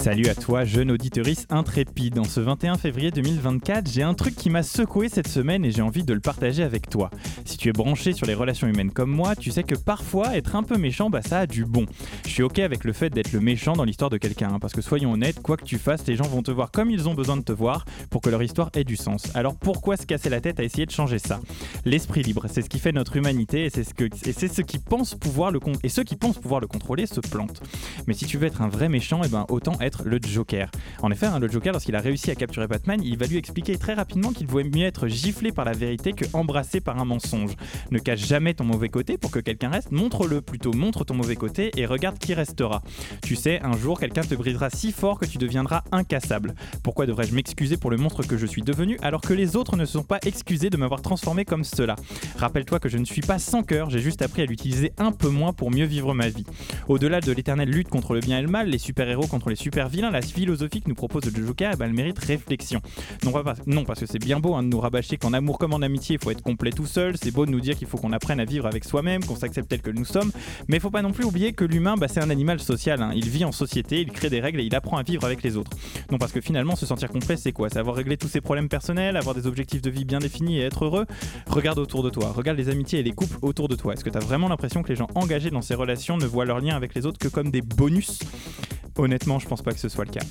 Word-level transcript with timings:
Salut 0.00 0.28
à 0.28 0.34
toi, 0.36 0.64
jeune 0.64 0.92
auditorice 0.92 1.44
intrépide. 1.50 2.20
En 2.20 2.24
ce 2.24 2.38
21 2.38 2.76
février 2.76 3.10
2024, 3.10 3.90
j'ai 3.90 4.04
un 4.04 4.14
truc 4.14 4.36
qui 4.36 4.48
m'a 4.48 4.62
secoué 4.62 5.08
cette 5.08 5.26
semaine 5.26 5.64
et 5.64 5.72
j'ai 5.72 5.82
envie 5.82 6.04
de 6.04 6.14
le 6.14 6.20
partager 6.20 6.62
avec 6.62 6.88
toi. 6.88 7.10
Si 7.44 7.56
tu 7.56 7.68
es 7.68 7.72
branché 7.72 8.12
sur 8.12 8.24
les 8.24 8.34
relations 8.34 8.68
humaines 8.68 8.92
comme 8.92 9.10
moi, 9.10 9.34
tu 9.34 9.50
sais 9.50 9.64
que 9.64 9.74
parfois, 9.74 10.36
être 10.36 10.54
un 10.54 10.62
peu 10.62 10.78
méchant, 10.78 11.10
bah 11.10 11.20
ça 11.20 11.40
a 11.40 11.46
du 11.48 11.64
bon. 11.64 11.84
Je 12.24 12.30
suis 12.30 12.44
ok 12.44 12.60
avec 12.60 12.84
le 12.84 12.92
fait 12.92 13.10
d'être 13.10 13.32
le 13.32 13.40
méchant 13.40 13.72
dans 13.72 13.82
l'histoire 13.82 14.08
de 14.08 14.18
quelqu'un, 14.18 14.50
hein, 14.54 14.58
parce 14.60 14.72
que 14.72 14.82
soyons 14.82 15.12
honnêtes, 15.12 15.40
quoi 15.42 15.56
que 15.56 15.64
tu 15.64 15.78
fasses, 15.78 16.06
les 16.06 16.14
gens 16.14 16.28
vont 16.28 16.42
te 16.42 16.52
voir 16.52 16.70
comme 16.70 16.92
ils 16.92 17.08
ont 17.08 17.14
besoin 17.14 17.36
de 17.36 17.42
te 17.42 17.52
voir 17.52 17.84
pour 18.08 18.20
que 18.20 18.30
leur 18.30 18.42
histoire 18.42 18.70
ait 18.74 18.84
du 18.84 18.96
sens. 18.96 19.24
Alors 19.34 19.56
pourquoi 19.56 19.96
se 19.96 20.06
casser 20.06 20.30
la 20.30 20.40
tête 20.40 20.60
à 20.60 20.62
essayer 20.62 20.86
de 20.86 20.92
changer 20.92 21.18
ça? 21.18 21.40
L'esprit 21.84 22.22
libre, 22.22 22.46
c'est 22.48 22.62
ce 22.62 22.70
qui 22.70 22.78
fait 22.78 22.92
notre 22.92 23.16
humanité 23.16 23.64
et 23.64 23.70
c'est 23.70 23.84
ce, 23.84 23.94
que, 23.94 24.04
et 24.04 24.32
c'est 24.32 24.48
ce 24.48 24.62
qui 24.62 24.78
pense 24.78 25.16
pouvoir 25.16 25.50
le 25.50 25.58
et 25.82 25.88
ceux 25.88 26.04
qui 26.04 26.14
pensent 26.14 26.38
pouvoir 26.38 26.60
le 26.60 26.68
contrôler 26.68 27.06
se 27.06 27.18
plantent. 27.18 27.60
Mais 28.06 28.14
si 28.14 28.26
tu 28.26 28.38
veux 28.38 28.46
être 28.46 28.62
un 28.62 28.68
vrai 28.68 28.88
méchant, 28.88 29.24
et 29.24 29.26
eh 29.26 29.30
ben 29.30 29.44
autant 29.48 29.72
être 29.80 29.87
le 30.04 30.18
Joker. 30.22 30.70
En 31.02 31.10
effet, 31.10 31.26
hein, 31.26 31.38
le 31.38 31.48
Joker, 31.48 31.72
lorsqu'il 31.72 31.96
a 31.96 32.00
réussi 32.00 32.30
à 32.30 32.34
capturer 32.34 32.66
Batman, 32.66 33.00
il 33.02 33.16
va 33.18 33.26
lui 33.26 33.36
expliquer 33.36 33.76
très 33.76 33.94
rapidement 33.94 34.32
qu'il 34.32 34.46
vaut 34.46 34.62
mieux 34.62 34.86
être 34.86 35.08
giflé 35.08 35.52
par 35.52 35.64
la 35.64 35.72
vérité 35.72 36.12
que 36.12 36.24
embrassé 36.32 36.80
par 36.80 36.98
un 36.98 37.04
mensonge. 37.04 37.52
Ne 37.90 37.98
cache 37.98 38.26
jamais 38.26 38.54
ton 38.54 38.64
mauvais 38.64 38.88
côté 38.88 39.18
pour 39.18 39.30
que 39.30 39.38
quelqu'un 39.38 39.70
reste, 39.70 39.92
montre-le 39.92 40.40
plutôt, 40.40 40.72
montre 40.72 41.04
ton 41.04 41.14
mauvais 41.14 41.36
côté 41.36 41.70
et 41.76 41.86
regarde 41.86 42.18
qui 42.18 42.34
restera. 42.34 42.82
Tu 43.22 43.36
sais, 43.36 43.60
un 43.62 43.76
jour, 43.76 43.98
quelqu'un 44.00 44.22
te 44.22 44.34
brisera 44.34 44.70
si 44.70 44.92
fort 44.92 45.18
que 45.18 45.26
tu 45.26 45.38
deviendras 45.38 45.82
incassable. 45.92 46.54
Pourquoi 46.82 47.06
devrais-je 47.06 47.34
m'excuser 47.34 47.76
pour 47.76 47.90
le 47.90 47.96
monstre 47.96 48.26
que 48.26 48.36
je 48.36 48.46
suis 48.46 48.62
devenu 48.62 48.98
alors 49.02 49.20
que 49.20 49.32
les 49.32 49.56
autres 49.56 49.76
ne 49.76 49.84
se 49.84 49.92
sont 49.92 50.02
pas 50.02 50.18
excusés 50.24 50.70
de 50.70 50.76
m'avoir 50.76 51.02
transformé 51.02 51.44
comme 51.44 51.64
cela? 51.64 51.96
Rappelle-toi 52.36 52.80
que 52.80 52.88
je 52.88 52.98
ne 52.98 53.04
suis 53.04 53.22
pas 53.22 53.38
sans 53.38 53.62
cœur, 53.62 53.90
j'ai 53.90 54.00
juste 54.00 54.22
appris 54.22 54.42
à 54.42 54.46
l'utiliser 54.46 54.92
un 54.98 55.12
peu 55.12 55.28
moins 55.28 55.52
pour 55.52 55.70
mieux 55.70 55.86
vivre 55.86 56.14
ma 56.14 56.28
vie. 56.28 56.44
Au-delà 56.88 57.20
de 57.20 57.32
l'éternelle 57.32 57.70
lutte 57.70 57.88
contre 57.88 58.14
le 58.14 58.20
bien 58.20 58.38
et 58.38 58.42
le 58.42 58.48
mal, 58.48 58.68
les 58.68 58.78
super-héros 58.78 59.26
contre 59.26 59.50
les 59.50 59.56
super-vilains, 59.78 60.10
la 60.10 60.22
philosophie 60.22 60.80
que 60.80 60.88
nous 60.88 60.96
propose 60.96 61.24
le 61.26 61.46
Joker, 61.46 61.70
eh 61.72 61.76
ben, 61.76 61.84
elle 61.84 61.92
mérite 61.92 62.18
réflexion. 62.18 62.80
Non, 63.24 63.30
pas, 63.30 63.54
non 63.68 63.84
parce 63.84 64.00
que 64.00 64.06
c'est 64.06 64.18
bien 64.18 64.40
beau 64.40 64.56
hein, 64.56 64.64
de 64.64 64.68
nous 64.68 64.80
rabâcher 64.80 65.18
qu'en 65.18 65.32
amour 65.32 65.56
comme 65.56 65.72
en 65.72 65.82
amitié, 65.82 66.16
il 66.16 66.20
faut 66.20 66.32
être 66.32 66.42
complet 66.42 66.72
tout 66.72 66.86
seul. 66.86 67.16
C'est 67.16 67.30
beau 67.30 67.46
de 67.46 67.52
nous 67.52 67.60
dire 67.60 67.76
qu'il 67.76 67.86
faut 67.86 67.96
qu'on 67.96 68.12
apprenne 68.12 68.40
à 68.40 68.44
vivre 68.44 68.66
avec 68.66 68.84
soi-même, 68.84 69.22
qu'on 69.22 69.36
s'accepte 69.36 69.68
tel 69.68 69.80
que 69.80 69.92
nous 69.92 70.04
sommes. 70.04 70.32
Mais 70.66 70.78
il 70.78 70.80
faut 70.80 70.90
pas 70.90 71.02
non 71.02 71.12
plus 71.12 71.24
oublier 71.24 71.52
que 71.52 71.64
l'humain, 71.64 71.94
bah, 71.96 72.08
c'est 72.08 72.20
un 72.20 72.28
animal 72.28 72.58
social. 72.58 73.00
Hein. 73.00 73.12
Il 73.14 73.28
vit 73.28 73.44
en 73.44 73.52
société, 73.52 74.00
il 74.00 74.10
crée 74.10 74.30
des 74.30 74.40
règles 74.40 74.58
et 74.58 74.64
il 74.64 74.74
apprend 74.74 74.96
à 74.96 75.04
vivre 75.04 75.24
avec 75.24 75.44
les 75.44 75.56
autres. 75.56 75.70
Non, 76.10 76.18
parce 76.18 76.32
que 76.32 76.40
finalement, 76.40 76.74
se 76.74 76.84
sentir 76.84 77.08
complet, 77.08 77.36
c'est 77.36 77.52
quoi? 77.52 77.68
C'est 77.70 77.78
avoir 77.78 77.94
réglé 77.94 78.16
tous 78.16 78.28
ses 78.28 78.40
problèmes 78.40 78.68
personnels, 78.68 79.16
avoir 79.16 79.36
des 79.36 79.46
objectifs 79.46 79.80
de 79.80 79.90
vie 79.90 80.04
bien 80.04 80.18
définis 80.18 80.58
et 80.58 80.62
être 80.62 80.86
heureux? 80.86 81.06
Regarde 81.46 81.78
autour 81.78 82.02
de 82.02 82.10
toi, 82.10 82.32
regarde 82.34 82.58
les 82.58 82.68
amitiés 82.68 82.98
et 82.98 83.04
les 83.04 83.12
couples 83.12 83.38
autour 83.42 83.68
de 83.68 83.76
toi. 83.76 83.92
Est-ce 83.92 84.02
que 84.02 84.10
tu 84.10 84.16
as 84.18 84.22
vraiment 84.22 84.48
l'impression 84.48 84.82
que 84.82 84.88
les 84.88 84.96
gens 84.96 85.08
engagés 85.14 85.50
dans 85.50 85.62
ces 85.62 85.76
relations 85.76 86.16
ne 86.16 86.26
voient 86.26 86.46
leurs 86.46 86.58
liens 86.58 86.74
avec 86.74 86.96
les 86.96 87.06
autres 87.06 87.18
que 87.18 87.28
comme 87.28 87.52
des 87.52 87.62
bonus? 87.62 88.18
Honnêtement, 88.98 89.38
je 89.38 89.46
pense 89.46 89.62
pas 89.62 89.72
que 89.72 89.78
ce 89.78 89.88
soit 89.88 90.04
le 90.04 90.10
cas. 90.10 90.24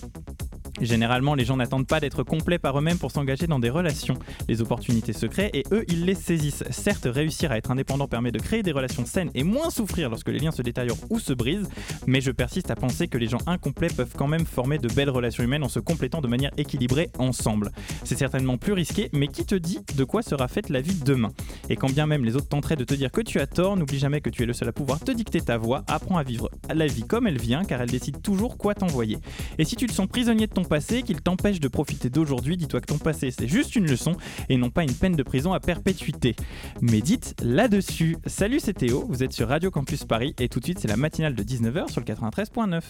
Généralement, 0.82 1.36
les 1.36 1.46
gens 1.46 1.58
n'attendent 1.58 1.88
pas 1.88 2.00
d'être 2.00 2.24
complets 2.24 2.60
par 2.60 2.78
eux-mêmes 2.78 2.98
pour 2.98 3.12
s'engager 3.12 3.48
dans 3.48 3.60
des 3.60 3.70
relations. 3.70 4.16
Les 4.48 4.62
opportunités 4.62 5.14
se 5.14 5.26
créent 5.26 5.50
et 5.54 5.64
eux, 5.72 5.86
ils 5.88 6.06
les 6.06 6.16
saisissent. 6.16 6.64
Certes, 6.70 7.08
réussir 7.10 7.52
à 7.52 7.58
être 7.58 7.72
indépendant 7.72 8.08
permet 8.08 8.32
de 8.32 8.40
créer 8.40 8.64
des 8.64 8.72
relations 8.72 9.06
saines 9.06 9.32
et 9.34 9.44
moins 9.44 9.70
souffrir 9.70 10.10
lorsque 10.10 10.30
les 10.30 10.40
liens 10.40 10.52
se 10.52 10.62
détériorent 10.62 10.98
ou 11.10 11.20
se 11.20 11.34
brisent, 11.34 11.70
mais 12.06 12.22
je 12.22 12.32
persiste 12.32 12.72
à 12.72 12.76
penser 12.76 13.08
que 13.08 13.18
les 13.18 13.28
gens 13.28 13.40
incomplets 13.48 13.88
peuvent 13.88 14.14
quand 14.16 14.28
même 14.28 14.46
former 14.46 14.78
de 14.78 14.88
belles 14.88 15.10
relations 15.10 15.44
humaines 15.44 15.64
en 15.64 15.70
se 15.70 15.80
complétant 15.80 16.22
de 16.22 16.28
manière 16.28 16.52
équilibrée 16.58 17.10
ensemble. 17.18 17.72
C'est 18.04 18.18
certainement 18.18 18.58
plus 18.58 18.74
risqué, 18.74 19.10
mais 19.14 19.28
qui 19.28 19.46
te 19.46 19.56
dit 19.56 19.80
de 19.96 20.04
quoi 20.04 20.22
sera 20.22 20.48
faite 20.48 20.70
la 20.70 20.82
vie 20.82 20.96
demain? 21.06 21.32
Et 21.70 21.76
quand 21.76 21.92
bien 21.92 22.06
même 22.06 22.24
les 22.24 22.36
autres 22.36 22.50
tenteraient 22.50 22.76
de 22.76 22.84
te 22.84 22.94
dire 22.94 23.12
que 23.12 23.22
tu 23.22 23.40
as 23.40 23.48
tort, 23.48 23.78
n'oublie 23.78 24.00
jamais 24.00 24.22
que 24.22 24.30
tu 24.30 24.44
es 24.44 24.46
le 24.46 24.54
seul 24.54 24.70
à 24.70 24.74
pouvoir 24.74 25.00
te 25.00 25.12
dicter 25.12 25.42
ta 25.42 25.58
voix, 25.58 25.84
apprends 25.88 26.18
à 26.18 26.24
vivre 26.24 26.50
la 26.74 26.88
vie 26.88 27.04
comme 27.04 27.28
elle 27.28 27.40
vient 27.40 27.64
car 27.64 27.82
elle 27.82 27.90
décide 27.90 28.22
toujours 28.22 28.58
quoi 28.58 28.74
t'envoyer. 28.74 29.18
Et 29.58 29.66
si 29.66 29.76
tu 29.76 29.88
te 29.88 29.94
sens 29.94 30.08
prisonnier 30.08 30.48
de 30.48 30.54
ton 30.54 30.64
passé, 30.68 31.04
qu'il 31.04 31.22
t'empêche 31.22 31.60
de 31.60 31.68
profiter 31.68 32.10
d'aujourd'hui, 32.10 32.58
dis-toi 32.58 32.82
que 32.82 32.86
ton 32.86 32.98
passé 32.98 33.32
c'est 33.32 33.48
juste 33.48 33.76
une 33.76 33.88
leçon 33.88 34.16
et 34.50 34.58
non 34.58 34.70
pas 34.70 34.84
une 34.84 34.94
peine 34.94 35.16
de 35.16 35.24
prison 35.24 35.54
à 35.54 35.60
perpétuité. 35.60 36.36
Médite 36.82 37.36
là-dessus. 37.42 38.18
Salut, 38.26 38.60
c'est 38.60 38.74
Théo, 38.74 39.06
vous 39.08 39.24
êtes 39.24 39.34
sur 39.34 39.48
Radio 39.48 39.72
Campus 39.72 40.04
Paris 40.04 40.36
et 40.40 40.50
tout 40.50 40.60
de 40.60 40.66
suite 40.66 40.80
c'est 40.80 40.88
la 40.88 40.98
matinale 40.98 41.36
de 41.36 41.44
19h 41.44 41.92
sur 41.92 42.02
le 42.02 42.06
93.9. 42.06 42.82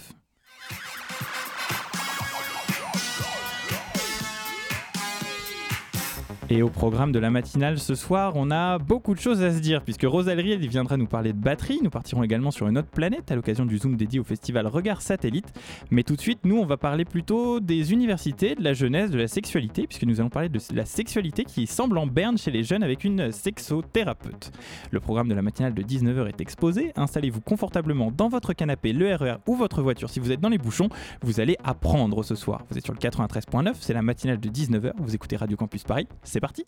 Et 6.49 6.61
au 6.61 6.69
programme 6.69 7.11
de 7.11 7.19
la 7.19 7.29
matinale 7.29 7.77
ce 7.77 7.93
soir, 7.93 8.31
on 8.35 8.51
a 8.51 8.77
beaucoup 8.77 9.13
de 9.13 9.19
choses 9.19 9.43
à 9.43 9.51
se 9.51 9.59
dire, 9.59 9.81
puisque 9.81 10.03
Rosalie 10.03 10.55
viendra 10.69 10.95
nous 10.95 11.05
parler 11.05 11.33
de 11.33 11.37
batterie. 11.37 11.79
Nous 11.83 11.89
partirons 11.89 12.23
également 12.23 12.51
sur 12.51 12.69
une 12.69 12.77
autre 12.77 12.87
planète 12.87 13.29
à 13.31 13.35
l'occasion 13.35 13.65
du 13.65 13.77
Zoom 13.77 13.97
dédié 13.97 14.21
au 14.21 14.23
festival 14.23 14.65
Regard 14.65 15.01
Satellite. 15.01 15.51
Mais 15.91 16.03
tout 16.03 16.15
de 16.15 16.21
suite, 16.21 16.39
nous, 16.45 16.57
on 16.57 16.65
va 16.65 16.77
parler 16.77 17.03
plutôt 17.03 17.59
des 17.59 17.91
universités, 17.91 18.55
de 18.55 18.63
la 18.63 18.71
jeunesse, 18.73 19.11
de 19.11 19.17
la 19.17 19.27
sexualité, 19.27 19.87
puisque 19.87 20.03
nous 20.03 20.21
allons 20.21 20.29
parler 20.29 20.47
de 20.47 20.57
la 20.73 20.85
sexualité 20.85 21.43
qui 21.43 21.67
semble 21.67 21.97
en 21.97 22.07
berne 22.07 22.37
chez 22.37 22.49
les 22.49 22.63
jeunes 22.63 22.81
avec 22.81 23.03
une 23.03 23.33
sexothérapeute. 23.33 24.53
Le 24.91 25.01
programme 25.01 25.27
de 25.27 25.35
la 25.35 25.41
matinale 25.41 25.73
de 25.73 25.81
19h 25.81 26.29
est 26.29 26.39
exposé. 26.39 26.93
Installez-vous 26.95 27.41
confortablement 27.41 28.09
dans 28.09 28.29
votre 28.29 28.53
canapé, 28.53 28.93
le 28.93 29.13
RER 29.13 29.31
e 29.31 29.37
ou 29.47 29.55
votre 29.55 29.81
voiture 29.81 30.09
si 30.09 30.21
vous 30.21 30.31
êtes 30.31 30.39
dans 30.39 30.47
les 30.47 30.57
bouchons. 30.57 30.87
Vous 31.23 31.41
allez 31.41 31.57
apprendre 31.65 32.23
ce 32.23 32.35
soir. 32.35 32.63
Vous 32.69 32.77
êtes 32.77 32.85
sur 32.85 32.93
le 32.93 32.99
93.9, 32.99 33.73
c'est 33.81 33.93
la 33.93 34.01
matinale 34.01 34.39
de 34.39 34.47
19h. 34.47 34.93
Vous 34.97 35.13
écoutez 35.13 35.35
Radio 35.35 35.57
Campus 35.57 35.83
Paris. 35.83 36.07
Parti 36.39 36.65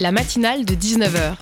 La 0.00 0.12
matinale 0.12 0.64
de 0.64 0.74
19h. 0.74 1.36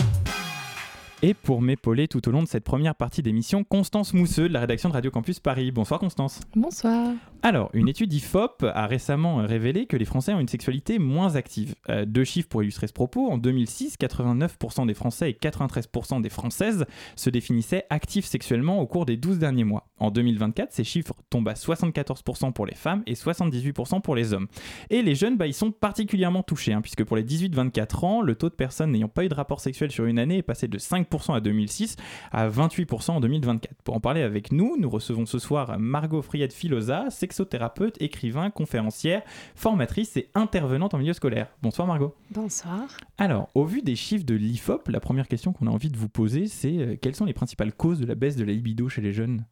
Et 1.26 1.32
pour 1.32 1.62
m'épauler 1.62 2.06
tout 2.06 2.28
au 2.28 2.32
long 2.32 2.42
de 2.42 2.48
cette 2.48 2.64
première 2.64 2.94
partie 2.94 3.22
d'émission, 3.22 3.64
Constance 3.64 4.12
Mousseux 4.12 4.46
de 4.46 4.52
la 4.52 4.60
rédaction 4.60 4.90
de 4.90 4.92
Radio 4.92 5.10
Campus 5.10 5.40
Paris. 5.40 5.70
Bonsoir 5.70 5.98
Constance. 5.98 6.40
Bonsoir. 6.54 7.14
Alors, 7.40 7.70
une 7.72 7.88
étude 7.88 8.12
IFOP 8.12 8.62
a 8.62 8.86
récemment 8.86 9.36
révélé 9.36 9.86
que 9.86 9.96
les 9.96 10.04
Français 10.04 10.34
ont 10.34 10.40
une 10.40 10.48
sexualité 10.48 10.98
moins 10.98 11.34
active. 11.36 11.76
Euh, 11.88 12.04
deux 12.04 12.24
chiffres 12.24 12.48
pour 12.50 12.62
illustrer 12.62 12.88
ce 12.88 12.92
propos. 12.92 13.30
En 13.30 13.38
2006, 13.38 13.96
89% 13.98 14.86
des 14.86 14.92
Français 14.92 15.30
et 15.30 15.32
93% 15.32 16.20
des 16.20 16.28
Françaises 16.28 16.84
se 17.16 17.30
définissaient 17.30 17.86
actifs 17.88 18.26
sexuellement 18.26 18.80
au 18.80 18.86
cours 18.86 19.06
des 19.06 19.16
12 19.16 19.38
derniers 19.38 19.64
mois. 19.64 19.88
En 19.98 20.10
2024, 20.10 20.72
ces 20.72 20.84
chiffres 20.84 21.14
tombent 21.30 21.48
à 21.48 21.54
74% 21.54 22.52
pour 22.52 22.66
les 22.66 22.74
femmes 22.74 23.02
et 23.06 23.14
78% 23.14 24.02
pour 24.02 24.14
les 24.14 24.34
hommes. 24.34 24.48
Et 24.90 25.00
les 25.00 25.14
jeunes, 25.14 25.38
bah, 25.38 25.46
ils 25.46 25.54
sont 25.54 25.70
particulièrement 25.70 26.42
touchés, 26.42 26.74
hein, 26.74 26.82
puisque 26.82 27.04
pour 27.04 27.16
les 27.16 27.24
18-24 27.24 28.04
ans, 28.04 28.20
le 28.20 28.34
taux 28.34 28.50
de 28.50 28.54
personnes 28.54 28.90
n'ayant 28.90 29.08
pas 29.08 29.24
eu 29.24 29.30
de 29.30 29.34
rapport 29.34 29.60
sexuel 29.60 29.90
sur 29.90 30.04
une 30.04 30.18
année 30.18 30.38
est 30.38 30.42
passé 30.42 30.68
de 30.68 30.78
5% 30.78 31.13
à 31.32 31.40
2006 31.40 31.96
à 32.32 32.48
28% 32.48 33.12
en 33.12 33.20
2024. 33.20 33.82
Pour 33.82 33.94
en 33.94 34.00
parler 34.00 34.22
avec 34.22 34.52
nous, 34.52 34.76
nous 34.78 34.90
recevons 34.90 35.26
ce 35.26 35.38
soir 35.38 35.78
Margot 35.78 36.22
Friette 36.22 36.52
Filosa, 36.52 37.10
sexothérapeute, 37.10 38.00
écrivain, 38.00 38.50
conférencière, 38.50 39.22
formatrice 39.54 40.16
et 40.16 40.30
intervenante 40.34 40.94
en 40.94 40.98
milieu 40.98 41.12
scolaire. 41.12 41.48
Bonsoir 41.62 41.86
Margot. 41.86 42.14
Bonsoir. 42.30 42.88
Alors, 43.18 43.48
au 43.54 43.64
vu 43.64 43.82
des 43.82 43.96
chiffres 43.96 44.24
de 44.24 44.34
l'IFOP, 44.34 44.88
la 44.88 45.00
première 45.00 45.28
question 45.28 45.52
qu'on 45.52 45.68
a 45.68 45.70
envie 45.70 45.90
de 45.90 45.96
vous 45.96 46.08
poser, 46.08 46.48
c'est 46.48 46.78
euh, 46.78 46.96
quelles 47.00 47.14
sont 47.14 47.24
les 47.24 47.32
principales 47.32 47.72
causes 47.72 48.00
de 48.00 48.06
la 48.06 48.14
baisse 48.14 48.36
de 48.36 48.44
la 48.44 48.52
libido 48.52 48.88
chez 48.88 49.00
les 49.00 49.12
jeunes? 49.12 49.44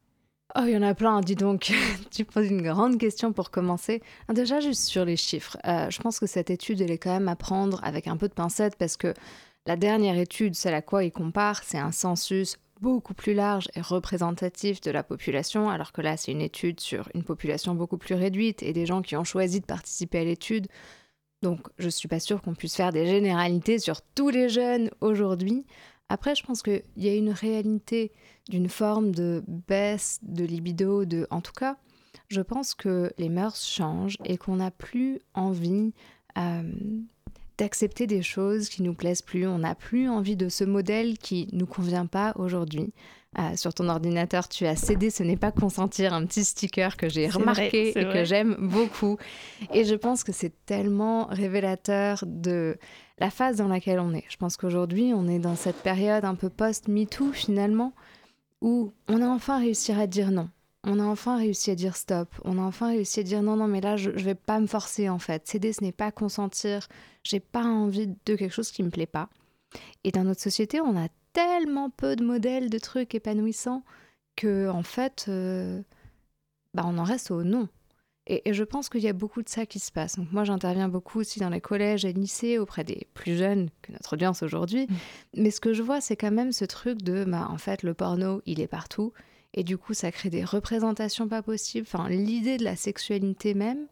Oh, 0.54 0.62
il 0.66 0.72
y 0.72 0.76
en 0.76 0.82
a 0.82 0.94
plein, 0.94 1.20
dis 1.20 1.36
donc. 1.36 1.72
tu 2.10 2.24
poses 2.24 2.48
une 2.48 2.60
grande 2.60 2.98
question 2.98 3.32
pour 3.32 3.50
commencer. 3.50 4.02
Ah, 4.28 4.34
déjà, 4.34 4.60
juste 4.60 4.82
sur 4.82 5.04
les 5.04 5.16
chiffres. 5.16 5.56
Euh, 5.66 5.88
je 5.88 6.00
pense 6.00 6.18
que 6.18 6.26
cette 6.26 6.50
étude, 6.50 6.80
elle 6.80 6.90
est 6.90 6.98
quand 6.98 7.12
même 7.12 7.28
à 7.28 7.36
prendre 7.36 7.80
avec 7.84 8.06
un 8.06 8.16
peu 8.16 8.28
de 8.28 8.34
pincette 8.34 8.76
parce 8.76 8.96
que 8.96 9.14
la 9.66 9.76
dernière 9.76 10.18
étude, 10.18 10.54
celle 10.54 10.74
à 10.74 10.82
quoi 10.82 11.04
il 11.04 11.12
compare, 11.12 11.62
c'est 11.62 11.78
un 11.78 11.92
census 11.92 12.56
beaucoup 12.80 13.14
plus 13.14 13.32
large 13.32 13.68
et 13.76 13.80
représentatif 13.80 14.80
de 14.80 14.90
la 14.90 15.04
population, 15.04 15.70
alors 15.70 15.92
que 15.92 16.00
là, 16.00 16.16
c'est 16.16 16.32
une 16.32 16.40
étude 16.40 16.80
sur 16.80 17.08
une 17.14 17.22
population 17.22 17.76
beaucoup 17.76 17.96
plus 17.96 18.16
réduite 18.16 18.62
et 18.64 18.72
des 18.72 18.86
gens 18.86 19.02
qui 19.02 19.16
ont 19.16 19.22
choisi 19.24 19.60
de 19.60 19.66
participer 19.66 20.18
à 20.18 20.24
l'étude. 20.24 20.66
Donc, 21.42 21.60
je 21.78 21.86
ne 21.86 21.90
suis 21.90 22.08
pas 22.08 22.18
sûre 22.18 22.42
qu'on 22.42 22.54
puisse 22.54 22.74
faire 22.74 22.92
des 22.92 23.06
généralités 23.06 23.78
sur 23.78 24.02
tous 24.02 24.30
les 24.30 24.48
jeunes 24.48 24.90
aujourd'hui. 25.00 25.64
Après, 26.08 26.34
je 26.34 26.42
pense 26.42 26.62
qu'il 26.62 26.82
y 26.96 27.08
a 27.08 27.14
une 27.14 27.30
réalité 27.30 28.10
d'une 28.48 28.68
forme 28.68 29.14
de 29.14 29.44
baisse 29.46 30.18
de 30.22 30.44
libido, 30.44 31.04
en 31.30 31.40
tout 31.40 31.52
cas, 31.52 31.76
je 32.28 32.40
pense 32.40 32.74
que 32.74 33.12
les 33.16 33.28
mœurs 33.28 33.64
changent 33.64 34.18
et 34.24 34.36
qu'on 34.36 34.56
n'a 34.56 34.70
plus 34.70 35.20
envie 35.34 35.92
euh, 36.36 36.72
d'accepter 37.58 38.06
des 38.06 38.22
choses 38.22 38.68
qui 38.68 38.82
nous 38.82 38.94
plaisent 38.94 39.22
plus. 39.22 39.46
On 39.46 39.58
n'a 39.58 39.74
plus 39.74 40.08
envie 40.08 40.36
de 40.36 40.48
ce 40.48 40.64
modèle 40.64 41.18
qui 41.18 41.48
nous 41.52 41.66
convient 41.66 42.06
pas 42.06 42.32
aujourd'hui. 42.36 42.92
Euh, 43.38 43.56
sur 43.56 43.72
ton 43.72 43.88
ordinateur, 43.88 44.46
tu 44.46 44.66
as 44.66 44.76
cédé, 44.76 45.08
ce 45.08 45.22
n'est 45.22 45.38
pas 45.38 45.52
consentir, 45.52 46.12
un 46.12 46.26
petit 46.26 46.44
sticker 46.44 46.98
que 46.98 47.08
j'ai 47.08 47.28
remarqué 47.28 47.98
et 47.98 48.04
que 48.04 48.24
j'aime 48.24 48.56
beaucoup. 48.60 49.16
Et 49.72 49.84
je 49.84 49.94
pense 49.94 50.22
que 50.22 50.32
c'est 50.32 50.52
tellement 50.66 51.26
révélateur 51.26 52.24
de 52.26 52.76
la 53.18 53.30
phase 53.30 53.56
dans 53.56 53.68
laquelle 53.68 54.00
on 54.00 54.12
est. 54.12 54.24
Je 54.28 54.36
pense 54.36 54.58
qu'aujourd'hui, 54.58 55.12
on 55.14 55.28
est 55.28 55.38
dans 55.38 55.56
cette 55.56 55.82
période 55.82 56.26
un 56.26 56.34
peu 56.34 56.50
post-MeToo 56.50 57.32
finalement, 57.32 57.94
où 58.60 58.92
on 59.08 59.22
a 59.22 59.26
enfin 59.26 59.58
réussi 59.58 59.92
à 59.92 60.06
dire 60.06 60.30
non. 60.30 60.50
On 60.84 60.98
a 60.98 61.04
enfin 61.04 61.36
réussi 61.36 61.70
à 61.70 61.74
dire 61.74 61.96
stop. 61.96 62.28
On 62.44 62.58
a 62.58 62.62
enfin 62.62 62.88
réussi 62.88 63.20
à 63.20 63.22
dire 63.22 63.42
non, 63.42 63.56
non, 63.56 63.68
mais 63.68 63.80
là, 63.80 63.96
je, 63.96 64.10
je 64.16 64.24
vais 64.24 64.34
pas 64.34 64.58
me 64.58 64.66
forcer 64.66 65.08
en 65.08 65.18
fait. 65.18 65.46
Céder, 65.46 65.72
ce 65.72 65.82
n'est 65.82 65.92
pas 65.92 66.10
consentir. 66.10 66.88
J'ai 67.22 67.40
pas 67.40 67.64
envie 67.64 68.08
de 68.08 68.34
quelque 68.34 68.52
chose 68.52 68.72
qui 68.72 68.82
me 68.82 68.90
plaît 68.90 69.06
pas. 69.06 69.28
Et 70.04 70.10
dans 70.10 70.24
notre 70.24 70.40
société, 70.40 70.80
on 70.80 70.96
a 70.96 71.08
tellement 71.32 71.90
peu 71.90 72.16
de 72.16 72.24
modèles 72.24 72.70
de 72.70 72.78
trucs 72.78 73.14
épanouissants 73.14 73.84
que 74.36 74.68
en 74.68 74.82
fait, 74.82 75.26
euh, 75.28 75.82
bah, 76.74 76.84
on 76.86 76.98
en 76.98 77.04
reste 77.04 77.30
au 77.30 77.42
non. 77.44 77.68
Et, 78.28 78.52
je 78.52 78.62
pense 78.62 78.88
qu'il 78.88 79.00
y 79.00 79.08
a 79.08 79.12
beaucoup 79.12 79.42
de 79.42 79.48
ça 79.48 79.66
qui 79.66 79.80
se 79.80 79.90
passe. 79.90 80.16
Donc 80.16 80.30
moi, 80.30 80.44
j'interviens 80.44 80.88
beaucoup 80.88 81.18
aussi 81.18 81.40
dans 81.40 81.48
les 81.48 81.60
collèges 81.60 82.04
et 82.04 82.12
lycées 82.12 82.58
auprès 82.58 82.84
des 82.84 83.08
plus 83.14 83.36
jeunes 83.36 83.68
que 83.82 83.90
notre 83.90 84.12
audience 84.12 84.42
aujourd'hui. 84.42 84.86
Mm. 84.88 84.94
Mais 85.38 85.50
ce 85.50 85.60
que 85.60 85.72
je 85.72 85.82
vois, 85.82 86.00
c'est 86.00 86.16
quand 86.16 86.30
même 86.30 86.52
ce 86.52 86.64
truc 86.64 87.02
de, 87.02 87.24
bah, 87.24 87.48
en 87.50 87.58
fait, 87.58 87.82
le 87.82 87.94
porno, 87.94 88.40
il 88.46 88.60
est 88.60 88.68
partout. 88.68 89.12
Et 89.54 89.64
du 89.64 89.76
coup, 89.76 89.94
ça 89.94 90.10
crée 90.10 90.30
des 90.30 90.44
représentations 90.44 91.28
pas 91.28 91.42
possibles. 91.42 91.86
Enfin, 91.86 92.08
l'idée 92.08 92.56
de 92.56 92.64
la 92.64 92.76
sexualité 92.76 93.54
même, 93.54 93.86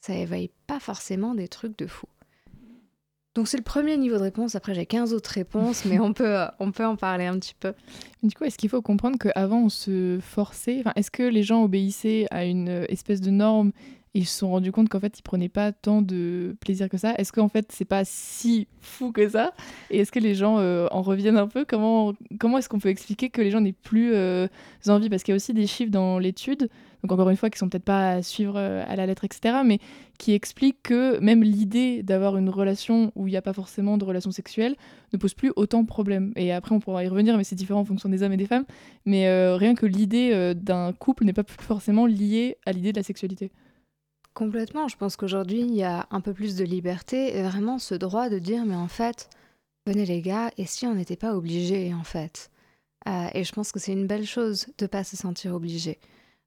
ça 0.00 0.14
éveille 0.14 0.50
pas 0.66 0.80
forcément 0.80 1.34
des 1.34 1.48
trucs 1.48 1.78
de 1.78 1.86
fou. 1.86 2.06
Donc 3.34 3.46
c'est 3.46 3.56
le 3.56 3.62
premier 3.62 3.96
niveau 3.96 4.16
de 4.16 4.22
réponse. 4.22 4.56
Après, 4.56 4.74
j'ai 4.74 4.86
15 4.86 5.14
autres 5.14 5.30
réponses, 5.30 5.84
mais 5.84 6.00
on 6.00 6.12
peut, 6.12 6.38
on 6.58 6.72
peut 6.72 6.84
en 6.84 6.96
parler 6.96 7.26
un 7.26 7.38
petit 7.38 7.54
peu. 7.54 7.72
Du 8.24 8.34
coup, 8.34 8.42
est-ce 8.42 8.58
qu'il 8.58 8.68
faut 8.68 8.82
comprendre 8.82 9.16
qu'avant, 9.16 9.66
on 9.66 9.68
se 9.68 10.18
forçait? 10.20 10.82
Est-ce 10.96 11.12
que 11.12 11.22
les 11.22 11.44
gens 11.44 11.62
obéissaient 11.62 12.26
à 12.32 12.44
une 12.44 12.84
espèce 12.88 13.20
de 13.20 13.30
norme 13.30 13.70
ils 14.14 14.26
se 14.26 14.38
sont 14.38 14.50
rendus 14.50 14.72
compte 14.72 14.88
qu'en 14.88 15.00
fait, 15.00 15.18
ils 15.18 15.22
prenaient 15.22 15.48
pas 15.48 15.72
tant 15.72 16.02
de 16.02 16.56
plaisir 16.60 16.88
que 16.88 16.96
ça 16.96 17.14
Est-ce 17.16 17.32
qu'en 17.32 17.48
fait, 17.48 17.70
c'est 17.70 17.84
pas 17.84 18.04
si 18.04 18.66
fou 18.80 19.12
que 19.12 19.28
ça? 19.28 19.52
Et 19.90 19.98
est-ce 19.98 20.12
que 20.12 20.18
les 20.18 20.34
gens 20.34 20.58
euh, 20.58 20.86
en 20.90 21.02
reviennent 21.02 21.36
un 21.36 21.46
peu? 21.46 21.64
Comment, 21.64 22.14
comment 22.38 22.58
est-ce 22.58 22.68
qu'on 22.68 22.78
peut 22.78 22.88
expliquer 22.88 23.30
que 23.30 23.40
les 23.40 23.50
gens 23.50 23.60
n'aient 23.60 23.72
plus 23.72 24.14
euh, 24.14 24.48
envie? 24.86 25.08
Parce 25.08 25.22
qu'il 25.22 25.32
y 25.32 25.34
a 25.34 25.36
aussi 25.36 25.54
des 25.54 25.66
chiffres 25.66 25.90
dans 25.90 26.18
l'étude 26.18 26.68
donc 27.04 27.12
encore 27.12 27.30
une 27.30 27.36
fois, 27.36 27.48
qui 27.48 27.58
sont 27.60 27.68
peut-être 27.68 27.84
pas 27.84 28.10
à 28.10 28.22
suivre 28.22 28.54
euh, 28.56 28.82
à 28.88 28.96
la 28.96 29.06
lettre, 29.06 29.24
etc., 29.24 29.58
mais 29.64 29.78
qui 30.18 30.32
expliquent 30.32 30.82
que 30.82 31.20
même 31.20 31.44
l'idée 31.44 32.02
d'avoir 32.02 32.36
une 32.36 32.50
relation 32.50 33.12
où 33.14 33.28
il 33.28 33.30
n'y 33.30 33.36
a 33.36 33.42
pas 33.42 33.52
forcément 33.52 33.98
de 33.98 34.04
relation 34.04 34.32
sexuelle 34.32 34.74
ne 35.12 35.18
pose 35.18 35.32
plus 35.32 35.52
autant 35.54 35.82
de 35.82 35.86
problèmes. 35.86 36.32
Et 36.34 36.50
après, 36.50 36.74
on 36.74 36.80
pourra 36.80 37.04
y 37.04 37.08
revenir, 37.08 37.36
mais 37.36 37.44
c'est 37.44 37.54
différent 37.54 37.82
en 37.82 37.84
fonction 37.84 38.08
des 38.08 38.24
hommes 38.24 38.32
et 38.32 38.36
des 38.36 38.46
femmes. 38.46 38.64
Mais 39.06 39.30
rien 39.54 39.76
que 39.76 39.86
l'idée 39.86 40.54
d'un 40.56 40.92
couple 40.92 41.24
n'est 41.24 41.32
pas 41.32 41.44
forcément 41.46 42.04
liée 42.04 42.56
à 42.66 42.72
l'idée 42.72 42.90
de 42.90 42.98
la 42.98 43.04
sexualité. 43.04 43.52
Complètement. 44.38 44.86
Je 44.86 44.96
pense 44.96 45.16
qu'aujourd'hui, 45.16 45.62
il 45.62 45.74
y 45.74 45.82
a 45.82 46.06
un 46.12 46.20
peu 46.20 46.32
plus 46.32 46.54
de 46.54 46.62
liberté 46.62 47.36
et 47.36 47.42
vraiment 47.42 47.80
ce 47.80 47.96
droit 47.96 48.28
de 48.28 48.38
dire, 48.38 48.64
mais 48.64 48.76
en 48.76 48.86
fait, 48.86 49.28
venez 49.84 50.06
les 50.06 50.22
gars, 50.22 50.52
et 50.56 50.64
si 50.64 50.86
on 50.86 50.94
n'était 50.94 51.16
pas 51.16 51.34
obligé, 51.34 51.92
en 51.92 52.04
fait 52.04 52.48
Et 53.34 53.42
je 53.42 53.52
pense 53.52 53.72
que 53.72 53.80
c'est 53.80 53.90
une 53.90 54.06
belle 54.06 54.26
chose 54.26 54.66
de 54.78 54.84
ne 54.84 54.86
pas 54.86 55.02
se 55.02 55.16
sentir 55.16 55.56
obligé. 55.56 55.98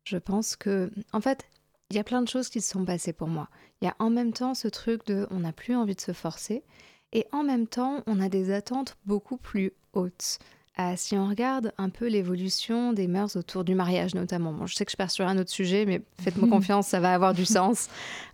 Je 0.06 0.16
pense 0.16 0.56
que, 0.56 0.90
en 1.12 1.20
fait, 1.20 1.44
il 1.90 1.98
y 1.98 2.00
a 2.00 2.06
plein 2.06 2.22
de 2.22 2.30
choses 2.30 2.48
qui 2.48 2.62
se 2.62 2.72
sont 2.72 2.86
passées 2.86 3.12
pour 3.12 3.28
moi. 3.28 3.50
Il 3.82 3.86
y 3.86 3.90
a 3.90 3.96
en 4.00 4.10
même 4.10 4.32
temps 4.32 4.54
ce 4.54 4.70
truc 4.70 5.06
de 5.08 5.28
on 5.30 5.42
n'a 5.42 5.52
plus 5.52 5.76
envie 5.76 5.96
de 5.96 6.00
se 6.00 6.14
forcer, 6.14 6.64
et 7.12 7.28
en 7.34 7.44
même 7.44 7.68
temps, 7.68 8.04
on 8.08 8.22
a 8.22 8.30
des 8.30 8.54
attentes 8.54 8.96
beaucoup 9.06 9.36
plus 9.36 9.74
hautes. 9.92 10.40
Euh, 10.80 10.94
si 10.96 11.18
on 11.18 11.28
regarde 11.28 11.74
un 11.78 11.90
peu 11.90 12.08
l'évolution 12.08 12.94
des 12.94 13.08
mœurs 13.08 13.36
autour 13.36 13.66
du 13.66 13.76
mariage 13.76 14.16
notamment, 14.16 14.54
bon, 14.54 14.68
je 14.68 14.76
sais 14.76 14.86
que 14.86 14.92
je 14.92 14.98
pars 14.98 15.12
sur 15.12 15.28
un 15.28 15.38
autre 15.38 15.50
sujet, 15.50 15.86
mais 15.86 16.02
faites-moi 16.22 16.48
confiance, 16.50 16.88
ça 16.88 17.02
va 17.02 17.14
avoir 17.14 17.34
du 17.34 17.46
sens. 17.46 17.90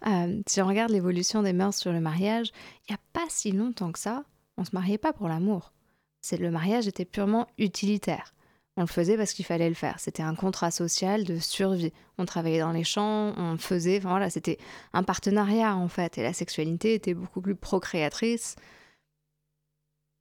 Euh, 0.05 0.39
si 0.45 0.61
on 0.61 0.67
regarde 0.67 0.91
l'évolution 0.91 1.41
des 1.41 1.53
mœurs 1.53 1.75
sur 1.75 1.91
le 1.91 1.99
mariage, 1.99 2.51
il 2.87 2.91
n'y 2.91 2.95
a 2.95 2.99
pas 3.13 3.25
si 3.29 3.51
longtemps 3.51 3.91
que 3.91 3.99
ça, 3.99 4.23
on 4.57 4.65
se 4.65 4.71
mariait 4.73 4.99
pas 4.99 5.13
pour 5.13 5.27
l'amour. 5.27 5.73
C'est 6.21 6.37
le 6.37 6.51
mariage 6.51 6.87
était 6.87 7.05
purement 7.05 7.47
utilitaire. 7.57 8.33
On 8.75 8.81
le 8.81 8.87
faisait 8.87 9.17
parce 9.17 9.33
qu'il 9.33 9.45
fallait 9.45 9.69
le 9.69 9.75
faire. 9.75 9.99
C'était 9.99 10.21
un 10.21 10.35
contrat 10.35 10.69
social 10.69 11.23
de 11.23 11.39
survie. 11.39 11.91
On 12.19 12.25
travaillait 12.25 12.59
dans 12.59 12.71
les 12.71 12.83
champs, 12.83 13.33
on 13.35 13.57
faisait. 13.57 13.97
Enfin 13.97 14.09
voilà, 14.09 14.29
c'était 14.29 14.59
un 14.93 15.01
partenariat 15.01 15.75
en 15.75 15.87
fait. 15.87 16.19
Et 16.19 16.23
la 16.23 16.33
sexualité 16.33 16.93
était 16.93 17.15
beaucoup 17.15 17.41
plus 17.41 17.55
procréatrice. 17.55 18.55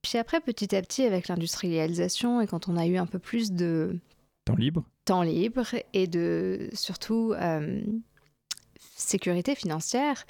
Puis 0.09 0.19
après, 0.19 0.41
petit 0.41 0.77
à 0.77 0.83
petit, 0.83 1.03
avec 1.03 1.27
l'industrialisation 1.27 2.41
et 2.41 2.47
quand 2.47 2.69
on 2.69 2.77
a 2.77 2.87
eu 2.87 2.97
un 2.97 3.07
peu 3.07 3.19
plus 3.19 3.51
de 3.51 3.99
temps 4.45 4.55
libre, 4.55 4.85
temps 5.05 5.23
libre 5.23 5.67
et 5.95 6.07
de 6.07 6.71
surtout 6.75 7.35
euh, 7.35 7.81
sécurité 8.95 9.57
financière, 9.57 10.25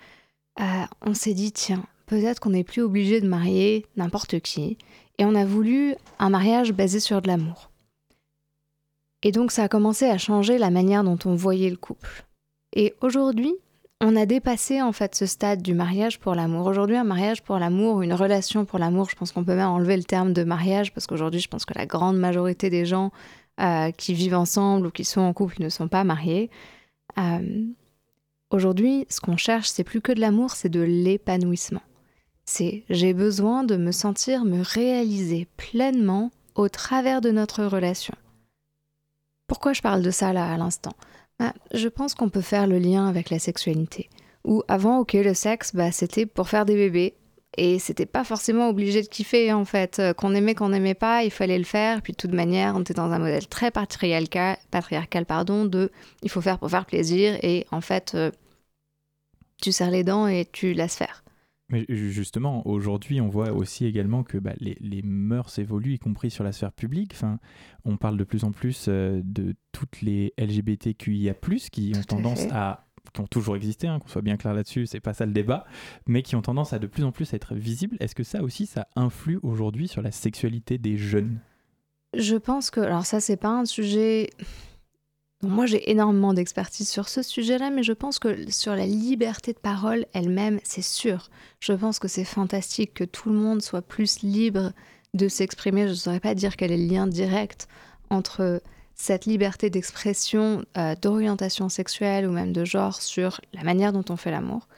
euh, 0.60 0.64
on 1.02 1.12
s'est 1.12 1.34
dit 1.34 1.52
tiens, 1.52 1.84
peut-être 2.06 2.40
qu'on 2.40 2.50
n'est 2.50 2.64
plus 2.64 2.80
obligé 2.80 3.20
de 3.20 3.28
marier 3.28 3.84
n'importe 3.96 4.40
qui. 4.40 4.78
Et 5.18 5.26
on 5.26 5.34
a 5.34 5.44
voulu 5.44 5.94
un 6.18 6.30
mariage 6.30 6.72
basé 6.72 6.98
sur 6.98 7.20
de 7.20 7.28
l'amour. 7.28 7.70
Et 9.22 9.30
donc 9.30 9.52
ça 9.52 9.64
a 9.64 9.68
commencé 9.68 10.06
à 10.06 10.16
changer 10.16 10.56
la 10.56 10.70
manière 10.70 11.04
dont 11.04 11.18
on 11.26 11.34
voyait 11.34 11.68
le 11.68 11.76
couple. 11.76 12.24
Et 12.72 12.94
aujourd'hui, 13.02 13.54
on 14.00 14.14
a 14.16 14.26
dépassé 14.26 14.82
en 14.82 14.92
fait 14.92 15.14
ce 15.14 15.26
stade 15.26 15.62
du 15.62 15.74
mariage 15.74 16.18
pour 16.18 16.34
l'amour. 16.34 16.66
Aujourd'hui, 16.66 16.96
un 16.96 17.04
mariage 17.04 17.42
pour 17.42 17.58
l'amour, 17.58 18.02
une 18.02 18.12
relation 18.12 18.64
pour 18.64 18.78
l'amour, 18.78 19.08
je 19.08 19.16
pense 19.16 19.32
qu'on 19.32 19.44
peut 19.44 19.54
même 19.54 19.68
enlever 19.68 19.96
le 19.96 20.04
terme 20.04 20.32
de 20.32 20.44
mariage 20.44 20.92
parce 20.92 21.06
qu'aujourd'hui, 21.06 21.40
je 21.40 21.48
pense 21.48 21.64
que 21.64 21.76
la 21.76 21.86
grande 21.86 22.18
majorité 22.18 22.68
des 22.68 22.84
gens 22.84 23.10
euh, 23.60 23.90
qui 23.92 24.12
vivent 24.12 24.34
ensemble 24.34 24.88
ou 24.88 24.90
qui 24.90 25.04
sont 25.04 25.22
en 25.22 25.32
couple 25.32 25.62
ne 25.62 25.70
sont 25.70 25.88
pas 25.88 26.04
mariés. 26.04 26.50
Euh, 27.18 27.64
aujourd'hui, 28.50 29.06
ce 29.08 29.20
qu'on 29.20 29.38
cherche, 29.38 29.68
c'est 29.68 29.84
plus 29.84 30.02
que 30.02 30.12
de 30.12 30.20
l'amour, 30.20 30.50
c'est 30.50 30.68
de 30.68 30.82
l'épanouissement. 30.82 31.82
C'est 32.44 32.84
j'ai 32.90 33.14
besoin 33.14 33.64
de 33.64 33.76
me 33.76 33.92
sentir 33.92 34.44
me 34.44 34.62
réaliser 34.62 35.48
pleinement 35.56 36.30
au 36.54 36.68
travers 36.68 37.22
de 37.22 37.30
notre 37.30 37.64
relation. 37.64 38.14
Pourquoi 39.46 39.72
je 39.72 39.80
parle 39.80 40.02
de 40.02 40.10
ça 40.10 40.32
là 40.32 40.52
à 40.52 40.56
l'instant? 40.58 40.92
Bah, 41.38 41.52
Je 41.72 41.88
pense 41.88 42.14
qu'on 42.14 42.28
peut 42.28 42.40
faire 42.40 42.66
le 42.66 42.78
lien 42.78 43.06
avec 43.08 43.30
la 43.30 43.38
sexualité. 43.38 44.08
Ou 44.44 44.62
avant, 44.68 45.00
ok, 45.00 45.14
le 45.14 45.34
sexe, 45.34 45.74
bah, 45.74 45.92
c'était 45.92 46.26
pour 46.26 46.48
faire 46.48 46.64
des 46.64 46.76
bébés. 46.76 47.14
Et 47.56 47.78
c'était 47.78 48.06
pas 48.06 48.24
forcément 48.24 48.68
obligé 48.68 49.02
de 49.02 49.08
kiffer 49.08 49.52
en 49.52 49.64
fait. 49.64 49.98
Euh, 49.98 50.12
qu'on 50.12 50.34
aimait, 50.34 50.54
qu'on 50.54 50.68
n'aimait 50.68 50.94
pas, 50.94 51.24
il 51.24 51.30
fallait 51.30 51.58
le 51.58 51.64
faire. 51.64 52.02
Puis 52.02 52.12
de 52.12 52.16
toute 52.16 52.32
manière, 52.32 52.74
on 52.76 52.82
était 52.82 52.94
dans 52.94 53.10
un 53.10 53.18
modèle 53.18 53.46
très 53.48 53.70
patriarcal, 53.70 54.58
patriarcal 54.70 55.24
pardon, 55.24 55.64
de 55.64 55.90
il 56.22 56.30
faut 56.30 56.42
faire 56.42 56.58
pour 56.58 56.70
faire 56.70 56.84
plaisir. 56.84 57.38
Et 57.42 57.66
en 57.70 57.80
fait, 57.80 58.12
euh, 58.14 58.30
tu 59.62 59.72
serres 59.72 59.90
les 59.90 60.04
dents 60.04 60.26
et 60.26 60.46
tu 60.50 60.74
laisses 60.74 60.96
faire. 60.96 61.24
Mais 61.68 61.84
justement, 61.88 62.66
aujourd'hui, 62.66 63.20
on 63.20 63.28
voit 63.28 63.50
aussi 63.50 63.86
également 63.86 64.22
que 64.22 64.38
bah, 64.38 64.54
les, 64.60 64.76
les, 64.80 65.02
mœurs 65.02 65.58
évoluent, 65.58 65.94
y 65.94 65.98
compris 65.98 66.30
sur 66.30 66.44
la 66.44 66.52
sphère 66.52 66.72
publique. 66.72 67.12
Enfin, 67.14 67.40
on 67.84 67.96
parle 67.96 68.16
de 68.16 68.24
plus 68.24 68.44
en 68.44 68.52
plus 68.52 68.86
euh, 68.88 69.20
de 69.24 69.54
toutes 69.72 70.00
les 70.00 70.32
LGBTQIA+, 70.38 71.34
qui 71.72 71.92
ont 71.96 72.02
tendance 72.02 72.46
à 72.52 72.86
qui 73.12 73.20
ont 73.20 73.26
toujours 73.26 73.56
existé, 73.56 73.86
hein, 73.86 73.98
qu'on 74.00 74.08
soit 74.08 74.22
bien 74.22 74.36
clair 74.36 74.52
là-dessus, 74.52 74.86
c'est 74.86 75.00
pas 75.00 75.14
ça 75.14 75.26
le 75.26 75.32
débat, 75.32 75.64
mais 76.06 76.22
qui 76.22 76.36
ont 76.36 76.42
tendance 76.42 76.72
à 76.72 76.78
de 76.78 76.86
plus 76.86 77.04
en 77.04 77.12
plus 77.12 77.32
être 77.34 77.54
visibles. 77.54 77.96
Est-ce 78.00 78.14
que 78.14 78.24
ça 78.24 78.42
aussi, 78.42 78.66
ça 78.66 78.88
influe 78.96 79.38
aujourd'hui 79.42 79.88
sur 79.88 80.02
la 80.02 80.10
sexualité 80.10 80.76
des 80.76 80.96
jeunes? 80.96 81.40
Je 82.14 82.36
pense 82.36 82.70
que, 82.70 82.80
alors 82.80 83.06
ça, 83.06 83.20
c'est 83.20 83.36
pas 83.36 83.50
un 83.60 83.64
sujet 83.64 84.30
moi, 85.46 85.66
j'ai 85.66 85.90
énormément 85.90 86.34
d'expertise 86.34 86.88
sur 86.88 87.08
ce 87.08 87.22
sujet-là, 87.22 87.70
mais 87.70 87.82
je 87.82 87.92
pense 87.92 88.18
que 88.18 88.50
sur 88.50 88.74
la 88.74 88.86
liberté 88.86 89.52
de 89.52 89.58
parole 89.58 90.06
elle-même, 90.12 90.60
c'est 90.62 90.82
sûr. 90.82 91.30
Je 91.60 91.72
pense 91.72 91.98
que 91.98 92.08
c'est 92.08 92.24
fantastique 92.24 92.94
que 92.94 93.04
tout 93.04 93.30
le 93.30 93.36
monde 93.36 93.62
soit 93.62 93.82
plus 93.82 94.22
libre 94.22 94.72
de 95.14 95.28
s'exprimer. 95.28 95.82
Je 95.82 95.90
ne 95.90 95.94
saurais 95.94 96.20
pas 96.20 96.34
dire 96.34 96.56
quel 96.56 96.72
est 96.72 96.76
le 96.76 96.86
lien 96.86 97.06
direct 97.06 97.68
entre 98.10 98.62
cette 98.94 99.26
liberté 99.26 99.68
d'expression, 99.68 100.64
euh, 100.78 100.94
d'orientation 101.00 101.68
sexuelle 101.68 102.26
ou 102.26 102.32
même 102.32 102.52
de 102.52 102.64
genre 102.64 103.00
sur 103.02 103.40
la 103.52 103.62
manière 103.62 103.92
dont 103.92 104.04
on 104.08 104.16
fait 104.16 104.30
l'amour. 104.30 104.68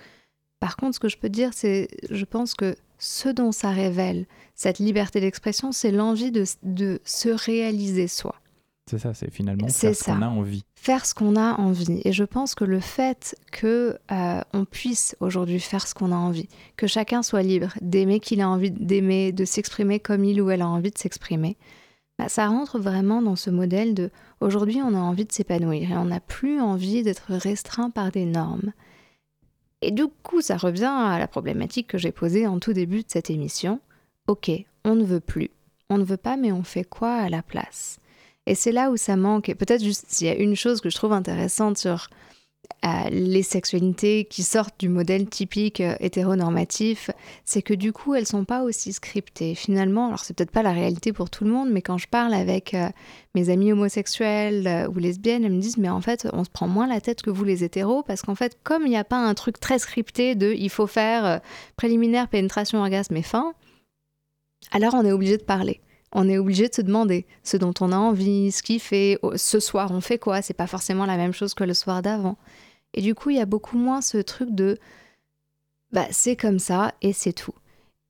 Par 0.61 0.77
contre, 0.77 0.97
ce 0.97 1.01
que 1.01 1.09
je 1.09 1.19
peux 1.19 1.29
dire, 1.29 1.51
c'est, 1.55 1.89
je 2.11 2.25
pense 2.25 2.55
que 2.55 2.77
ce 2.99 3.29
dont 3.29 3.53
ça 3.53 3.71
révèle, 3.71 4.27
cette 4.57 4.81
liberté 4.81 5.21
d'expression, 5.21 5.71
c'est 5.71 5.93
l'envie 5.93 6.33
de, 6.33 6.45
de 6.65 7.01
se 7.05 7.29
réaliser 7.29 8.09
soi. 8.09 8.35
C'est 8.89 8.99
ça, 8.99 9.13
c'est 9.13 9.31
finalement 9.31 9.69
faire 9.69 9.95
ce 9.95 10.05
qu'on 10.05 10.23
a 10.23 10.29
envie. 10.29 10.65
Faire 10.75 11.05
ce 11.05 11.15
qu'on 11.15 11.37
a 11.37 11.55
envie. 11.55 12.01
Et 12.05 12.13
je 12.13 12.25
pense 12.25 12.55
que 12.55 12.65
le 12.65 12.81
fait 12.81 13.37
que 13.53 13.99
euh, 14.11 14.41
on 14.55 14.65
puisse 14.65 15.15
aujourd'hui 15.21 15.61
faire 15.61 15.87
ce 15.87 15.95
qu'on 15.95 16.11
a 16.11 16.17
envie, 16.17 16.49
que 16.77 16.87
chacun 16.87 17.23
soit 17.23 17.43
libre 17.43 17.75
d'aimer 17.83 18.19
qu'il 18.19 18.41
a 18.41 18.49
envie 18.49 18.71
d'aimer, 18.71 19.33
de 19.33 19.45
s'exprimer 19.45 20.01
comme 20.01 20.25
il 20.25 20.41
ou 20.41 20.51
elle 20.51 20.63
a 20.63 20.69
envie 20.69 20.91
de 20.91 20.99
s'exprimer, 20.99 21.57
bah, 22.19 22.29
ça 22.29 22.47
rentre 22.49 22.79
vraiment 22.79 23.21
dans 23.21 23.37
ce 23.37 23.51
modèle 23.51 23.95
de 23.95 24.11
aujourd'hui 24.41 24.81
on 24.83 24.95
a 24.95 24.99
envie 24.99 25.27
de 25.27 25.33
s'épanouir 25.33 25.91
et 25.91 25.97
on 25.97 26.07
n'a 26.07 26.21
plus 26.21 26.61
envie 26.61 27.03
d'être 27.03 27.35
restreint 27.35 27.91
par 27.91 28.11
des 28.11 28.25
normes. 28.25 28.73
Et 29.83 29.91
du 29.91 30.07
coup, 30.23 30.41
ça 30.41 30.57
revient 30.57 30.91
à 30.91 31.19
la 31.19 31.29
problématique 31.29 31.89
que 31.89 31.99
j'ai 31.99 32.11
posée 32.11 32.47
en 32.47 32.59
tout 32.59 32.73
début 32.73 33.03
de 33.03 33.09
cette 33.09 33.31
émission. 33.31 33.81
Ok, 34.27 34.51
on 34.85 34.95
ne 34.95 35.05
veut 35.05 35.21
plus. 35.21 35.51
On 35.91 35.99
ne 35.99 36.05
veut 36.05 36.17
pas, 36.17 36.37
mais 36.37 36.53
on 36.53 36.65
fait 36.65 36.85
quoi 36.85 37.15
à 37.15 37.29
la 37.29 37.43
place? 37.43 38.01
Et 38.49 38.55
c'est 38.55 38.73
là 38.73 38.91
où 38.91 38.97
ça 38.97 39.17
manque. 39.17 39.49
Et 39.49 39.55
peut-être 39.55 39.83
juste 39.83 40.07
s'il 40.09 40.27
y 40.27 40.31
a 40.31 40.35
une 40.35 40.57
chose 40.57 40.81
que 40.81 40.91
je 40.91 40.97
trouve 40.97 41.13
intéressante 41.13 41.79
sur 41.79 42.09
les 43.11 43.43
sexualités 43.43 44.25
qui 44.25 44.43
sortent 44.43 44.79
du 44.79 44.89
modèle 44.89 45.29
typique 45.29 45.81
euh, 45.81 45.97
hétéronormatif, 46.01 47.11
c'est 47.45 47.63
que 47.63 47.75
du 47.75 47.93
coup, 47.93 48.15
elles 48.15 48.27
sont 48.27 48.45
pas 48.45 48.63
aussi 48.63 48.93
scriptées. 48.93 49.55
Finalement, 49.55 50.07
alors 50.07 50.21
c'est 50.21 50.35
peut-être 50.37 50.53
pas 50.53 50.63
la 50.63 50.73
réalité 50.73 51.13
pour 51.13 51.29
tout 51.29 51.45
le 51.45 51.51
monde, 51.51 51.71
mais 51.71 51.83
quand 51.83 51.99
je 51.99 52.07
parle 52.07 52.35
avec 52.35 52.75
euh, 52.75 52.89
mes 53.35 53.51
amis 53.51 53.73
homosexuels 53.73 54.67
euh, 54.67 54.89
ou 54.89 54.99
lesbiennes, 54.99 55.45
elles 55.45 55.53
me 55.53 55.61
disent 55.61 55.79
mais 55.79 55.89
en 55.89 56.01
fait, 56.01 56.29
on 56.33 56.45
se 56.45 56.51
prend 56.51 56.69
moins 56.69 56.87
la 56.87 57.01
tête 57.01 57.21
que 57.21 57.31
vous 57.31 57.45
les 57.45 57.65
hétéros 57.65 58.03
parce 58.03 58.23
qu'en 58.23 58.35
fait, 58.35 58.57
comme 58.63 58.83
il 58.87 58.91
n'y 58.91 58.97
a 58.97 59.05
pas 59.05 59.19
un 59.19 59.35
truc 59.35 59.59
très 59.59 59.79
scripté 59.79 60.35
de 60.35 60.53
il 60.53 60.71
faut 60.71 60.87
faire 60.87 61.41
préliminaire, 61.77 62.29
pénétration, 62.29 62.81
orgasme 62.81 63.17
et 63.17 63.23
fin, 63.23 63.55
alors 64.71 64.95
on 64.95 65.05
est 65.05 65.13
obligé 65.13 65.37
de 65.37 65.43
parler 65.43 65.81
on 66.13 66.29
est 66.29 66.39
obligé 66.39 66.69
de 66.69 66.75
se 66.75 66.83
demander 66.83 67.27
ce 67.43 67.57
dont 67.57 67.75
on 67.81 67.93
a 67.93 67.97
envie, 67.97 68.51
ce 68.53 68.63
qu'il 68.63 68.81
fait. 68.81 69.19
Oh, 69.23 69.37
ce 69.37 69.61
soir, 69.61 69.91
on 69.93 70.01
fait 70.01 70.19
quoi 70.19 70.43
C'est 70.43 70.55
pas 70.55 70.67
forcément 70.67 71.07
la 71.07 71.17
même 71.17 71.33
chose 71.33 71.55
que 71.55 71.65
le 71.65 71.75
soir 71.75 72.03
d'avant. 72.03 72.37
Et 72.95 73.03
du 73.03 73.15
coup, 73.15 73.31
il 73.31 73.37
y 73.37 73.41
a 73.41 73.47
beaucoup 73.47 73.77
moins 73.77 74.01
ce 74.01 74.19
truc 74.19 74.51
de 74.55 74.79
bah, 75.93 76.07
c'est 76.11 76.37
comme 76.37 76.59
ça 76.59 76.95
et 77.03 77.13
c'est 77.13 77.33
tout. 77.33 77.55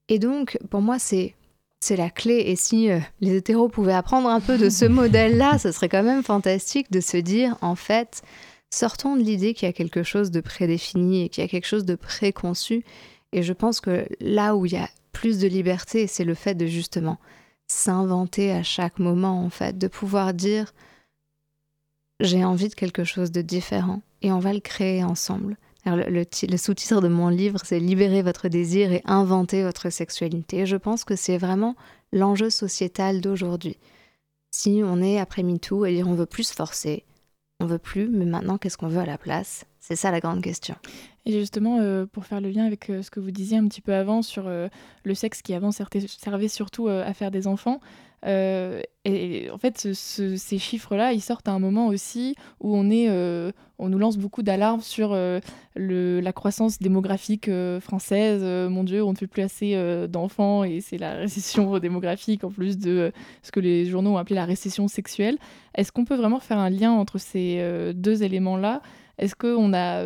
Et 0.09 0.19
donc, 0.19 0.59
pour 0.71 0.81
moi, 0.81 0.99
c'est 0.99 1.35
c'est 1.81 1.97
la 1.97 2.11
clé. 2.11 2.45
Et 2.47 2.57
si 2.57 2.91
euh, 2.91 2.99
les 3.21 3.37
hétéros 3.37 3.69
pouvaient 3.69 3.93
apprendre 3.93 4.29
un 4.29 4.41
peu 4.41 4.59
de 4.59 4.69
ce 4.69 4.85
modèle-là, 4.87 5.59
ce 5.59 5.73
serait 5.73 5.89
quand 5.89 6.03
même 6.03 6.23
fantastique 6.23 6.91
de 6.91 7.01
se 7.01 7.17
dire, 7.17 7.57
en 7.61 7.77
fait, 7.77 8.23
sortons 8.71 9.17
de 9.17 9.23
l'idée 9.23 9.55
qu'il 9.55 9.67
y 9.67 9.71
a 9.71 9.73
quelque 9.73 10.03
chose 10.03 10.31
de 10.31 10.41
prédéfini 10.41 11.25
et 11.25 11.29
qu'il 11.29 11.43
y 11.43 11.45
a 11.45 11.49
quelque 11.49 11.67
chose 11.67 11.85
de 11.85 11.95
préconçu. 11.95 12.85
Et 13.33 13.43
je 13.43 13.53
pense 13.53 13.81
que 13.81 14.07
là 14.21 14.57
où 14.57 14.67
il 14.67 14.73
y 14.73 14.77
a 14.77 14.89
plus 15.13 15.39
de 15.39 15.47
liberté, 15.47 16.07
c'est 16.07 16.25
le 16.25 16.35
fait 16.35 16.55
de 16.55 16.67
justement 16.67 17.19
s'inventer 17.69 18.53
à 18.53 18.63
chaque 18.63 18.99
moment, 18.99 19.45
en 19.45 19.51
fait, 19.51 19.79
de 19.79 19.87
pouvoir 19.89 20.35
dire, 20.35 20.73
j'ai 22.21 22.45
envie 22.45 22.69
de 22.69 22.75
quelque 22.75 23.05
chose 23.05 23.31
de 23.31 23.43
différent 23.43 24.03
et 24.23 24.33
on 24.33 24.41
va 24.41 24.53
le 24.53 24.61
créer 24.61 25.05
ensemble. 25.05 25.57
le, 25.85 26.57
sous-titre 26.57 27.01
de 27.01 27.09
mon 27.09 27.29
livre, 27.29 27.61
c'est 27.65 27.79
Libérer 27.79 28.23
votre 28.23 28.49
désir 28.49 28.93
et 28.93 29.03
inventer 29.05 29.63
votre 29.63 29.91
sexualité. 29.91 30.67
je 30.67 30.77
pense 30.77 31.05
que 31.05 31.15
c'est 31.15 31.39
vraiment 31.39 31.77
l'enjeu 32.13 32.51
sociétal 32.51 33.21
d'aujourd'hui. 33.21 33.77
Si 34.51 34.81
on 34.83 35.03
est 35.03 35.21
après 35.21 35.43
MeToo 35.43 35.85
et 35.85 35.95
dire 35.95 36.09
on 36.09 36.15
veut 36.15 36.27
plus 36.27 36.51
forcer, 36.51 37.05
on 37.61 37.67
veut 37.67 37.79
plus, 37.79 38.09
mais 38.09 38.25
maintenant 38.25 38.59
qu'est-ce 38.59 38.79
qu'on 38.79 38.89
veut 38.89 39.01
à 39.01 39.07
la 39.07 39.19
place? 39.19 39.67
C'est 39.89 39.97
ça 39.97 40.11
la 40.11 40.21
grande 40.21 40.43
question. 40.43 40.75
Et 41.25 41.33
justement, 41.33 41.79
euh, 41.81 42.05
pour 42.05 42.27
faire 42.27 42.43
le 42.43 42.51
lien 42.51 42.67
avec 42.67 42.91
euh, 42.91 43.01
ce 43.01 43.11
que 43.11 43.21
vous 43.21 43.31
disiez 43.31 43.57
un 43.57 43.67
petit 43.67 43.81
peu 43.81 43.95
avant 43.95 44.21
sur 44.21 44.47
euh, 44.47 44.69
le 45.03 45.15
sexe 45.15 45.41
qui 45.41 45.55
avant 45.55 45.71
servait 45.73 46.49
surtout 46.49 46.89
à 46.89 47.15
faire 47.15 47.31
des 47.31 47.47
enfants, 47.47 47.81
et, 48.27 49.49
en 49.53 49.59
fait, 49.59 49.95
ces 49.95 50.59
chiffres-là, 50.59 51.13
ils 51.13 51.21
sortent 51.21 51.47
à 51.47 51.53
un 51.53 51.61
moment 51.61 51.87
aussi 51.87 52.35
où 52.59 52.77
on, 52.77 52.91
est, 52.91 53.09
on 53.79 53.89
nous 53.89 53.99
lance 53.99 54.19
beaucoup 54.19 54.43
d'alarmes 54.43 54.81
sur 54.81 55.17
la 55.77 56.33
croissance 56.33 56.81
démographique 56.81 57.49
française. 57.81 58.43
mon 58.69 58.83
Dieu, 58.83 59.05
on 59.05 59.13
ne 59.13 59.17
fait 59.17 59.29
plus 59.29 59.43
assez 59.43 60.09
d'enfants 60.09 60.65
et 60.65 60.81
c'est 60.81 60.99
la 60.99 61.15
récession 61.15 61.79
démographique 61.79 62.43
en 62.43 62.51
plus 62.51 62.77
de 62.77 63.13
ce 63.45 63.53
que 63.53 63.61
les 63.61 63.87
journaux 63.87 64.15
ont 64.15 64.19
appelé 64.19 64.35
la 64.35 64.47
récession 64.47 64.89
sexuelle. 64.89 65.39
Est-ce 65.77 65.93
qu'on 65.93 66.05
peut 66.05 66.17
vraiment 66.17 66.41
faire 66.41 66.59
un 66.59 66.71
lien 66.71 66.91
entre 66.91 67.19
ces 67.19 67.93
deux 67.95 68.25
éléments-là 68.25 68.83
est-ce 69.19 69.35
qu'on 69.35 69.73
a 69.75 70.03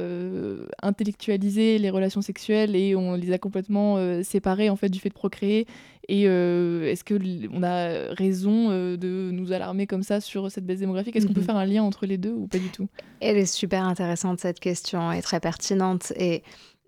intellectualisé 0.82 1.78
les 1.78 1.90
relations 1.90 2.22
sexuelles 2.22 2.74
et 2.74 2.96
on 2.96 3.14
les 3.14 3.32
a 3.32 3.38
complètement 3.38 4.22
séparées 4.22 4.70
en 4.70 4.76
fait 4.76 4.88
du 4.88 5.00
fait 5.00 5.10
de 5.10 5.14
procréer 5.14 5.66
et 6.08 6.24
euh, 6.26 6.90
est-ce 6.90 7.04
qu'on 7.04 7.62
a 7.62 8.12
raison 8.14 8.70
euh, 8.70 8.96
de 8.96 9.30
nous 9.32 9.52
alarmer 9.52 9.86
comme 9.86 10.02
ça 10.02 10.20
sur 10.20 10.50
cette 10.50 10.66
baisse 10.66 10.80
démographique? 10.80 11.14
Est-ce 11.14 11.26
qu'on 11.26 11.32
peut 11.32 11.40
mhm. 11.40 11.46
faire 11.46 11.56
un 11.56 11.64
lien 11.64 11.82
entre 11.82 12.06
les 12.06 12.18
deux 12.18 12.32
ou 12.32 12.48
pas 12.48 12.58
du 12.58 12.70
tout? 12.70 12.88
Elle 13.20 13.36
est 13.36 13.46
super 13.46 13.84
intéressante 13.84 14.40
cette 14.40 14.58
question 14.58 15.12
et 15.12 15.22
très 15.22 15.38
pertinente. 15.38 16.12
Et 16.16 16.42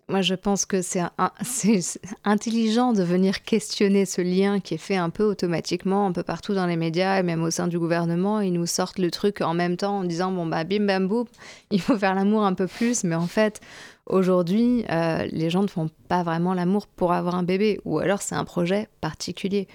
moi, 0.07 0.21
je 0.21 0.35
pense 0.35 0.65
que 0.65 0.81
c'est 1.41 1.99
intelligent 2.23 2.93
de 2.93 3.03
venir 3.03 3.43
questionner 3.43 4.05
ce 4.05 4.21
lien 4.21 4.59
qui 4.59 4.75
est 4.75 4.77
fait 4.77 4.97
un 4.97 5.09
peu 5.09 5.23
automatiquement, 5.23 6.05
un 6.05 6.11
peu 6.11 6.23
partout 6.23 6.53
dans 6.53 6.67
les 6.67 6.77
médias 6.77 7.19
et 7.19 7.23
même 7.23 7.41
au 7.41 7.51
sein 7.51 7.67
du 7.67 7.79
gouvernement. 7.79 8.39
Ils 8.39 8.53
nous 8.53 8.67
sortent 8.67 8.99
le 8.99 9.09
truc 9.09 9.41
en 9.41 9.53
même 9.53 9.77
temps 9.77 9.99
en 9.99 10.03
disant 10.03 10.31
bon, 10.31 10.45
bah, 10.45 10.63
bim 10.63 10.85
bam 10.85 11.07
boum, 11.07 11.25
il 11.71 11.81
faut 11.81 11.97
faire 11.97 12.15
l'amour 12.15 12.43
un 12.43 12.53
peu 12.53 12.67
plus. 12.67 13.03
Mais 13.03 13.15
en 13.15 13.27
fait, 13.27 13.61
Aujourd'hui, 14.07 14.85
euh, 14.91 15.27
les 15.31 15.49
gens 15.49 15.63
ne 15.63 15.67
font 15.67 15.89
pas 16.07 16.21
vraiment 16.21 16.53
l'amour 16.53 16.85
pour 16.85 17.11
avoir 17.11 17.33
un 17.35 17.43
bébé, 17.43 17.79
ou 17.85 17.97
alors 17.97 18.21
c'est 18.21 18.35
un 18.35 18.45
projet 18.45 18.87
particulier. 19.01 19.67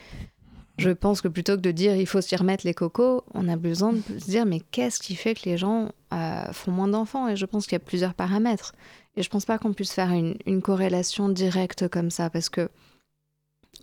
Je 0.78 0.90
pense 0.90 1.20
que 1.20 1.28
plutôt 1.28 1.56
que 1.56 1.60
de 1.60 1.72
dire 1.72 1.96
il 1.96 2.06
faut 2.06 2.20
s'y 2.20 2.36
remettre 2.36 2.64
les 2.64 2.72
cocos, 2.72 3.24
on 3.34 3.48
a 3.48 3.56
besoin 3.56 3.92
de 3.92 4.18
se 4.18 4.30
dire 4.30 4.46
mais 4.46 4.60
qu'est-ce 4.60 5.00
qui 5.00 5.16
fait 5.16 5.34
que 5.34 5.48
les 5.48 5.58
gens 5.58 5.90
euh, 6.14 6.52
font 6.52 6.70
moins 6.70 6.88
d'enfants? 6.88 7.28
Et 7.28 7.36
je 7.36 7.44
pense 7.44 7.66
qu'il 7.66 7.74
y 7.74 7.76
a 7.76 7.84
plusieurs 7.84 8.14
paramètres. 8.14 8.72
Et 9.16 9.22
je 9.22 9.28
pense 9.28 9.44
pas 9.44 9.58
qu'on 9.58 9.72
puisse 9.72 9.92
faire 9.92 10.10
une, 10.10 10.36
une, 10.46 10.62
corrélation 10.62 11.28
directe 11.28 11.88
comme 11.88 12.10
ça, 12.10 12.30
parce 12.30 12.48
que 12.48 12.70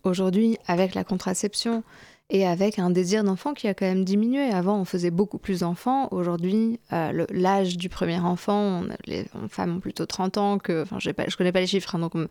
aujourd'hui, 0.04 0.58
avec 0.68 0.96
la 0.96 1.04
contraception, 1.04 1.84
et 2.30 2.46
avec 2.46 2.78
un 2.78 2.90
désir 2.90 3.24
d'enfant 3.24 3.54
qui 3.54 3.68
a 3.68 3.74
quand 3.74 3.86
même 3.86 4.04
diminué. 4.04 4.50
Avant, 4.52 4.78
on 4.80 4.86
faisait 4.86 5.12
beaucoup 5.12 5.38
plus 5.38 5.62
d'enfants. 5.62 6.10
Aujourd'hui, 6.12 6.80
euh, 6.92 7.26
l'âge 7.32 7.78
du 7.78 7.88
premier 7.88 8.20
enfant, 8.20 8.84
les 9.06 9.26
femmes 9.50 9.78
ont 9.78 9.80
plutôt 9.80 10.06
30 10.06 10.38
ans 10.38 10.58
que... 10.58 10.82
Enfin, 10.82 10.98
je 11.00 11.10
ne 11.10 11.36
connais 11.38 11.52
pas 11.54 11.62
les 11.62 11.68
chiffres, 11.68 11.96
hein, 11.96 12.00
donc 12.00 12.16
me, 12.16 12.28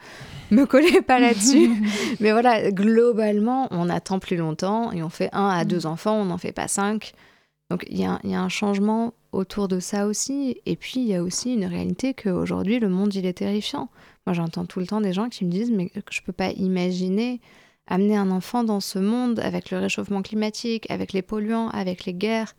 me 0.51 0.67
collez 0.67 1.01
pas 1.01 1.19
là-dessus. 1.19 1.71
Mais 2.21 2.33
voilà, 2.33 2.71
globalement, 2.71 3.69
on 3.71 3.89
attend 3.89 4.19
plus 4.19 4.37
longtemps 4.37 4.93
et 4.93 5.03
on 5.03 5.09
fait 5.09 5.31
un 5.33 5.49
à 5.49 5.65
deux 5.65 5.87
enfants, 5.87 6.17
on 6.17 6.27
n'en 6.27 6.39
fait 6.39 6.53
pas 6.53 6.69
cinq. 6.69 7.15
Donc 7.71 7.87
il 7.89 7.99
y, 7.99 8.03
y, 8.03 8.35
a 8.35 8.41
un 8.41 8.49
changement 8.49 9.15
autour 9.37 9.69
de 9.69 9.81
ça 9.81 10.07
aussi. 10.07 10.61
Et 10.67 10.77
puis, 10.77 11.01
il 11.01 11.07
y 11.07 11.15
a 11.15 11.23
aussi 11.23 11.55
une 11.55 11.67
réalité 11.67 12.15
qu'aujourd'hui, 12.15 12.79
le 12.79 12.89
monde, 12.89 13.15
il 13.15 13.27
est 13.27 13.39
terrifiant. 13.39 13.89
Moi, 14.27 14.35
j'entends 14.35 14.65
tout 14.65 14.81
le 14.81 14.87
temps 14.87 15.01
des 15.01 15.13
gens 15.13 15.29
qui 15.29 15.45
me 15.45 15.51
disent, 15.51 15.71
mais 15.71 15.91
je 15.95 16.21
ne 16.21 16.25
peux 16.25 16.33
pas 16.33 16.51
imaginer 16.51 17.41
amener 17.89 18.17
un 18.17 18.31
enfant 18.31 18.65
dans 18.65 18.81
ce 18.81 18.99
monde 18.99 19.39
avec 19.39 19.71
le 19.71 19.79
réchauffement 19.79 20.23
climatique, 20.23 20.91
avec 20.91 21.13
les 21.13 21.23
polluants, 21.23 21.69
avec 21.69 22.05
les 22.05 22.15
guerres, 22.15 22.55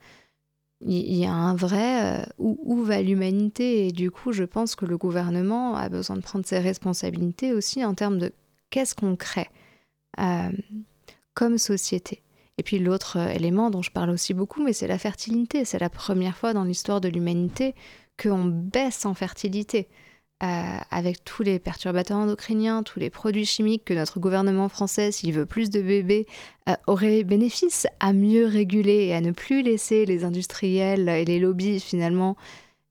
il 0.81 1.15
y 1.15 1.25
a 1.25 1.33
un 1.33 1.55
vrai 1.55 2.21
euh, 2.21 2.25
où, 2.37 2.83
va 2.83 3.01
l'humanité? 3.01 3.87
Et 3.87 3.91
du 3.91 4.11
coup 4.11 4.31
je 4.31 4.43
pense 4.43 4.75
que 4.75 4.85
le 4.85 4.97
gouvernement 4.97 5.75
a 5.75 5.89
besoin 5.89 6.17
de 6.17 6.21
prendre 6.21 6.45
ses 6.45 6.59
responsabilités 6.59 7.53
aussi 7.53 7.83
en 7.83 7.95
termes 7.95 8.19
de 8.19 8.31
qu'est-ce 8.69 8.95
qu'on 8.95 9.15
crée 9.15 9.49
euh, 10.19 10.51
comme 11.33 11.57
société. 11.57 12.21
Et 12.57 12.63
puis 12.63 12.79
l'autre 12.79 13.17
euh, 13.17 13.29
élément 13.29 13.69
dont 13.69 13.81
je 13.81 13.91
parle 13.91 14.09
aussi 14.09 14.33
beaucoup, 14.33 14.63
mais 14.63 14.73
c'est 14.73 14.87
la 14.87 14.97
fertilité. 14.97 15.65
C'est 15.65 15.79
la 15.79 15.89
première 15.89 16.37
fois 16.37 16.53
dans 16.53 16.63
l'histoire 16.63 17.01
de 17.01 17.09
l'humanité 17.09 17.75
qu'on 18.21 18.45
baisse 18.45 19.05
en 19.05 19.13
fertilité. 19.13 19.87
Euh, 20.43 20.77
avec 20.91 21.23
tous 21.23 21.41
les 21.41 21.57
perturbateurs 21.57 22.17
endocriniens, 22.17 22.83
tous 22.83 22.99
les 22.99 23.09
produits 23.09 23.47
chimiques 23.47 23.85
que 23.85 23.95
notre 23.95 24.19
gouvernement 24.19 24.69
français, 24.69 25.11
s'il 25.11 25.33
veut 25.33 25.47
plus 25.47 25.71
de 25.71 25.81
bébés, 25.81 26.27
euh, 26.69 26.75
aurait 26.85 27.23
bénéfice 27.23 27.87
à 27.99 28.13
mieux 28.13 28.45
réguler 28.45 29.05
et 29.05 29.15
à 29.15 29.21
ne 29.21 29.31
plus 29.31 29.63
laisser 29.63 30.05
les 30.05 30.23
industriels 30.23 31.09
et 31.09 31.25
les 31.25 31.39
lobbies 31.39 31.79
finalement 31.79 32.37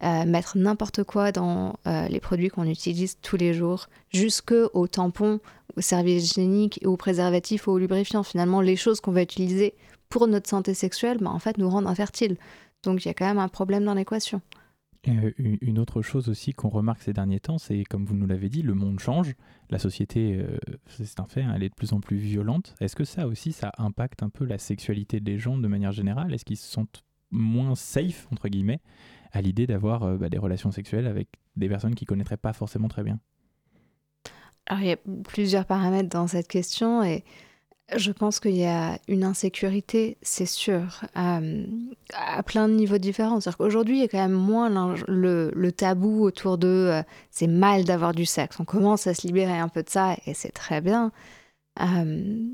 mettre 0.02 0.58
n'importe 0.58 1.04
quoi 1.04 1.32
dans 1.32 1.78
les 1.84 2.20
produits 2.20 2.48
qu'on 2.48 2.66
utilise 2.66 3.18
tous 3.20 3.36
les 3.36 3.54
jours, 3.54 3.88
jusque 4.12 4.54
aux 4.74 4.86
tampons, 4.88 5.40
aux 5.76 5.80
serviettes 5.80 6.22
hygiéniques, 6.22 6.80
aux 6.84 6.96
préservatifs, 6.96 7.68
aux 7.68 7.78
lubrifiants. 7.78 8.22
Finalement, 8.22 8.60
les 8.60 8.76
choses 8.76 9.00
qu'on 9.00 9.12
va 9.12 9.22
utiliser 9.22 9.74
pour 10.08 10.26
notre 10.26 10.48
santé 10.48 10.74
sexuelle, 10.74 11.18
bah, 11.20 11.30
en 11.30 11.38
fait, 11.38 11.58
nous 11.58 11.68
rendent 11.68 11.86
infertiles. 11.86 12.36
Donc 12.82 13.04
il 13.04 13.08
y 13.08 13.10
a 13.10 13.14
quand 13.14 13.26
même 13.26 13.38
un 13.38 13.48
problème 13.48 13.84
dans 13.84 13.94
l'équation. 13.94 14.40
Euh, 15.08 15.30
une 15.38 15.78
autre 15.78 16.02
chose 16.02 16.28
aussi 16.28 16.52
qu'on 16.52 16.68
remarque 16.68 17.02
ces 17.02 17.12
derniers 17.12 17.38
temps, 17.38 17.58
c'est 17.58 17.84
comme 17.84 18.04
vous 18.04 18.14
nous 18.14 18.26
l'avez 18.26 18.48
dit, 18.48 18.62
le 18.62 18.74
monde 18.74 18.98
change, 18.98 19.34
la 19.70 19.78
société, 19.78 20.36
euh, 20.40 20.56
c'est 20.88 21.20
un 21.20 21.26
fait, 21.26 21.42
hein, 21.42 21.52
elle 21.54 21.62
est 21.62 21.68
de 21.68 21.74
plus 21.74 21.92
en 21.92 22.00
plus 22.00 22.16
violente. 22.16 22.74
Est-ce 22.80 22.96
que 22.96 23.04
ça 23.04 23.28
aussi, 23.28 23.52
ça 23.52 23.72
impacte 23.78 24.22
un 24.22 24.30
peu 24.30 24.44
la 24.44 24.58
sexualité 24.58 25.20
des 25.20 25.38
gens 25.38 25.58
de 25.58 25.68
manière 25.68 25.92
générale? 25.92 26.34
Est-ce 26.34 26.44
qu'ils 26.44 26.56
se 26.56 26.70
sentent 26.70 27.04
moins 27.30 27.74
safe, 27.74 28.26
entre 28.32 28.48
guillemets, 28.48 28.80
à 29.36 29.42
l'idée 29.42 29.66
d'avoir 29.66 30.02
euh, 30.02 30.16
bah, 30.16 30.28
des 30.28 30.38
relations 30.38 30.70
sexuelles 30.70 31.06
avec 31.06 31.28
des 31.56 31.68
personnes 31.68 31.94
qu'ils 31.94 32.08
connaîtraient 32.08 32.36
pas 32.36 32.52
forcément 32.52 32.88
très 32.88 33.02
bien 33.02 33.18
Alors 34.66 34.82
il 34.82 34.88
y 34.88 34.92
a 34.92 34.98
plusieurs 35.24 35.66
paramètres 35.66 36.08
dans 36.08 36.26
cette 36.26 36.48
question 36.48 37.02
et 37.02 37.22
je 37.94 38.10
pense 38.10 38.40
qu'il 38.40 38.56
y 38.56 38.64
a 38.64 38.98
une 39.06 39.22
insécurité, 39.22 40.18
c'est 40.20 40.46
sûr, 40.46 41.04
à, 41.14 41.40
plein 42.44 42.68
de 42.68 42.74
niveaux 42.74 42.98
différents. 42.98 43.40
C'est-à-dire 43.40 43.58
qu'aujourd'hui, 43.58 43.98
il 43.98 44.00
y 44.00 44.04
a 44.04 44.08
quand 44.08 44.18
même 44.18 44.32
moins 44.32 44.68
le, 45.06 45.70
tabou 45.70 46.24
autour 46.24 46.58
de 46.58 46.66
euh, 46.66 47.02
c'est 47.30 47.46
mal 47.46 47.84
d'avoir 47.84 48.12
du 48.12 48.26
sexe. 48.26 48.58
On 48.58 48.64
commence 48.64 49.06
à 49.06 49.14
se 49.14 49.24
libérer 49.24 49.56
un 49.56 49.68
peu 49.68 49.84
de 49.84 49.88
ça 49.88 50.16
et 50.26 50.34
c'est 50.34 50.50
très 50.50 50.80
bien. 50.80 51.12
Euh, 51.80 52.48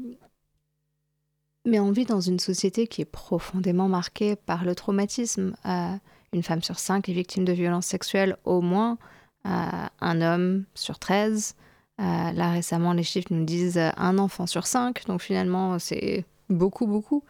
mais 1.65 1.81
on 1.81 1.93
vit 1.93 2.05
dans 2.05 2.21
une 2.21 2.41
société 2.41 2.87
qui 2.87 3.01
est 3.01 3.07
profondément 3.07 3.89
marquée 3.89 4.37
par 4.37 4.65
le 4.65 4.75
traumatisme. 4.75 5.55
Euh, 6.33 6.37
une 6.37 6.43
femme 6.43 6.63
sur 6.63 6.79
cinq 6.79 7.09
est 7.09 7.13
victime 7.13 7.45
de 7.45 7.53
violences 7.53 7.87
sexuelles 7.87 8.37
au 8.45 8.61
moins. 8.61 8.99
un 9.45 10.21
homme 10.21 10.65
sur 10.75 10.99
13 10.99 11.57
euh, 12.01 12.33
là 12.33 12.51
récemment, 12.51 12.95
les 12.95 13.03
chiffres 13.03 13.29
nous 13.31 13.45
disent 13.45 13.79
euh, 13.79 13.91
un 13.97 14.19
enfant 14.19 14.47
sur 14.47 14.67
cinq, 14.67 15.05
donc 15.07 15.21
finalement 15.21 15.79
c'est 15.79 16.25
beaucoup, 16.49 16.87
beaucoup. 16.87 17.23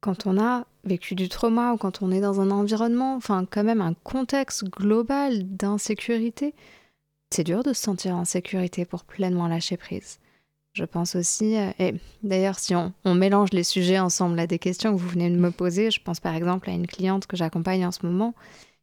quand 0.00 0.26
on 0.26 0.40
a 0.40 0.66
vécu 0.84 1.14
du 1.14 1.28
trauma 1.28 1.72
ou 1.72 1.76
quand 1.76 2.02
on 2.02 2.10
est 2.10 2.20
dans 2.20 2.40
un 2.40 2.50
environnement, 2.50 3.14
enfin 3.14 3.46
quand 3.48 3.62
même 3.64 3.80
un 3.80 3.94
contexte 3.94 4.64
global 4.64 5.44
d'insécurité, 5.44 6.54
c'est 7.30 7.44
dur 7.44 7.62
de 7.62 7.72
se 7.72 7.82
sentir 7.82 8.16
en 8.16 8.24
sécurité 8.24 8.84
pour 8.84 9.04
pleinement 9.04 9.46
lâcher 9.46 9.76
prise. 9.76 10.18
Je 10.72 10.84
pense 10.84 11.16
aussi, 11.16 11.56
euh, 11.58 11.70
et 11.78 11.94
d'ailleurs 12.22 12.58
si 12.58 12.74
on, 12.74 12.92
mélange 13.14 13.50
les 13.52 13.62
sujets 13.62 13.98
ensemble 13.98 14.40
à 14.40 14.46
des 14.46 14.58
questions 14.58 14.94
que 14.94 14.98
vous 14.98 15.08
venez 15.08 15.28
de 15.28 15.36
me 15.36 15.50
poser, 15.50 15.90
je 15.90 16.00
pense 16.02 16.18
par 16.18 16.34
exemple 16.34 16.70
à 16.70 16.72
une 16.72 16.86
cliente 16.86 17.26
que 17.26 17.36
j'accompagne 17.36 17.84
en 17.84 17.92
ce 17.92 18.06
moment 18.06 18.34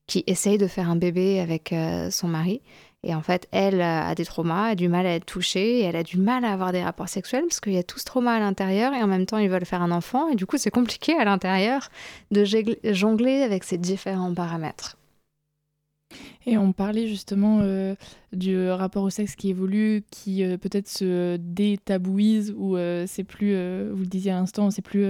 qui 0.05 0.23
essaye 0.27 0.59
de 0.59 0.67
faire 0.67 0.89
un 0.89 0.95
bébé 0.95 1.39
avec 1.39 1.73
euh, 1.73 2.11
son 2.11 2.27
mari. 2.27 2.61
Et 3.03 3.15
en 3.15 3.21
fait, 3.21 3.47
elle 3.51 3.81
a 3.81 4.13
des 4.13 4.25
traumas, 4.25 4.69
a 4.69 4.75
du 4.75 4.89
mal 4.89 5.05
à 5.05 5.15
être 5.15 5.25
touchée, 5.25 5.81
elle 5.81 5.95
a 5.95 6.03
du 6.03 6.17
mal 6.17 6.43
à 6.43 6.51
avoir 6.51 6.73
des 6.73 6.83
rapports 6.83 7.07
sexuels 7.07 7.45
parce 7.47 7.61
qu'il 7.61 7.73
y 7.73 7.77
a 7.77 7.83
tout 7.83 7.97
ce 7.97 8.05
trauma 8.05 8.33
à 8.33 8.39
l'intérieur 8.39 8.93
et 8.93 9.01
en 9.01 9.07
même 9.07 9.25
temps 9.25 9.37
ils 9.37 9.49
veulent 9.49 9.65
faire 9.65 9.81
un 9.81 9.91
enfant. 9.91 10.29
Et 10.29 10.35
du 10.35 10.45
coup, 10.45 10.57
c'est 10.57 10.71
compliqué 10.71 11.15
à 11.17 11.23
l'intérieur 11.23 11.89
de 12.31 12.43
jongler 12.91 13.41
avec 13.41 13.63
ces 13.63 13.77
différents 13.77 14.33
paramètres. 14.33 14.98
Et 16.45 16.57
on 16.57 16.71
parlait 16.71 17.07
justement 17.07 17.59
euh, 17.61 17.95
du 18.33 18.69
rapport 18.69 19.03
au 19.03 19.09
sexe 19.09 19.35
qui 19.35 19.49
évolue, 19.49 20.03
qui 20.09 20.43
euh, 20.43 20.57
peut-être 20.57 20.87
se 20.87 21.37
détabouise, 21.37 22.53
ou 22.57 22.75
euh, 22.77 23.05
c'est 23.07 23.23
plus, 23.23 23.51
vous 23.51 24.01
le 24.01 24.07
disiez 24.07 24.31
à 24.31 24.35
l'instant, 24.35 24.71
c'est 24.71 24.81
plus 24.81 25.05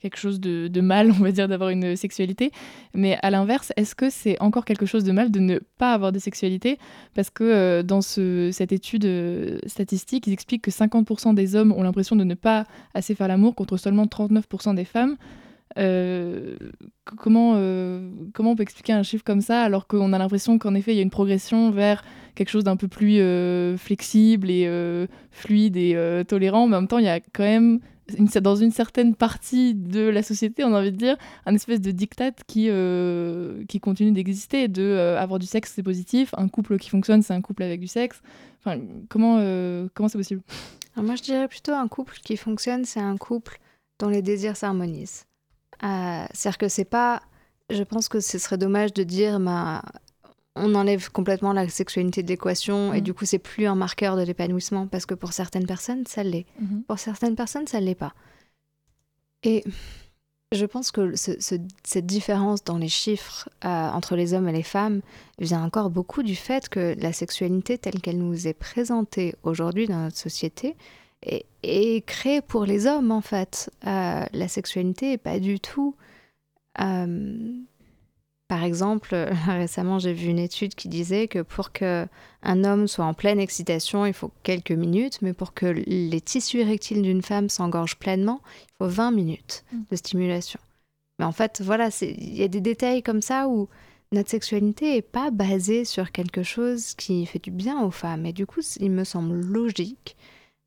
quelque 0.00 0.16
chose 0.16 0.38
de, 0.40 0.80
mal, 0.80 1.10
on 1.10 1.22
va 1.22 1.32
dire, 1.32 1.48
d'avoir 1.48 1.70
une 1.70 1.96
sexualité. 1.96 2.50
Mais 2.94 3.18
à 3.22 3.30
l'inverse, 3.30 3.72
est-ce 3.76 3.94
que 3.94 4.10
c'est 4.10 4.40
encore 4.40 4.64
quelque 4.64 4.86
chose 4.86 5.04
de 5.04 5.12
mal 5.12 5.30
de 5.30 5.40
ne 5.40 5.58
pas 5.78 5.92
avoir 5.92 6.12
de 6.12 6.18
sexualité? 6.18 6.78
Parce 7.14 7.30
que 7.30 7.82
dans 7.82 8.00
ce, 8.00 8.50
cette 8.52 8.72
étude 8.72 9.60
statistique, 9.66 10.26
ils 10.26 10.32
expliquent 10.32 10.62
que 10.62 10.70
50% 10.70 11.34
des 11.34 11.56
hommes 11.56 11.72
ont 11.72 11.82
l'impression 11.82 12.16
de 12.16 12.24
ne 12.24 12.34
pas 12.34 12.66
assez 12.94 13.14
faire 13.14 13.28
l'amour 13.28 13.54
contre 13.54 13.76
seulement 13.76 14.06
39% 14.06 14.74
des 14.74 14.84
femmes. 14.84 15.16
Euh, 15.76 16.56
comment, 17.04 17.54
euh, 17.56 18.08
comment 18.32 18.52
on 18.52 18.56
peut 18.56 18.62
expliquer 18.62 18.92
un 18.92 19.02
chiffre 19.02 19.24
comme 19.24 19.40
ça 19.40 19.62
alors 19.62 19.88
qu'on 19.88 20.12
a 20.12 20.18
l'impression 20.18 20.56
qu'en 20.58 20.74
effet 20.74 20.92
il 20.92 20.96
y 20.96 21.00
a 21.00 21.02
une 21.02 21.10
progression 21.10 21.72
vers 21.72 22.04
quelque 22.36 22.50
chose 22.50 22.62
d'un 22.62 22.76
peu 22.76 22.86
plus 22.86 23.18
euh, 23.18 23.76
flexible 23.76 24.50
et 24.50 24.68
fluide 25.30 25.76
et 25.76 26.22
tolérant, 26.28 26.66
mais 26.66 26.76
en 26.76 26.82
même 26.82 26.88
temps 26.88 26.98
il 26.98 27.04
y 27.04 27.08
a 27.08 27.20
quand 27.20 27.44
même 27.44 27.80
dans 28.42 28.54
une 28.54 28.70
certaine 28.70 29.14
partie 29.14 29.74
de 29.74 30.02
la 30.02 30.22
société, 30.22 30.62
on 30.62 30.74
a 30.74 30.80
envie 30.80 30.92
de 30.92 30.96
dire, 30.96 31.16
un 31.46 31.54
espèce 31.54 31.80
de 31.80 31.90
diktat 31.90 32.32
qui, 32.46 32.68
qui 33.66 33.80
continue 33.80 34.12
d'exister, 34.12 34.68
de 34.68 35.16
avoir 35.18 35.38
du 35.38 35.46
sexe 35.46 35.72
c'est 35.74 35.82
positif, 35.82 36.34
un 36.36 36.48
couple 36.48 36.78
qui 36.78 36.90
fonctionne 36.90 37.22
c'est 37.22 37.34
un 37.34 37.40
couple 37.40 37.62
avec 37.62 37.80
du 37.80 37.88
sexe. 37.88 38.20
Enfin, 38.60 38.78
comment 39.08 39.36
comment 39.94 40.08
c'est 40.08 40.18
possible? 40.18 40.42
Moi 40.96 41.16
je 41.16 41.22
dirais 41.22 41.48
plutôt 41.48 41.72
un 41.72 41.88
couple 41.88 42.18
qui 42.22 42.36
fonctionne 42.36 42.84
c'est 42.84 43.00
un 43.00 43.16
couple 43.16 43.58
dont 43.98 44.08
les 44.08 44.22
désirs 44.22 44.56
s'harmonisent. 44.56 45.24
Euh, 45.82 46.24
c'est-à-dire 46.32 46.58
que 46.58 46.68
c'est 46.68 46.84
pas. 46.84 47.22
Je 47.70 47.82
pense 47.82 48.08
que 48.08 48.20
ce 48.20 48.38
serait 48.38 48.58
dommage 48.58 48.92
de 48.92 49.02
dire, 49.02 49.40
bah, 49.40 49.82
on 50.56 50.74
enlève 50.74 51.10
complètement 51.10 51.52
la 51.52 51.68
sexualité 51.68 52.22
de 52.22 52.28
l'équation 52.28 52.92
et 52.92 53.00
mm. 53.00 53.04
du 53.04 53.14
coup, 53.14 53.24
c'est 53.24 53.38
plus 53.38 53.66
un 53.66 53.74
marqueur 53.74 54.16
de 54.16 54.22
l'épanouissement 54.22 54.86
parce 54.86 55.06
que 55.06 55.14
pour 55.14 55.32
certaines 55.32 55.66
personnes, 55.66 56.06
ça 56.06 56.22
l'est. 56.22 56.46
Mm-hmm. 56.62 56.82
Pour 56.82 56.98
certaines 56.98 57.36
personnes, 57.36 57.66
ça 57.66 57.80
l'est 57.80 57.94
pas. 57.94 58.14
Et 59.42 59.64
je 60.52 60.66
pense 60.66 60.90
que 60.90 61.14
cette 61.16 62.06
différence 62.06 62.64
dans 62.64 62.78
les 62.78 62.88
chiffres 62.88 63.48
euh, 63.64 63.68
entre 63.68 64.16
les 64.16 64.34
hommes 64.34 64.48
et 64.48 64.52
les 64.52 64.62
femmes 64.62 65.00
vient 65.38 65.62
encore 65.62 65.90
beaucoup 65.90 66.22
du 66.22 66.36
fait 66.36 66.68
que 66.68 66.94
la 66.98 67.12
sexualité 67.12 67.76
telle 67.76 68.00
qu'elle 68.00 68.18
nous 68.18 68.46
est 68.46 68.54
présentée 68.54 69.34
aujourd'hui 69.42 69.86
dans 69.86 69.98
notre 69.98 70.16
société, 70.16 70.76
est, 71.24 72.06
créé 72.06 72.40
pour 72.40 72.64
les 72.64 72.86
hommes 72.86 73.10
en 73.10 73.20
fait. 73.20 73.70
Euh, 73.86 74.24
la 74.32 74.48
sexualité 74.48 75.12
est 75.12 75.18
pas 75.18 75.38
du 75.38 75.60
tout. 75.60 75.94
Euh, 76.80 77.52
par 78.48 78.64
exemple, 78.64 79.14
récemment 79.46 79.98
j'ai 79.98 80.12
vu 80.12 80.28
une 80.28 80.38
étude 80.38 80.74
qui 80.74 80.88
disait 80.88 81.28
que 81.28 81.40
pour 81.40 81.72
que 81.72 82.06
un 82.42 82.64
homme 82.64 82.86
soit 82.86 83.06
en 83.06 83.14
pleine 83.14 83.40
excitation, 83.40 84.06
il 84.06 84.12
faut 84.12 84.30
quelques 84.42 84.72
minutes, 84.72 85.20
mais 85.22 85.32
pour 85.32 85.54
que 85.54 85.66
les 85.66 86.20
tissus 86.20 86.60
érectiles 86.60 87.02
d'une 87.02 87.22
femme 87.22 87.48
s'engorgent 87.48 87.98
pleinement, 87.98 88.40
il 88.68 88.72
faut 88.78 88.88
20 88.88 89.10
minutes 89.12 89.64
mm. 89.72 89.78
de 89.90 89.96
stimulation. 89.96 90.60
Mais 91.18 91.24
en 91.24 91.32
fait, 91.32 91.62
voilà, 91.62 91.88
il 92.02 92.34
y 92.34 92.42
a 92.42 92.48
des 92.48 92.60
détails 92.60 93.02
comme 93.02 93.22
ça 93.22 93.48
où 93.48 93.68
notre 94.12 94.30
sexualité 94.30 94.94
n'est 94.94 95.02
pas 95.02 95.30
basée 95.30 95.84
sur 95.84 96.12
quelque 96.12 96.42
chose 96.42 96.94
qui 96.94 97.26
fait 97.26 97.38
du 97.38 97.50
bien 97.50 97.82
aux 97.82 97.90
femmes. 97.90 98.26
Et 98.26 98.32
du 98.32 98.46
coup, 98.46 98.60
il 98.80 98.90
me 98.90 99.04
semble 99.04 99.40
logique 99.40 100.16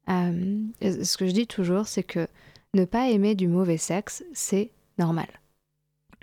euh, 0.09 0.59
ce 0.81 1.17
que 1.17 1.27
je 1.27 1.31
dis 1.31 1.47
toujours, 1.47 1.87
c'est 1.87 2.03
que 2.03 2.27
ne 2.73 2.85
pas 2.85 3.09
aimer 3.09 3.35
du 3.35 3.47
mauvais 3.47 3.77
sexe, 3.77 4.23
c'est 4.33 4.71
normal. 4.97 5.27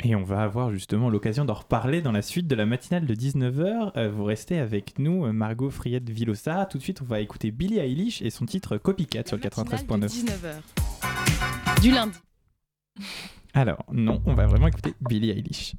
Et 0.02 0.16
on 0.16 0.24
va 0.24 0.42
avoir 0.42 0.72
justement 0.72 1.08
l'occasion 1.08 1.44
d'en 1.44 1.54
reparler 1.54 2.02
dans 2.02 2.10
la 2.10 2.22
suite 2.22 2.48
de 2.48 2.54
la 2.56 2.66
matinale 2.66 3.06
de 3.06 3.14
19h. 3.14 3.92
Euh, 3.96 4.10
vous 4.10 4.24
restez 4.24 4.58
avec 4.58 4.98
nous, 4.98 5.32
Margot 5.32 5.70
Friette 5.70 6.10
Villosa. 6.10 6.66
Tout 6.66 6.78
de 6.78 6.82
suite, 6.82 7.00
on 7.02 7.04
va 7.04 7.20
écouter 7.20 7.52
Billie 7.52 7.78
Eilish 7.78 8.20
et 8.20 8.30
son 8.30 8.44
titre 8.44 8.76
Copycat 8.76 9.22
sur 9.26 9.36
le 9.36 9.42
93.9. 9.42 10.08
19h. 10.08 11.80
Du 11.80 11.92
lundi. 11.92 12.18
Alors, 13.54 13.84
non, 13.92 14.20
on 14.26 14.34
va 14.34 14.46
vraiment 14.46 14.66
écouter 14.66 14.94
Billie 15.00 15.30
Eilish. 15.30 15.76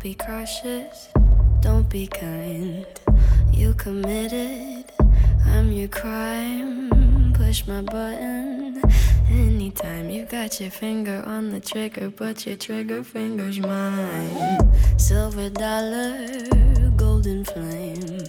be 0.00 0.14
cautious, 0.14 1.12
don't 1.12 1.19
be 1.90 2.06
kind. 2.06 2.86
You 3.52 3.74
committed, 3.74 4.84
I'm 5.44 5.72
your 5.72 5.88
crime. 5.88 7.32
Push 7.34 7.66
my 7.66 7.82
button 7.82 8.80
anytime. 9.28 10.08
You 10.08 10.24
got 10.24 10.60
your 10.60 10.70
finger 10.70 11.22
on 11.26 11.50
the 11.50 11.58
trigger, 11.58 12.10
but 12.10 12.46
your 12.46 12.56
trigger 12.56 13.02
finger's 13.02 13.58
mine. 13.58 14.72
Silver 14.98 15.50
dollar, 15.50 16.46
golden 16.96 17.44
flame, 17.44 18.20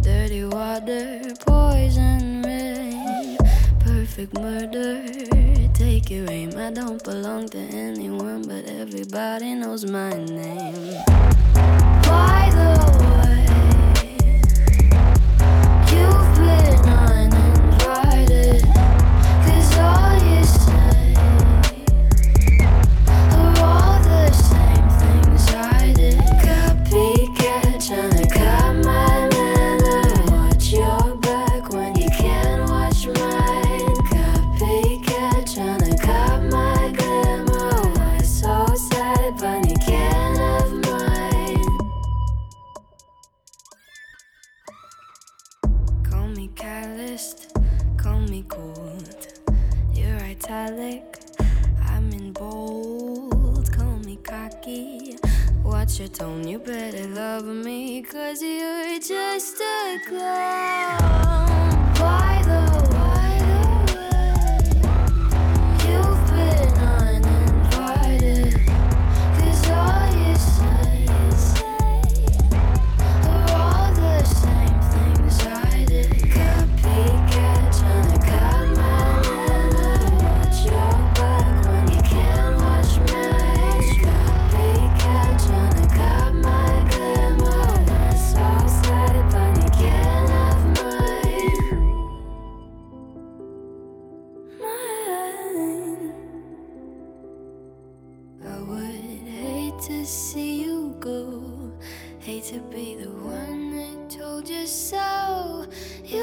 dirty 0.00 0.44
water, 0.44 1.34
poison 1.44 2.42
rain, 2.42 3.36
perfect 3.80 4.32
murder 4.38 5.42
take 5.74 6.10
your 6.10 6.30
aim. 6.30 6.56
I 6.56 6.70
don't 6.70 7.02
belong 7.02 7.48
to 7.48 7.58
anyone, 7.58 8.42
but 8.42 8.66
everybody 8.66 9.54
knows 9.54 9.84
my 9.84 10.12
name. 10.12 11.91
By 12.12 12.50
the 12.58 12.72
way, 13.08 13.46
you've 15.92 16.30
been 16.36 16.81
love 57.34 57.46
me, 57.46 58.02
cause 58.02 58.42
you're 58.42 58.98
just 58.98 59.58
a 59.58 59.98
clown. 60.06 61.11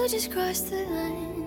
Just 0.09 0.31
crossed 0.31 0.71
the 0.71 0.77
line. 0.85 1.38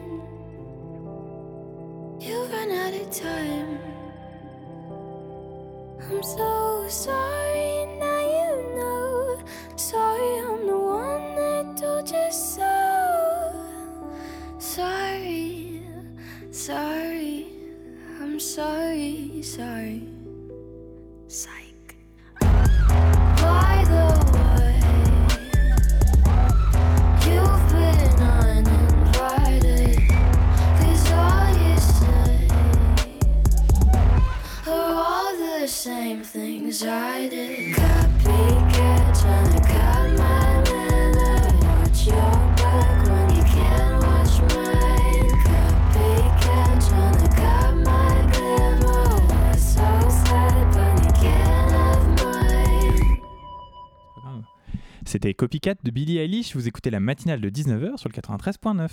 C'était 55.23 55.35
Copycat 55.35 55.75
de 55.85 55.93
Billie 55.93 56.19
Eilish. 56.19 56.57
Vous 56.57 56.67
écoutez 56.67 56.91
la 56.91 56.99
matinale 56.99 57.41
de 57.41 57.49
19h 57.49 57.97
sur 57.97 58.09
le 58.09 58.21
93.9. 58.21 58.89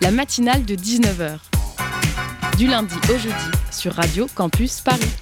La 0.00 0.10
matinale 0.10 0.64
de 0.64 0.74
19h. 0.74 1.38
Du 2.56 2.66
lundi 2.66 2.96
au 2.96 3.16
jeudi 3.16 3.50
sur 3.70 3.92
Radio 3.92 4.26
Campus 4.34 4.80
Paris. 4.80 5.17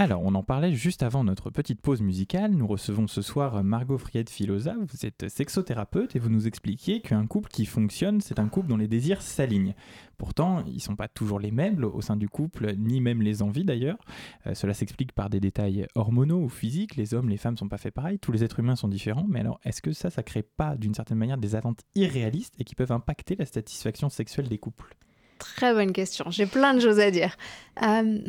Alors, 0.00 0.22
on 0.24 0.34
en 0.34 0.42
parlait 0.42 0.72
juste 0.72 1.02
avant 1.02 1.24
notre 1.24 1.50
petite 1.50 1.82
pause 1.82 2.00
musicale. 2.00 2.52
Nous 2.52 2.66
recevons 2.66 3.06
ce 3.06 3.20
soir 3.20 3.62
Margot 3.62 3.98
Fried 3.98 4.30
Filosa. 4.30 4.74
Vous 4.88 5.04
êtes 5.04 5.28
sexothérapeute 5.28 6.16
et 6.16 6.18
vous 6.18 6.30
nous 6.30 6.46
expliquiez 6.46 7.02
qu'un 7.02 7.26
couple 7.26 7.50
qui 7.50 7.66
fonctionne, 7.66 8.22
c'est 8.22 8.38
un 8.38 8.48
couple 8.48 8.68
dont 8.68 8.78
les 8.78 8.88
désirs 8.88 9.20
s'alignent. 9.20 9.74
Pourtant, 10.16 10.64
ils 10.66 10.76
ne 10.76 10.80
sont 10.80 10.96
pas 10.96 11.08
toujours 11.08 11.38
les 11.38 11.50
mêmes 11.50 11.84
au 11.84 12.00
sein 12.00 12.16
du 12.16 12.30
couple, 12.30 12.76
ni 12.78 13.02
même 13.02 13.20
les 13.20 13.42
envies 13.42 13.66
d'ailleurs. 13.66 13.98
Euh, 14.46 14.54
cela 14.54 14.72
s'explique 14.72 15.12
par 15.12 15.28
des 15.28 15.38
détails 15.38 15.86
hormonaux 15.94 16.44
ou 16.44 16.48
physiques. 16.48 16.96
Les 16.96 17.12
hommes, 17.12 17.28
les 17.28 17.36
femmes 17.36 17.52
ne 17.52 17.58
sont 17.58 17.68
pas 17.68 17.76
faits 17.76 17.92
pareil. 17.92 18.18
Tous 18.18 18.32
les 18.32 18.42
êtres 18.42 18.60
humains 18.60 18.76
sont 18.76 18.88
différents. 18.88 19.26
Mais 19.28 19.40
alors, 19.40 19.60
est-ce 19.64 19.82
que 19.82 19.92
ça, 19.92 20.08
ça 20.08 20.22
crée 20.22 20.42
pas 20.42 20.76
d'une 20.76 20.94
certaine 20.94 21.18
manière 21.18 21.36
des 21.36 21.56
attentes 21.56 21.82
irréalistes 21.94 22.54
et 22.58 22.64
qui 22.64 22.74
peuvent 22.74 22.92
impacter 22.92 23.36
la 23.36 23.44
satisfaction 23.44 24.08
sexuelle 24.08 24.48
des 24.48 24.56
couples? 24.56 24.96
Très 25.38 25.74
bonne 25.74 25.92
question. 25.92 26.30
J'ai 26.30 26.46
plein 26.46 26.72
de 26.72 26.80
choses 26.80 27.00
à 27.00 27.10
dire. 27.10 27.36
Euh, 27.82 28.20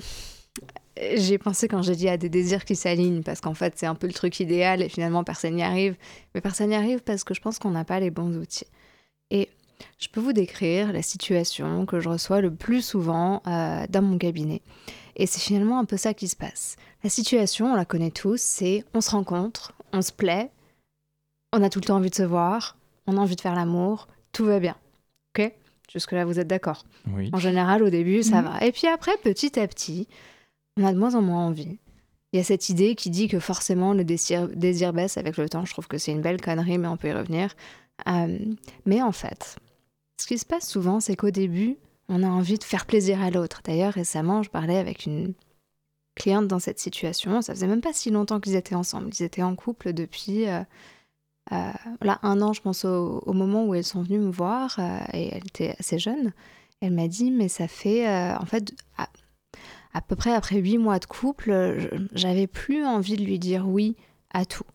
j'ai 1.15 1.37
pensé 1.37 1.67
quand 1.67 1.81
j'ai 1.81 1.95
dit 1.95 2.09
à 2.09 2.17
des 2.17 2.29
désirs 2.29 2.65
qui 2.65 2.75
s'alignent, 2.75 3.23
parce 3.23 3.41
qu'en 3.41 3.53
fait, 3.53 3.73
c'est 3.77 3.85
un 3.85 3.95
peu 3.95 4.07
le 4.07 4.13
truc 4.13 4.39
idéal 4.39 4.81
et 4.81 4.89
finalement, 4.89 5.23
personne 5.23 5.55
n'y 5.55 5.63
arrive. 5.63 5.95
Mais 6.35 6.41
personne 6.41 6.69
n'y 6.69 6.75
arrive 6.75 6.99
parce 7.01 7.23
que 7.23 7.33
je 7.33 7.41
pense 7.41 7.59
qu'on 7.59 7.71
n'a 7.71 7.83
pas 7.85 7.99
les 7.99 8.11
bons 8.11 8.35
outils. 8.37 8.67
Et 9.31 9.49
je 9.97 10.07
peux 10.09 10.19
vous 10.19 10.33
décrire 10.33 10.93
la 10.93 11.01
situation 11.01 11.85
que 11.85 11.99
je 11.99 12.09
reçois 12.09 12.41
le 12.41 12.53
plus 12.53 12.81
souvent 12.85 13.41
euh, 13.47 13.85
dans 13.89 14.01
mon 14.01 14.17
cabinet. 14.17 14.61
Et 15.15 15.25
c'est 15.25 15.39
finalement 15.41 15.79
un 15.79 15.85
peu 15.85 15.97
ça 15.97 16.13
qui 16.13 16.27
se 16.27 16.35
passe. 16.35 16.75
La 17.03 17.09
situation, 17.09 17.71
on 17.73 17.75
la 17.75 17.85
connaît 17.85 18.11
tous, 18.11 18.39
c'est 18.41 18.83
on 18.93 19.01
se 19.01 19.11
rencontre, 19.11 19.73
on 19.93 20.01
se 20.01 20.11
plaît, 20.11 20.49
on 21.53 21.63
a 21.63 21.69
tout 21.69 21.79
le 21.79 21.85
temps 21.85 21.97
envie 21.97 22.09
de 22.11 22.15
se 22.15 22.23
voir, 22.23 22.77
on 23.07 23.17
a 23.17 23.19
envie 23.19 23.35
de 23.35 23.41
faire 23.41 23.55
l'amour, 23.55 24.07
tout 24.31 24.45
va 24.45 24.59
bien. 24.59 24.75
Ok? 25.37 25.51
Jusque-là, 25.91 26.23
vous 26.25 26.39
êtes 26.39 26.47
d'accord? 26.47 26.85
Oui. 27.11 27.29
en 27.33 27.37
général, 27.39 27.83
au 27.83 27.89
début, 27.89 28.23
ça 28.23 28.41
Mhm. 28.41 28.47
va. 28.49 28.65
Et 28.65 28.71
puis 28.71 28.87
après, 28.87 29.11
petit 29.23 29.59
à 29.59 29.67
petit, 29.67 30.07
on 30.81 30.85
a 30.85 30.93
de 30.93 30.97
moins 30.97 31.15
en 31.15 31.21
moins 31.21 31.45
envie. 31.45 31.79
Il 32.33 32.37
y 32.37 32.39
a 32.39 32.43
cette 32.43 32.69
idée 32.69 32.95
qui 32.95 33.09
dit 33.09 33.27
que 33.27 33.39
forcément 33.39 33.93
le 33.93 34.05
désir, 34.05 34.47
baisse 34.93 35.17
avec 35.17 35.37
le 35.37 35.49
temps. 35.49 35.65
Je 35.65 35.73
trouve 35.73 35.87
que 35.87 35.97
c'est 35.97 36.11
une 36.11 36.21
belle 36.21 36.39
connerie, 36.39 36.77
mais 36.77 36.87
on 36.87 36.97
peut 36.97 37.09
y 37.09 37.13
revenir. 37.13 37.53
Euh, 38.07 38.39
mais 38.85 39.01
en 39.01 39.11
fait, 39.11 39.57
ce 40.19 40.27
qui 40.27 40.37
se 40.37 40.45
passe 40.45 40.67
souvent, 40.67 40.99
c'est 41.01 41.15
qu'au 41.15 41.31
début, 41.31 41.77
on 42.07 42.23
a 42.23 42.27
envie 42.27 42.57
de 42.57 42.63
faire 42.63 42.85
plaisir 42.85 43.21
à 43.21 43.31
l'autre. 43.31 43.61
D'ailleurs, 43.65 43.93
récemment, 43.93 44.43
je 44.43 44.49
parlais 44.49 44.77
avec 44.77 45.05
une 45.05 45.33
cliente 46.15 46.47
dans 46.47 46.59
cette 46.59 46.79
situation. 46.79 47.41
Ça 47.41 47.53
faisait 47.53 47.67
même 47.67 47.81
pas 47.81 47.93
si 47.93 48.11
longtemps 48.11 48.39
qu'ils 48.39 48.55
étaient 48.55 48.75
ensemble. 48.75 49.09
Ils 49.13 49.23
étaient 49.23 49.43
en 49.43 49.55
couple 49.55 49.91
depuis 49.91 50.47
euh, 50.47 50.61
euh, 51.51 51.71
là, 52.01 52.19
un 52.23 52.41
an, 52.41 52.53
je 52.53 52.61
pense, 52.61 52.85
au, 52.85 53.33
moment 53.33 53.65
où 53.65 53.75
elles 53.75 53.83
sont 53.83 54.03
venues 54.03 54.19
me 54.19 54.31
voir. 54.31 54.79
et 55.11 55.31
elle 55.33 55.45
était 55.47 55.75
assez 55.79 55.99
jeune. 55.99 56.31
Elle 56.79 56.93
m'a 56.93 57.09
dit, 57.09 57.29
mais 57.29 57.49
ça 57.49 57.67
fait, 57.67 58.07
en 58.09 58.45
fait, 58.45 58.73
à, 59.93 60.01
peu 60.01 60.15
près 60.15 60.33
après 60.33 60.57
huit 60.57 60.77
mois 60.77 60.99
de 60.99 61.05
couple, 61.05 61.89
j'avais 62.13 62.47
plus 62.47 62.85
envie 62.85 63.15
de 63.15 63.23
lui 63.23 63.39
dire 63.39 63.67
oui 63.67 63.95
à 64.33 64.45
tout. 64.45 64.65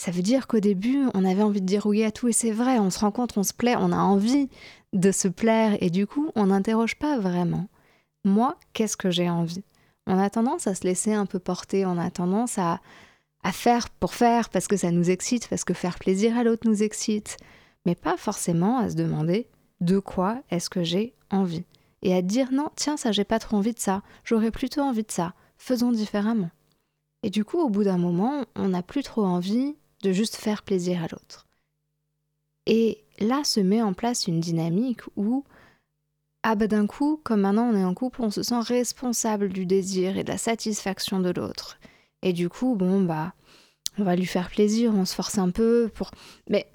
Ça 0.00 0.10
veut 0.10 0.22
dire 0.22 0.46
qu'au 0.46 0.60
début, 0.60 1.04
on 1.12 1.26
avait 1.26 1.42
envie 1.42 1.60
de 1.60 1.66
dire 1.66 1.84
oui 1.84 2.04
à 2.04 2.10
tout, 2.10 2.28
et 2.28 2.32
c'est 2.32 2.52
vrai, 2.52 2.78
on 2.78 2.88
se 2.88 3.00
rencontre, 3.00 3.36
on 3.36 3.42
se 3.42 3.52
plaît, 3.52 3.76
on 3.76 3.92
a 3.92 3.98
envie 3.98 4.48
de 4.94 5.12
se 5.12 5.28
plaire, 5.28 5.76
et 5.82 5.90
du 5.90 6.06
coup, 6.06 6.30
on 6.36 6.46
n'interroge 6.46 6.96
pas 6.96 7.18
vraiment. 7.18 7.68
Moi, 8.24 8.56
qu'est-ce 8.72 8.96
que 8.96 9.10
j'ai 9.10 9.28
envie? 9.28 9.62
On 10.06 10.18
a 10.18 10.30
tendance 10.30 10.66
à 10.66 10.74
se 10.74 10.84
laisser 10.84 11.12
un 11.12 11.26
peu 11.26 11.38
porter, 11.38 11.84
on 11.84 11.98
a 11.98 12.10
tendance 12.10 12.58
à, 12.58 12.80
à 13.42 13.52
faire 13.52 13.90
pour 13.90 14.14
faire, 14.14 14.48
parce 14.48 14.68
que 14.68 14.76
ça 14.76 14.90
nous 14.90 15.10
excite, 15.10 15.48
parce 15.48 15.64
que 15.64 15.74
faire 15.74 15.98
plaisir 15.98 16.36
à 16.38 16.44
l'autre 16.44 16.66
nous 16.66 16.82
excite, 16.82 17.36
mais 17.84 17.94
pas 17.94 18.16
forcément 18.16 18.78
à 18.78 18.88
se 18.88 18.94
demander 18.94 19.48
de 19.82 19.98
quoi 19.98 20.42
est-ce 20.50 20.70
que 20.70 20.82
j'ai 20.82 21.14
envie 21.30 21.64
et 22.02 22.14
à 22.14 22.22
dire 22.22 22.52
non, 22.52 22.70
tiens, 22.76 22.96
ça, 22.96 23.12
j'ai 23.12 23.24
pas 23.24 23.38
trop 23.38 23.56
envie 23.56 23.74
de 23.74 23.78
ça, 23.78 24.02
j'aurais 24.24 24.50
plutôt 24.50 24.80
envie 24.80 25.04
de 25.04 25.10
ça, 25.10 25.34
faisons 25.58 25.92
différemment. 25.92 26.50
Et 27.22 27.30
du 27.30 27.44
coup, 27.44 27.58
au 27.58 27.68
bout 27.68 27.84
d'un 27.84 27.98
moment, 27.98 28.44
on 28.56 28.68
n'a 28.68 28.82
plus 28.82 29.02
trop 29.02 29.24
envie 29.24 29.76
de 30.02 30.12
juste 30.12 30.36
faire 30.36 30.62
plaisir 30.62 31.04
à 31.04 31.08
l'autre. 31.08 31.46
Et 32.66 33.04
là 33.18 33.44
se 33.44 33.60
met 33.60 33.82
en 33.82 33.92
place 33.92 34.26
une 34.26 34.40
dynamique 34.40 35.00
où, 35.16 35.44
ah 36.42 36.54
bah 36.54 36.66
d'un 36.66 36.86
coup, 36.86 37.20
comme 37.22 37.40
maintenant 37.42 37.70
on 37.70 37.76
est 37.76 37.84
en 37.84 37.94
couple, 37.94 38.22
on 38.22 38.30
se 38.30 38.42
sent 38.42 38.60
responsable 38.60 39.50
du 39.50 39.66
désir 39.66 40.16
et 40.16 40.24
de 40.24 40.30
la 40.30 40.38
satisfaction 40.38 41.20
de 41.20 41.30
l'autre. 41.30 41.78
Et 42.22 42.32
du 42.32 42.48
coup, 42.48 42.74
bon, 42.76 43.02
bah, 43.02 43.34
on 44.00 44.04
va 44.04 44.16
lui 44.16 44.26
faire 44.26 44.48
plaisir, 44.50 44.92
on 44.94 45.04
se 45.04 45.14
force 45.14 45.38
un 45.38 45.50
peu 45.50 45.90
pour. 45.94 46.10
Mais 46.48 46.66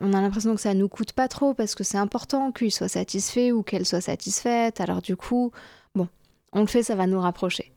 on 0.00 0.12
a 0.12 0.20
l'impression 0.20 0.54
que 0.54 0.60
ça 0.60 0.74
nous 0.74 0.88
coûte 0.88 1.12
pas 1.12 1.28
trop 1.28 1.54
parce 1.54 1.74
que 1.74 1.84
c'est 1.84 1.98
important 1.98 2.52
qu'il 2.52 2.72
soit 2.72 2.88
satisfait 2.88 3.52
ou 3.52 3.62
qu'elle 3.62 3.86
soit 3.86 4.00
satisfaite. 4.00 4.80
Alors 4.80 5.02
du 5.02 5.16
coup, 5.16 5.52
bon, 5.94 6.08
on 6.52 6.60
le 6.60 6.66
fait, 6.66 6.82
ça 6.82 6.94
va 6.94 7.06
nous 7.06 7.20
rapprocher. 7.20 7.72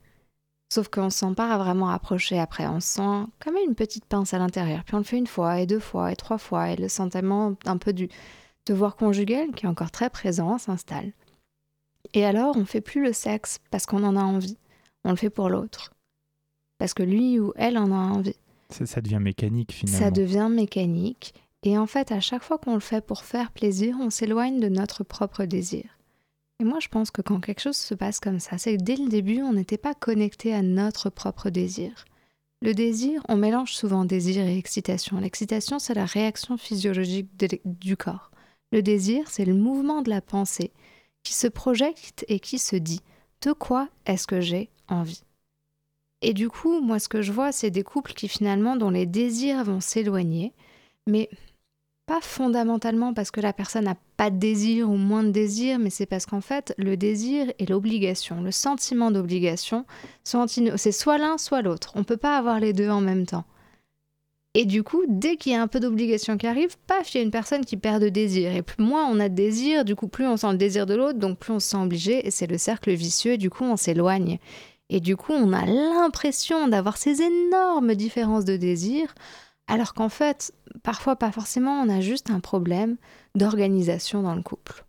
Sauf 0.72 0.88
qu'on 0.88 1.10
se 1.10 1.18
sent 1.18 1.34
pas 1.36 1.58
vraiment 1.58 1.86
rapproché 1.86 2.38
après. 2.38 2.66
On 2.66 2.80
se 2.80 2.94
sent 2.94 3.26
comme 3.44 3.56
une 3.56 3.74
petite 3.74 4.06
pince 4.06 4.32
à 4.32 4.38
l'intérieur. 4.38 4.84
Puis 4.84 4.94
on 4.94 4.98
le 4.98 5.04
fait 5.04 5.18
une 5.18 5.26
fois 5.26 5.60
et 5.60 5.66
deux 5.66 5.80
fois 5.80 6.10
et 6.10 6.16
trois 6.16 6.38
fois 6.38 6.70
et 6.70 6.76
le 6.76 6.88
sentiment 6.88 7.54
un 7.66 7.76
peu 7.76 7.92
du 7.92 8.08
devoir 8.64 8.96
conjugal 8.96 9.50
qui 9.52 9.66
est 9.66 9.68
encore 9.68 9.90
très 9.90 10.08
présent 10.08 10.56
s'installe. 10.56 11.12
Et 12.14 12.24
alors, 12.24 12.56
on 12.56 12.64
fait 12.64 12.80
plus 12.80 13.02
le 13.02 13.12
sexe 13.12 13.58
parce 13.70 13.86
qu'on 13.86 14.04
en 14.04 14.16
a 14.16 14.22
envie. 14.22 14.56
On 15.04 15.10
le 15.10 15.16
fait 15.16 15.30
pour 15.30 15.48
l'autre. 15.48 15.92
Parce 16.78 16.94
que 16.94 17.02
lui 17.02 17.38
ou 17.38 17.52
elle 17.56 17.78
en 17.78 17.92
a 17.92 17.94
envie. 17.94 18.36
Ça, 18.72 18.86
ça 18.86 19.00
devient 19.00 19.18
mécanique 19.20 19.72
finalement. 19.72 19.98
Ça 19.98 20.10
devient 20.10 20.48
mécanique. 20.50 21.34
Et 21.64 21.78
en 21.78 21.86
fait, 21.86 22.10
à 22.12 22.20
chaque 22.20 22.42
fois 22.42 22.58
qu'on 22.58 22.74
le 22.74 22.80
fait 22.80 23.04
pour 23.04 23.22
faire 23.22 23.52
plaisir, 23.52 23.96
on 24.00 24.10
s'éloigne 24.10 24.58
de 24.60 24.68
notre 24.68 25.04
propre 25.04 25.44
désir. 25.44 25.84
Et 26.60 26.64
moi, 26.64 26.78
je 26.80 26.88
pense 26.88 27.10
que 27.10 27.22
quand 27.22 27.40
quelque 27.40 27.60
chose 27.60 27.76
se 27.76 27.94
passe 27.94 28.20
comme 28.20 28.40
ça, 28.40 28.58
c'est 28.58 28.76
que 28.76 28.82
dès 28.82 28.96
le 28.96 29.08
début, 29.08 29.42
on 29.42 29.52
n'était 29.52 29.78
pas 29.78 29.94
connecté 29.94 30.52
à 30.54 30.62
notre 30.62 31.10
propre 31.10 31.50
désir. 31.50 32.04
Le 32.62 32.74
désir, 32.74 33.22
on 33.28 33.36
mélange 33.36 33.72
souvent 33.74 34.04
désir 34.04 34.44
et 34.46 34.56
excitation. 34.56 35.18
L'excitation, 35.18 35.78
c'est 35.80 35.94
la 35.94 36.04
réaction 36.04 36.56
physiologique 36.56 37.28
de- 37.36 37.58
du 37.64 37.96
corps. 37.96 38.30
Le 38.70 38.82
désir, 38.82 39.24
c'est 39.28 39.44
le 39.44 39.54
mouvement 39.54 40.02
de 40.02 40.10
la 40.10 40.20
pensée 40.20 40.70
qui 41.24 41.34
se 41.34 41.46
projette 41.48 42.24
et 42.28 42.38
qui 42.40 42.58
se 42.58 42.76
dit 42.76 43.00
de 43.42 43.52
quoi 43.52 43.88
est-ce 44.06 44.26
que 44.28 44.40
j'ai 44.40 44.70
envie? 44.88 45.22
Et 46.22 46.34
du 46.34 46.48
coup, 46.48 46.80
moi, 46.80 46.98
ce 46.98 47.08
que 47.08 47.22
je 47.22 47.32
vois, 47.32 47.52
c'est 47.52 47.70
des 47.70 47.82
couples 47.82 48.12
qui 48.12 48.28
finalement, 48.28 48.76
dont 48.76 48.90
les 48.90 49.06
désirs 49.06 49.64
vont 49.64 49.80
s'éloigner, 49.80 50.52
mais 51.06 51.28
pas 52.06 52.20
fondamentalement 52.20 53.14
parce 53.14 53.30
que 53.30 53.40
la 53.40 53.52
personne 53.52 53.84
n'a 53.84 53.96
pas 54.16 54.30
de 54.30 54.36
désir 54.36 54.90
ou 54.90 54.96
moins 54.96 55.22
de 55.22 55.30
désir, 55.30 55.78
mais 55.78 55.90
c'est 55.90 56.06
parce 56.06 56.26
qu'en 56.26 56.40
fait, 56.40 56.74
le 56.78 56.96
désir 56.96 57.52
et 57.58 57.66
l'obligation, 57.66 58.40
le 58.40 58.50
sentiment 58.50 59.10
d'obligation, 59.10 59.84
c'est 60.24 60.92
soit 60.92 61.18
l'un, 61.18 61.38
soit 61.38 61.62
l'autre. 61.62 61.92
On 61.94 62.00
ne 62.00 62.04
peut 62.04 62.16
pas 62.16 62.36
avoir 62.36 62.60
les 62.60 62.72
deux 62.72 62.88
en 62.88 63.00
même 63.00 63.26
temps. 63.26 63.44
Et 64.54 64.66
du 64.66 64.82
coup, 64.82 65.02
dès 65.08 65.36
qu'il 65.36 65.52
y 65.52 65.54
a 65.54 65.62
un 65.62 65.66
peu 65.66 65.80
d'obligation 65.80 66.36
qui 66.36 66.46
arrive, 66.46 66.76
paf, 66.86 67.14
il 67.14 67.18
y 67.18 67.20
a 67.20 67.24
une 67.24 67.30
personne 67.30 67.64
qui 67.64 67.78
perd 67.78 68.02
de 68.02 68.10
désir. 68.10 68.54
Et 68.54 68.60
plus 68.60 68.84
moins 68.84 69.08
on 69.08 69.18
a 69.18 69.30
de 69.30 69.34
désir, 69.34 69.84
du 69.84 69.96
coup, 69.96 70.08
plus 70.08 70.26
on 70.26 70.36
sent 70.36 70.52
le 70.52 70.58
désir 70.58 70.84
de 70.84 70.94
l'autre, 70.94 71.18
donc 71.18 71.38
plus 71.38 71.52
on 71.52 71.60
se 71.60 71.70
sent 71.70 71.78
obligé, 71.78 72.26
et 72.26 72.30
c'est 72.30 72.46
le 72.46 72.58
cercle 72.58 72.92
vicieux, 72.92 73.32
et 73.32 73.38
du 73.38 73.48
coup, 73.48 73.64
on 73.64 73.76
s'éloigne. 73.76 74.38
Et 74.94 75.00
du 75.00 75.16
coup, 75.16 75.32
on 75.32 75.54
a 75.54 75.64
l'impression 75.64 76.68
d'avoir 76.68 76.98
ces 76.98 77.22
énormes 77.22 77.94
différences 77.94 78.44
de 78.44 78.58
désir, 78.58 79.14
Alors 79.66 79.94
qu'en 79.94 80.10
fait, 80.10 80.52
parfois 80.82 81.16
pas 81.16 81.32
forcément, 81.32 81.80
on 81.80 81.88
a 81.88 82.00
juste 82.02 82.30
un 82.30 82.40
problème 82.40 82.98
d'organisation 83.34 84.22
dans 84.22 84.34
le 84.34 84.42
couple. 84.42 84.84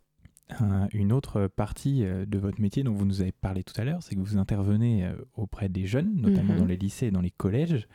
Un- 0.59 0.87
une 0.93 1.11
autre 1.11 1.47
partie 1.47 2.03
euh, 2.05 2.25
de 2.25 2.37
votre 2.37 2.59
métier 2.61 2.83
dont 2.83 2.93
vous 2.93 3.05
nous 3.05 3.21
avez 3.21 3.31
parlé 3.31 3.63
tout 3.63 3.79
à 3.79 3.83
l'heure, 3.83 4.01
c'est 4.03 4.15
que 4.15 4.19
vous 4.21 4.37
intervenez 4.37 5.05
euh, 5.05 5.13
auprès 5.35 5.69
des 5.69 5.85
jeunes, 5.85 6.13
notamment 6.15 6.53
Mhm. 6.53 6.59
dans 6.59 6.65
les 6.65 6.77
lycées 6.77 7.07
et 7.07 7.11
dans 7.11 7.21
les 7.21 7.31
collèges. 7.31 7.87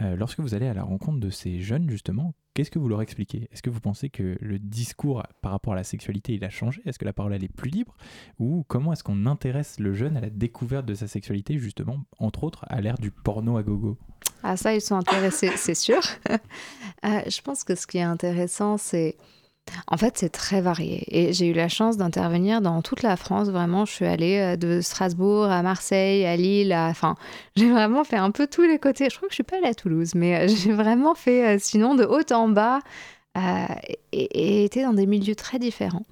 Euh, 0.00 0.16
lorsque 0.16 0.40
vous 0.40 0.54
allez 0.54 0.66
à 0.66 0.74
la 0.74 0.82
rencontre 0.82 1.20
de 1.20 1.30
ces 1.30 1.60
jeunes, 1.60 1.88
justement, 1.88 2.34
qu'est-ce 2.54 2.70
que 2.70 2.78
vous 2.80 2.88
leur 2.88 3.00
expliquez? 3.00 3.48
Est-ce 3.52 3.62
que 3.62 3.70
vous 3.70 3.80
pensez 3.80 4.10
que 4.10 4.36
le 4.40 4.58
discours 4.58 5.22
par 5.40 5.52
rapport 5.52 5.72
à 5.72 5.76
la 5.76 5.84
sexualité, 5.84 6.34
il 6.34 6.44
a 6.44 6.50
changé? 6.50 6.82
Est-ce 6.84 6.98
que 6.98 7.04
la 7.04 7.12
parole, 7.12 7.32
elle 7.32 7.44
est 7.44 7.52
plus 7.52 7.70
libre? 7.70 7.96
Ou 8.40 8.64
comment 8.66 8.92
est-ce 8.92 9.04
qu'on 9.04 9.26
intéresse 9.26 9.78
le 9.78 9.94
jeune 9.94 10.16
à 10.16 10.20
la 10.20 10.30
découverte 10.30 10.86
de 10.86 10.94
sa 10.94 11.06
sexualité, 11.06 11.58
justement, 11.58 12.04
entre 12.18 12.42
autres, 12.44 12.64
à 12.68 12.80
l'ère 12.80 12.98
du 12.98 13.10
porno 13.12 13.56
à 13.56 13.62
gogo? 13.62 13.96
Ah 14.42 14.56
ça, 14.56 14.74
ils 14.74 14.80
sont 14.80 14.96
intéressés, 14.96 15.50
c'est 15.56 15.74
sûr. 15.76 16.00
Euh, 17.04 17.20
je 17.28 17.42
pense 17.42 17.64
que 17.64 17.74
ce 17.74 17.86
qui 17.86 17.98
est 17.98 18.02
intéressant, 18.02 18.78
c'est... 18.78 19.18
En 19.86 19.96
fait, 19.96 20.16
c'est 20.18 20.28
très 20.30 20.60
varié. 20.60 21.04
Et 21.08 21.32
j'ai 21.32 21.46
eu 21.48 21.52
la 21.52 21.68
chance 21.68 21.96
d'intervenir 21.96 22.60
dans 22.60 22.80
toute 22.82 23.02
la 23.02 23.16
France. 23.16 23.48
Vraiment, 23.48 23.84
je 23.86 23.92
suis 23.92 24.04
allée 24.06 24.38
euh, 24.38 24.56
de 24.56 24.80
Strasbourg 24.80 25.44
à 25.46 25.62
Marseille, 25.62 26.24
à 26.26 26.36
Lille. 26.36 26.72
à- 26.72 26.88
Enfin, 26.88 27.16
j'ai 27.56 27.70
vraiment 27.70 28.04
fait 28.04 28.16
un 28.16 28.30
peu 28.30 28.46
tous 28.46 28.62
les 28.62 28.78
côtés. 28.78 29.08
Je 29.10 29.16
crois 29.16 29.28
que 29.28 29.32
je 29.32 29.36
suis 29.36 29.42
pas 29.42 29.56
allée 29.56 29.68
à 29.68 29.74
Toulouse, 29.74 30.12
mais 30.14 30.36
euh, 30.36 30.48
j'ai 30.54 30.72
vraiment 30.72 31.14
fait, 31.14 31.56
euh, 31.56 31.58
sinon, 31.60 31.94
de 31.94 32.04
haut 32.04 32.32
en 32.32 32.48
bas. 32.48 32.80
et 34.12 34.64
été 34.64 34.82
dans 34.84 34.92
des 34.94 35.06
milieux 35.06 35.34
très 35.34 35.58
différents. 35.58 36.04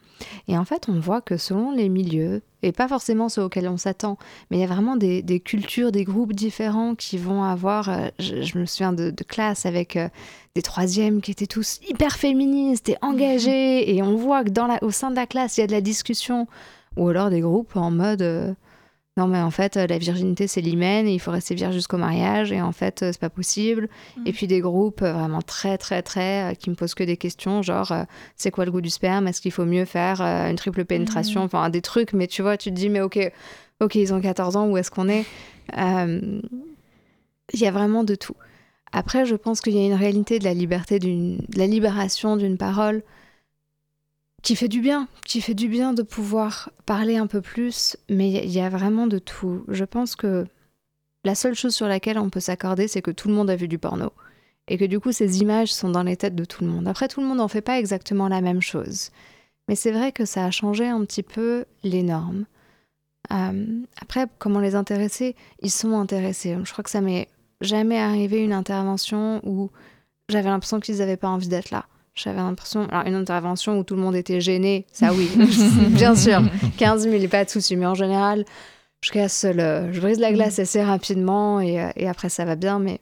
Et 0.48 0.56
en 0.58 0.64
fait, 0.64 0.88
on 0.88 0.98
voit 1.00 1.20
que 1.20 1.36
selon 1.36 1.72
les 1.72 1.88
milieux, 1.88 2.42
et 2.62 2.72
pas 2.72 2.88
forcément 2.88 3.28
ceux 3.28 3.42
auxquels 3.42 3.68
on 3.68 3.76
s'attend, 3.76 4.18
mais 4.50 4.58
il 4.58 4.60
y 4.60 4.64
a 4.64 4.68
vraiment 4.68 4.96
des, 4.96 5.22
des 5.22 5.40
cultures, 5.40 5.92
des 5.92 6.04
groupes 6.04 6.32
différents 6.32 6.94
qui 6.94 7.18
vont 7.18 7.42
avoir. 7.42 7.88
euh, 7.88 8.08
je, 8.18 8.42
je 8.42 8.58
me 8.58 8.66
souviens 8.66 8.92
de, 8.92 9.10
de 9.10 9.24
classes 9.24 9.66
avec 9.66 9.96
euh, 9.96 10.08
des 10.54 10.62
troisièmes 10.62 11.20
qui 11.20 11.30
étaient 11.32 11.46
tous 11.46 11.80
hyper 11.88 12.16
féministes 12.16 12.88
et 12.88 12.96
engagés, 13.02 13.94
et 13.96 14.02
on 14.02 14.16
voit 14.16 14.44
que 14.44 14.50
dans 14.50 14.66
la, 14.66 14.82
au 14.82 14.90
sein 14.90 15.10
de 15.10 15.16
la 15.16 15.26
classe, 15.26 15.56
il 15.58 15.62
y 15.62 15.64
a 15.64 15.66
de 15.66 15.72
la 15.72 15.80
discussion. 15.80 16.46
Ou 16.96 17.08
alors 17.08 17.30
des 17.30 17.40
groupes 17.40 17.74
en 17.76 17.90
mode. 17.90 18.22
euh, 18.22 18.54
non, 19.18 19.26
mais 19.26 19.40
en 19.40 19.50
fait, 19.50 19.76
euh, 19.76 19.86
la 19.86 19.98
virginité, 19.98 20.46
c'est 20.46 20.62
l'hymen, 20.62 21.06
et 21.06 21.12
il 21.12 21.18
faut 21.18 21.30
rester 21.30 21.54
vierge 21.54 21.74
jusqu'au 21.74 21.98
mariage, 21.98 22.50
et 22.50 22.62
en 22.62 22.72
fait, 22.72 23.02
euh, 23.02 23.10
c'est 23.12 23.20
pas 23.20 23.28
possible. 23.28 23.90
Mhm. 24.16 24.26
Et 24.26 24.32
puis 24.32 24.46
des 24.46 24.60
groupes 24.60 25.02
euh, 25.02 25.12
vraiment 25.12 25.42
très, 25.42 25.76
très, 25.76 26.00
très, 26.02 26.56
qui 26.58 26.70
me 26.70 26.74
posent 26.74 26.94
que 26.94 27.04
des 27.04 27.18
questions, 27.18 27.60
genre, 27.60 27.92
c'est 28.36 28.50
quoi 28.50 28.64
le 28.64 28.70
goût 28.70 28.80
du 28.80 28.88
sperme? 28.88 29.28
Est-ce 29.28 29.42
qu'il 29.42 29.52
faut 29.52 29.66
mieux 29.66 29.84
faire 29.84 30.22
une 30.22 30.56
triple 30.56 30.86
pénétration? 30.86 31.40
Mhm. 31.40 31.46
Enfin, 31.46 31.68
des 31.68 31.82
trucs, 31.82 32.14
mais 32.14 32.26
tu 32.26 32.40
vois, 32.40 32.56
tu 32.56 32.70
te 32.70 32.74
dis, 32.74 32.88
mais 32.88 33.02
ok, 33.02 33.18
ok, 33.80 33.96
ils 33.96 34.14
ont 34.14 34.20
14 34.20 34.56
ans, 34.56 34.68
où 34.68 34.78
est-ce 34.78 34.90
qu'on 34.90 35.08
est? 35.08 35.26
Euh, 35.76 36.40
Il 37.52 37.60
y 37.60 37.66
a 37.66 37.70
vraiment 37.70 38.04
de 38.04 38.14
tout. 38.14 38.36
Après, 38.92 39.26
je 39.26 39.34
pense 39.34 39.60
qu'il 39.60 39.74
y 39.74 39.78
a 39.78 39.84
une 39.84 39.94
réalité 39.94 40.38
de 40.38 40.44
la 40.44 40.54
liberté, 40.54 40.98
d'une, 40.98 41.36
de 41.36 41.58
la 41.58 41.66
libération 41.66 42.36
d'une 42.36 42.56
parole 42.56 43.02
qui 44.42 44.56
fait 44.56 44.68
du 44.68 44.80
bien, 44.80 45.08
qui 45.24 45.40
fait 45.40 45.54
du 45.54 45.68
bien 45.68 45.92
de 45.92 46.02
pouvoir 46.02 46.70
parler 46.86 47.16
un 47.16 47.26
peu 47.26 47.40
plus, 47.40 47.96
mais 48.10 48.30
il 48.30 48.50
y 48.50 48.60
a- 48.60 48.68
vraiment 48.68 49.06
de 49.06 49.18
tout. 49.18 49.64
Je 49.68 49.84
pense 49.84 50.16
que 50.16 50.46
la 51.24 51.34
seule 51.34 51.54
chose 51.54 51.74
sur 51.74 51.86
laquelle 51.86 52.18
on 52.18 52.30
peut 52.30 52.40
s'accorder, 52.40 52.88
c'est 52.88 53.02
que 53.02 53.12
tout 53.12 53.28
le 53.28 53.34
monde 53.34 53.50
a 53.50 53.56
vu 53.56 53.68
du 53.68 53.78
porno. 53.78 54.12
Et 54.68 54.78
que 54.78 54.84
du 54.84 55.00
coup, 55.00 55.12
ces 55.12 55.40
images 55.40 55.72
sont 55.72 55.90
dans 55.90 56.02
les 56.04 56.16
têtes 56.16 56.34
de 56.36 56.44
tout 56.44 56.64
le 56.64 56.70
monde. 56.70 56.86
Après, 56.88 57.08
tout 57.08 57.20
le 57.20 57.26
monde 57.26 57.38
n'en 57.38 57.48
fait 57.48 57.62
pas 57.62 57.78
exactement 57.78 58.28
la 58.28 58.40
même 58.40 58.60
chose. 58.62 59.10
Mais 59.68 59.74
c'est 59.76 59.92
vrai 59.92 60.12
que 60.12 60.24
ça 60.24 60.44
a 60.44 60.50
changé 60.50 60.86
un 60.86 61.04
petit 61.04 61.22
peu 61.22 61.64
les 61.82 62.02
normes. 62.02 62.44
Euh, 63.32 63.82
après, 64.00 64.26
comment 64.38 64.60
les 64.60 64.74
intéresser? 64.74 65.36
Ils 65.60 65.70
sont 65.70 65.98
intéressés. 65.98 66.56
Je 66.64 66.72
crois 66.72 66.84
que 66.84 66.90
ça 66.90 67.00
m'est 67.00 67.28
jamais 67.60 67.98
arrivé 67.98 68.38
une 68.42 68.52
intervention 68.52 69.40
où 69.44 69.70
j'avais 70.28 70.48
l'impression 70.48 70.80
qu'ils 70.80 70.98
n'avaient 70.98 71.16
pas 71.16 71.28
envie 71.28 71.48
d'être 71.48 71.70
là. 71.70 71.86
J'avais 72.14 72.38
l'impression. 72.38 72.86
Alors, 72.90 73.06
une 73.06 73.14
intervention 73.14 73.78
où 73.78 73.84
tout 73.84 73.94
le 73.94 74.02
monde 74.02 74.14
était 74.14 74.40
gêné, 74.40 74.86
ça 74.92 75.12
oui, 75.14 75.30
bien 75.90 76.14
sûr. 76.14 76.40
15 76.78 77.08
000, 77.08 77.28
pas 77.28 77.44
de 77.44 77.50
souci. 77.50 77.74
Mais 77.76 77.86
en 77.86 77.94
général, 77.94 78.44
je 79.02 79.10
casse 79.10 79.44
le. 79.44 79.88
Je 79.92 80.00
brise 80.00 80.18
la 80.20 80.32
glace 80.32 80.58
assez 80.58 80.82
rapidement 80.82 81.60
et, 81.60 81.80
euh, 81.80 81.88
et 81.96 82.08
après, 82.08 82.28
ça 82.28 82.44
va 82.44 82.54
bien. 82.56 82.78
Mais. 82.78 83.00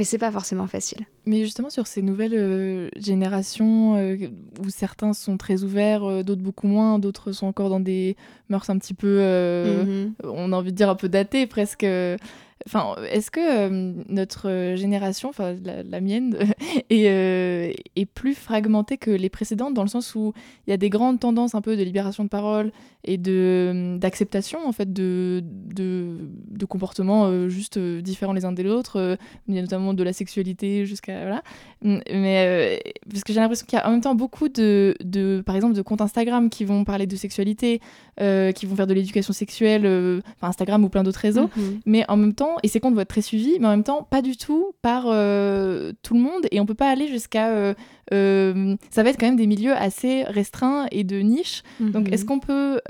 Mais 0.00 0.04
c'est 0.04 0.18
pas 0.18 0.32
forcément 0.32 0.66
facile. 0.66 1.06
Mais 1.24 1.44
justement, 1.44 1.70
sur 1.70 1.86
ces 1.86 2.02
nouvelles 2.02 2.34
euh, 2.34 2.88
générations 2.96 3.94
euh, 3.96 4.16
où 4.58 4.68
certains 4.68 5.12
sont 5.12 5.36
très 5.36 5.62
ouverts, 5.62 6.02
euh, 6.02 6.22
d'autres 6.24 6.42
beaucoup 6.42 6.66
moins, 6.66 6.98
d'autres 6.98 7.30
sont 7.30 7.46
encore 7.46 7.68
dans 7.70 7.78
des 7.78 8.16
mœurs 8.48 8.68
un 8.70 8.78
petit 8.78 8.94
peu, 8.94 9.20
Mhm. 9.20 10.14
on 10.24 10.52
a 10.52 10.56
envie 10.56 10.72
de 10.72 10.76
dire 10.76 10.90
un 10.90 10.96
peu 10.96 11.08
datées 11.08 11.46
presque. 11.46 11.86
Enfin, 12.66 12.94
est-ce 13.10 13.30
que 13.30 13.40
euh, 13.40 13.92
notre 14.08 14.74
génération, 14.76 15.28
enfin 15.28 15.54
la, 15.64 15.82
la 15.82 16.00
mienne, 16.00 16.36
est, 16.90 17.08
euh, 17.08 17.72
est 17.96 18.06
plus 18.06 18.34
fragmentée 18.34 18.96
que 18.96 19.10
les 19.10 19.28
précédentes 19.28 19.74
dans 19.74 19.82
le 19.82 19.88
sens 19.88 20.14
où 20.14 20.32
il 20.66 20.70
y 20.70 20.72
a 20.72 20.76
des 20.78 20.88
grandes 20.88 21.20
tendances 21.20 21.54
un 21.54 21.60
peu 21.60 21.76
de 21.76 21.82
libération 21.82 22.24
de 22.24 22.28
parole 22.30 22.72
et 23.06 23.18
de 23.18 23.98
d'acceptation 24.00 24.66
en 24.66 24.72
fait 24.72 24.90
de, 24.92 25.42
de, 25.44 26.16
de 26.50 26.64
comportements 26.64 27.26
euh, 27.26 27.48
juste 27.50 27.76
euh, 27.76 28.00
différents 28.00 28.32
les 28.32 28.46
uns 28.46 28.52
des 28.52 28.64
autres. 28.66 28.98
euh, 28.98 29.16
il 29.46 29.54
y 29.54 29.58
a 29.58 29.62
notamment 29.62 29.92
de 29.92 30.02
la 30.02 30.12
sexualité 30.14 30.86
jusqu'à 30.86 31.20
voilà. 31.20 31.42
Mais 31.82 31.98
euh, 32.86 32.90
parce 33.10 33.24
que 33.24 33.32
j'ai 33.34 33.40
l'impression 33.40 33.66
qu'il 33.66 33.78
y 33.78 33.82
a 33.82 33.86
en 33.86 33.90
même 33.90 34.00
temps 34.00 34.14
beaucoup 34.14 34.48
de, 34.48 34.94
de 35.04 35.42
par 35.44 35.54
exemple 35.54 35.74
de 35.74 35.82
comptes 35.82 36.00
Instagram 36.00 36.48
qui 36.48 36.64
vont 36.64 36.84
parler 36.84 37.06
de 37.06 37.16
sexualité, 37.16 37.80
euh, 38.22 38.52
qui 38.52 38.64
vont 38.64 38.74
faire 38.74 38.86
de 38.86 38.94
l'éducation 38.94 39.34
sexuelle, 39.34 39.82
euh, 39.84 40.20
enfin 40.36 40.48
Instagram 40.48 40.82
ou 40.84 40.88
plein 40.88 41.02
d'autres 41.02 41.20
réseaux 41.20 41.50
Mhm. 41.56 41.80
mais 41.84 42.04
en 42.08 42.16
même 42.16 42.32
temps, 42.32 42.43
et 42.62 42.68
ces 42.68 42.80
comptes 42.80 42.94
vont 42.94 43.00
être 43.00 43.08
très 43.08 43.22
suivis, 43.22 43.58
mais 43.60 43.66
en 43.66 43.70
même 43.70 43.84
temps, 43.84 44.02
pas 44.02 44.22
du 44.22 44.36
tout 44.36 44.72
par 44.82 45.04
euh, 45.06 45.92
tout 46.02 46.14
le 46.14 46.20
monde, 46.20 46.46
et 46.50 46.60
on 46.60 46.66
peut 46.66 46.74
pas 46.74 46.90
aller 46.90 47.08
jusqu'à... 47.08 47.48
euh, 47.50 47.74
euh, 48.12 48.76
ça 48.90 49.02
va 49.02 49.10
être 49.10 49.18
quand 49.18 49.26
même 49.26 49.36
des 49.36 49.46
milieux 49.46 49.74
assez 49.74 50.24
restreints 50.24 50.86
et 50.90 51.04
de 51.04 51.18
niche. 51.20 51.62
Donc 51.80 52.06
Mhm. 52.08 52.12
est-ce 52.14 52.24
qu'on 52.24 52.40
peut 52.40 52.80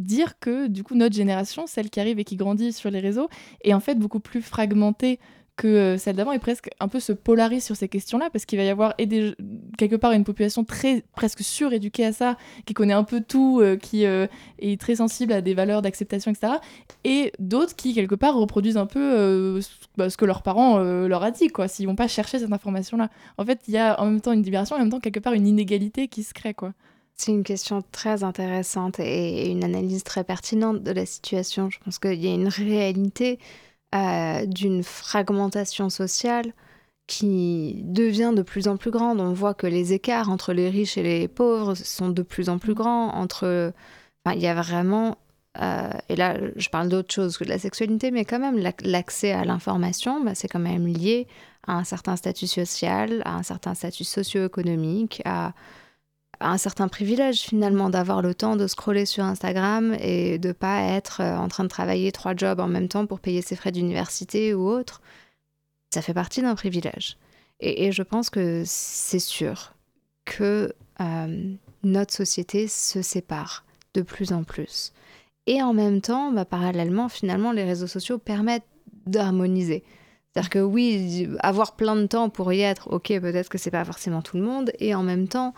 dire 0.00 0.38
que 0.40 0.68
du 0.68 0.84
coup 0.84 0.94
notre 0.94 1.14
génération, 1.14 1.66
celle 1.66 1.90
qui 1.90 2.00
arrive 2.00 2.18
et 2.18 2.24
qui 2.24 2.36
grandit 2.36 2.72
sur 2.72 2.90
les 2.90 3.00
réseaux, 3.00 3.28
est 3.62 3.74
en 3.74 3.80
fait 3.80 3.96
beaucoup 3.98 4.20
plus 4.20 4.40
fragmentée 4.40 5.18
que 5.56 5.68
euh, 5.68 5.98
celle 5.98 6.16
d'avant 6.16 6.32
et 6.32 6.38
presque 6.38 6.70
un 6.80 6.88
peu 6.88 6.98
se 6.98 7.12
polarise 7.12 7.64
sur 7.64 7.76
ces 7.76 7.88
questions-là 7.88 8.30
parce 8.32 8.46
qu'il 8.46 8.58
va 8.58 8.64
y 8.64 8.68
avoir 8.68 8.94
quelque 8.96 9.96
part 9.96 10.12
une 10.12 10.24
population 10.24 10.64
très 10.64 11.04
presque 11.14 11.42
suréduquée 11.42 12.06
à 12.06 12.12
ça 12.12 12.36
qui 12.64 12.74
connaît 12.74 12.94
un 12.94 13.04
peu 13.04 13.20
tout 13.20 13.60
euh, 13.60 13.76
qui 13.76 14.06
euh, 14.06 14.26
est 14.58 14.80
très 14.80 14.96
sensible 14.96 15.32
à 15.32 15.42
des 15.42 15.54
valeurs 15.54 15.82
d'acceptation 15.82 16.30
etc 16.30 16.54
et 17.04 17.32
d'autres 17.38 17.76
qui 17.76 17.94
quelque 17.94 18.14
part 18.14 18.34
reproduisent 18.34 18.78
un 18.78 18.86
peu 18.86 19.60
bah, 19.96 20.08
ce 20.08 20.16
que 20.16 20.24
leurs 20.24 20.42
parents 20.42 20.78
leur 20.78 21.22
a 21.22 21.30
dit 21.30 21.48
quoi 21.48 21.68
s'ils 21.68 21.86
vont 21.86 21.96
pas 21.96 22.08
chercher 22.08 22.38
cette 22.38 22.52
information 22.52 22.96
là 22.96 23.10
en 23.36 23.44
fait 23.44 23.60
il 23.68 23.74
y 23.74 23.78
a 23.78 24.00
en 24.00 24.06
même 24.06 24.20
temps 24.20 24.32
une 24.32 24.42
libération 24.42 24.76
en 24.76 24.78
même 24.78 24.90
temps 24.90 25.00
quelque 25.00 25.20
part 25.20 25.34
une 25.34 25.46
inégalité 25.46 26.08
qui 26.08 26.22
se 26.22 26.32
crée 26.32 26.54
quoi 26.54 26.72
C'est 27.14 27.32
une 27.32 27.44
question 27.44 27.82
très 27.92 28.24
intéressante 28.24 29.00
et 29.00 29.50
une 29.50 29.64
analyse 29.64 30.02
très 30.02 30.24
pertinente 30.24 30.82
de 30.82 30.90
la 30.90 31.06
situation. 31.06 31.70
Je 31.70 31.78
pense 31.84 31.98
qu'il 31.98 32.22
y 32.22 32.26
a 32.26 32.34
une 32.34 32.48
réalité 32.48 33.38
euh, 33.94 34.46
d'une 34.46 34.82
fragmentation 34.82 35.90
sociale 35.90 36.52
qui 37.06 37.82
devient 37.84 38.32
de 38.34 38.42
plus 38.42 38.68
en 38.68 38.76
plus 38.76 38.90
grande. 38.90 39.20
On 39.20 39.32
voit 39.32 39.54
que 39.54 39.66
les 39.66 39.92
écarts 39.92 40.30
entre 40.30 40.52
les 40.52 40.70
riches 40.70 40.96
et 40.96 41.02
les 41.02 41.28
pauvres 41.28 41.74
sont 41.74 42.08
de 42.08 42.22
plus 42.22 42.48
en 42.48 42.58
plus 42.58 42.74
grands. 42.74 43.08
Entre, 43.14 43.72
enfin, 44.24 44.36
il 44.36 44.42
y 44.42 44.46
a 44.46 44.54
vraiment, 44.54 45.18
euh, 45.60 45.90
et 46.08 46.16
là 46.16 46.38
je 46.56 46.68
parle 46.70 46.88
d'autre 46.88 47.12
chose 47.12 47.36
que 47.36 47.44
de 47.44 47.50
la 47.50 47.58
sexualité, 47.58 48.10
mais 48.10 48.24
quand 48.24 48.38
même 48.38 48.56
l'ac- 48.56 48.82
l'accès 48.84 49.32
à 49.32 49.44
l'information, 49.44 50.24
bah, 50.24 50.34
c'est 50.34 50.48
quand 50.48 50.58
même 50.58 50.86
lié 50.86 51.26
à 51.66 51.76
un 51.76 51.84
certain 51.84 52.16
statut 52.16 52.46
social, 52.46 53.20
à 53.24 53.34
un 53.34 53.42
certain 53.42 53.74
statut 53.74 54.04
socio-économique, 54.04 55.20
à 55.24 55.52
un 56.42 56.58
certain 56.58 56.88
privilège 56.88 57.40
finalement 57.40 57.90
d'avoir 57.90 58.22
le 58.22 58.34
temps 58.34 58.56
de 58.56 58.66
scroller 58.66 59.06
sur 59.06 59.24
Instagram 59.24 59.96
et 60.00 60.38
de 60.38 60.52
pas 60.52 60.80
être 60.82 61.20
euh, 61.20 61.36
en 61.36 61.48
train 61.48 61.64
de 61.64 61.68
travailler 61.68 62.12
trois 62.12 62.34
jobs 62.36 62.60
en 62.60 62.68
même 62.68 62.88
temps 62.88 63.06
pour 63.06 63.20
payer 63.20 63.42
ses 63.42 63.56
frais 63.56 63.72
d'université 63.72 64.54
ou 64.54 64.68
autre. 64.68 65.00
Ça 65.92 66.02
fait 66.02 66.14
partie 66.14 66.42
d'un 66.42 66.54
privilège. 66.54 67.16
Et, 67.60 67.92
je 67.92 68.02
pense 68.02 68.28
que 68.28 68.64
c'est 68.66 69.20
sûr 69.20 69.74
que 70.24 70.72
euh, 71.00 71.54
notre 71.84 72.12
société 72.12 72.66
se 72.66 73.02
sépare 73.02 73.64
de 73.94 74.02
plus 74.02 74.32
en 74.32 74.42
plus. 74.42 74.92
Et 75.46 75.62
en 75.62 75.72
même 75.72 76.00
temps, 76.00 76.32
bah, 76.32 76.44
parallèlement, 76.44 77.08
finalement, 77.08 77.52
les 77.52 77.64
réseaux 77.64 77.86
sociaux 77.86 78.18
permettent 78.18 78.66
d'harmoniser. 79.06 79.84
C'est-à-dire 80.32 80.50
que 80.50 80.58
oui, 80.60 81.28
avoir 81.40 81.76
plein 81.76 81.94
de 81.94 82.06
temps 82.06 82.30
pour 82.30 82.52
y 82.52 82.62
être, 82.62 82.90
ok, 82.90 83.08
peut-être 83.20 83.48
que 83.48 83.58
c'est 83.58 83.70
pas 83.70 83.84
forcément 83.84 84.22
tout 84.22 84.36
le 84.36 84.42
monde, 84.42 84.72
et 84.78 84.94
en 84.94 85.02
même 85.02 85.28
temps, 85.28 85.54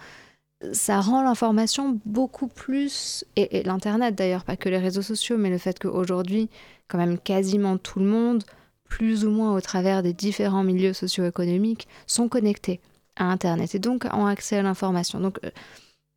ça 0.72 1.00
rend 1.00 1.22
l'information 1.22 1.98
beaucoup 2.04 2.48
plus, 2.48 3.24
et, 3.36 3.58
et 3.58 3.62
l'Internet 3.62 4.14
d'ailleurs, 4.14 4.44
pas 4.44 4.56
que 4.56 4.68
les 4.68 4.78
réseaux 4.78 5.02
sociaux, 5.02 5.36
mais 5.38 5.50
le 5.50 5.58
fait 5.58 5.78
qu'aujourd'hui, 5.78 6.48
quand 6.88 6.98
même 6.98 7.18
quasiment 7.18 7.76
tout 7.78 7.98
le 8.00 8.06
monde, 8.06 8.44
plus 8.88 9.24
ou 9.24 9.30
moins 9.30 9.54
au 9.54 9.60
travers 9.60 10.02
des 10.02 10.12
différents 10.12 10.62
milieux 10.64 10.92
socio-économiques, 10.92 11.88
sont 12.06 12.28
connectés 12.28 12.80
à 13.16 13.24
Internet 13.24 13.74
et 13.74 13.78
donc 13.78 14.04
ont 14.12 14.26
accès 14.26 14.56
à 14.58 14.62
l'information. 14.62 15.20
Donc 15.20 15.38
euh, 15.44 15.50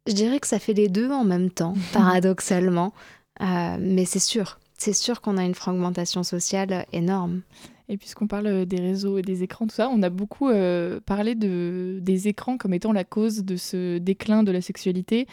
je 0.08 0.14
dirais 0.14 0.40
que 0.40 0.48
ça 0.48 0.60
fait 0.60 0.74
les 0.74 0.90
deux 0.90 1.12
en 1.12 1.24
même 1.24 1.50
temps, 1.52 1.76
paradoxalement, 1.94 2.94
Euh, 3.42 3.78
mais 3.80 4.06
c'est 4.06 4.20
sûr, 4.20 4.58
c'est 4.78 4.94
sûr 4.94 5.22
qu'on 5.22 5.38
a 5.38 5.44
une 5.44 5.54
fragmentation 5.56 6.24
sociale 6.24 6.86
énorme. 6.92 7.42
Et 7.89 7.97
puisqu'on 7.97 8.28
parle 8.28 8.47
euh, 8.47 8.65
des 8.65 8.80
réseaux 8.80 9.17
et 9.17 9.21
des 9.21 9.43
écrans, 9.43 9.65
tout 9.65 9.76
ça, 9.76 9.89
on 9.89 10.02
a 10.04 10.10
beaucoup 10.10 10.50
euh, 10.50 11.00
parlé 11.06 11.36
de, 11.36 12.00
des 12.02 12.28
écrans 12.28 12.58
comme 12.58 12.73
étant 12.73 12.91
la 12.91 13.06
cause 13.06 13.45
de 13.45 13.56
ce 13.56 13.97
déclin 13.97 14.43
de 14.43 14.52
la 14.52 14.62
sexualité. 14.62 15.26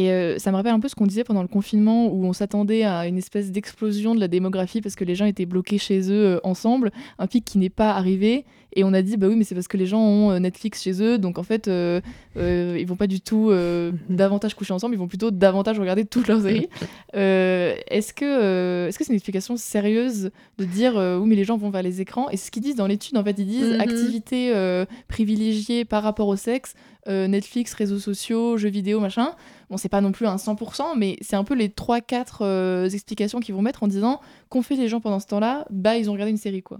Et 0.00 0.10
euh, 0.10 0.38
ça 0.38 0.50
me 0.50 0.56
rappelle 0.56 0.72
un 0.72 0.80
peu 0.80 0.88
ce 0.88 0.94
qu'on 0.94 1.06
disait 1.06 1.24
pendant 1.24 1.42
le 1.42 1.48
confinement 1.48 2.06
où 2.06 2.24
on 2.24 2.32
s'attendait 2.32 2.84
à 2.84 3.06
une 3.06 3.18
espèce 3.18 3.52
d'explosion 3.52 4.14
de 4.14 4.20
la 4.20 4.28
démographie 4.28 4.80
parce 4.80 4.94
que 4.94 5.04
les 5.04 5.14
gens 5.14 5.26
étaient 5.26 5.44
bloqués 5.44 5.76
chez 5.76 6.10
eux 6.10 6.24
euh, 6.24 6.40
ensemble, 6.42 6.90
un 7.18 7.26
pic 7.26 7.44
qui 7.44 7.58
n'est 7.58 7.68
pas 7.68 7.90
arrivé. 7.90 8.46
Et 8.74 8.84
on 8.84 8.92
a 8.94 9.02
dit, 9.02 9.16
bah 9.16 9.26
oui, 9.28 9.34
mais 9.36 9.44
c'est 9.44 9.54
parce 9.54 9.68
que 9.68 9.76
les 9.76 9.86
gens 9.86 10.00
ont 10.00 10.30
euh, 10.30 10.38
Netflix 10.38 10.82
chez 10.82 11.02
eux, 11.02 11.18
donc 11.18 11.38
en 11.38 11.42
fait, 11.42 11.66
euh, 11.66 12.00
ils 12.36 12.86
vont 12.86 12.96
pas 12.96 13.08
du 13.08 13.20
tout 13.20 13.50
euh, 13.50 13.90
davantage 14.08 14.54
coucher 14.54 14.72
ensemble, 14.72 14.94
ils 14.94 14.98
vont 14.98 15.08
plutôt 15.08 15.30
davantage 15.30 15.78
regarder 15.78 16.04
toutes 16.04 16.28
leurs 16.28 16.42
séries. 16.42 16.68
Est-ce 17.12 18.14
que 18.14 18.86
est-ce 18.88 18.96
que 18.98 19.04
c'est 19.04 19.10
une 19.12 19.16
explication 19.16 19.56
sérieuse 19.56 20.30
de 20.58 20.64
dire, 20.64 20.94
oui, 20.94 21.28
mais 21.28 21.34
les 21.34 21.44
gens 21.44 21.56
vont 21.56 21.70
vers 21.70 21.82
les 21.82 22.00
écrans? 22.00 22.30
Et 22.30 22.36
ce 22.36 22.50
qu'ils 22.50 22.62
disent 22.62 22.76
dans 22.76 22.86
l'étude, 22.86 23.16
en 23.16 23.24
fait, 23.24 23.36
ils 23.38 23.46
disent 23.46 23.72
Mhm. 23.72 23.80
activité 23.80 24.84
privilégiée 25.08 25.84
par 25.84 26.02
rapport 26.02 26.28
au 26.28 26.36
sexe, 26.36 26.74
euh, 27.10 27.26
Netflix, 27.26 27.74
réseaux 27.74 27.98
sociaux, 27.98 28.56
jeux 28.56 28.70
vidéo, 28.70 29.00
machin. 29.00 29.34
Bon, 29.68 29.76
c'est 29.76 29.88
pas 29.88 30.00
non 30.00 30.12
plus 30.12 30.26
un 30.26 30.36
100%, 30.36 30.96
mais 30.96 31.16
c'est 31.20 31.36
un 31.36 31.44
peu 31.44 31.54
les 31.54 31.68
3-4 31.68 32.38
euh, 32.42 32.88
explications 32.88 33.40
qu'ils 33.40 33.54
vont 33.54 33.62
mettre 33.62 33.82
en 33.82 33.88
disant 33.88 34.20
qu'ont 34.48 34.62
fait 34.62 34.76
les 34.76 34.88
gens 34.88 35.00
pendant 35.00 35.20
ce 35.20 35.26
temps-là 35.26 35.66
Bah, 35.70 35.96
ils 35.96 36.08
ont 36.08 36.12
regardé 36.12 36.30
une 36.30 36.36
série, 36.38 36.62
quoi. 36.62 36.78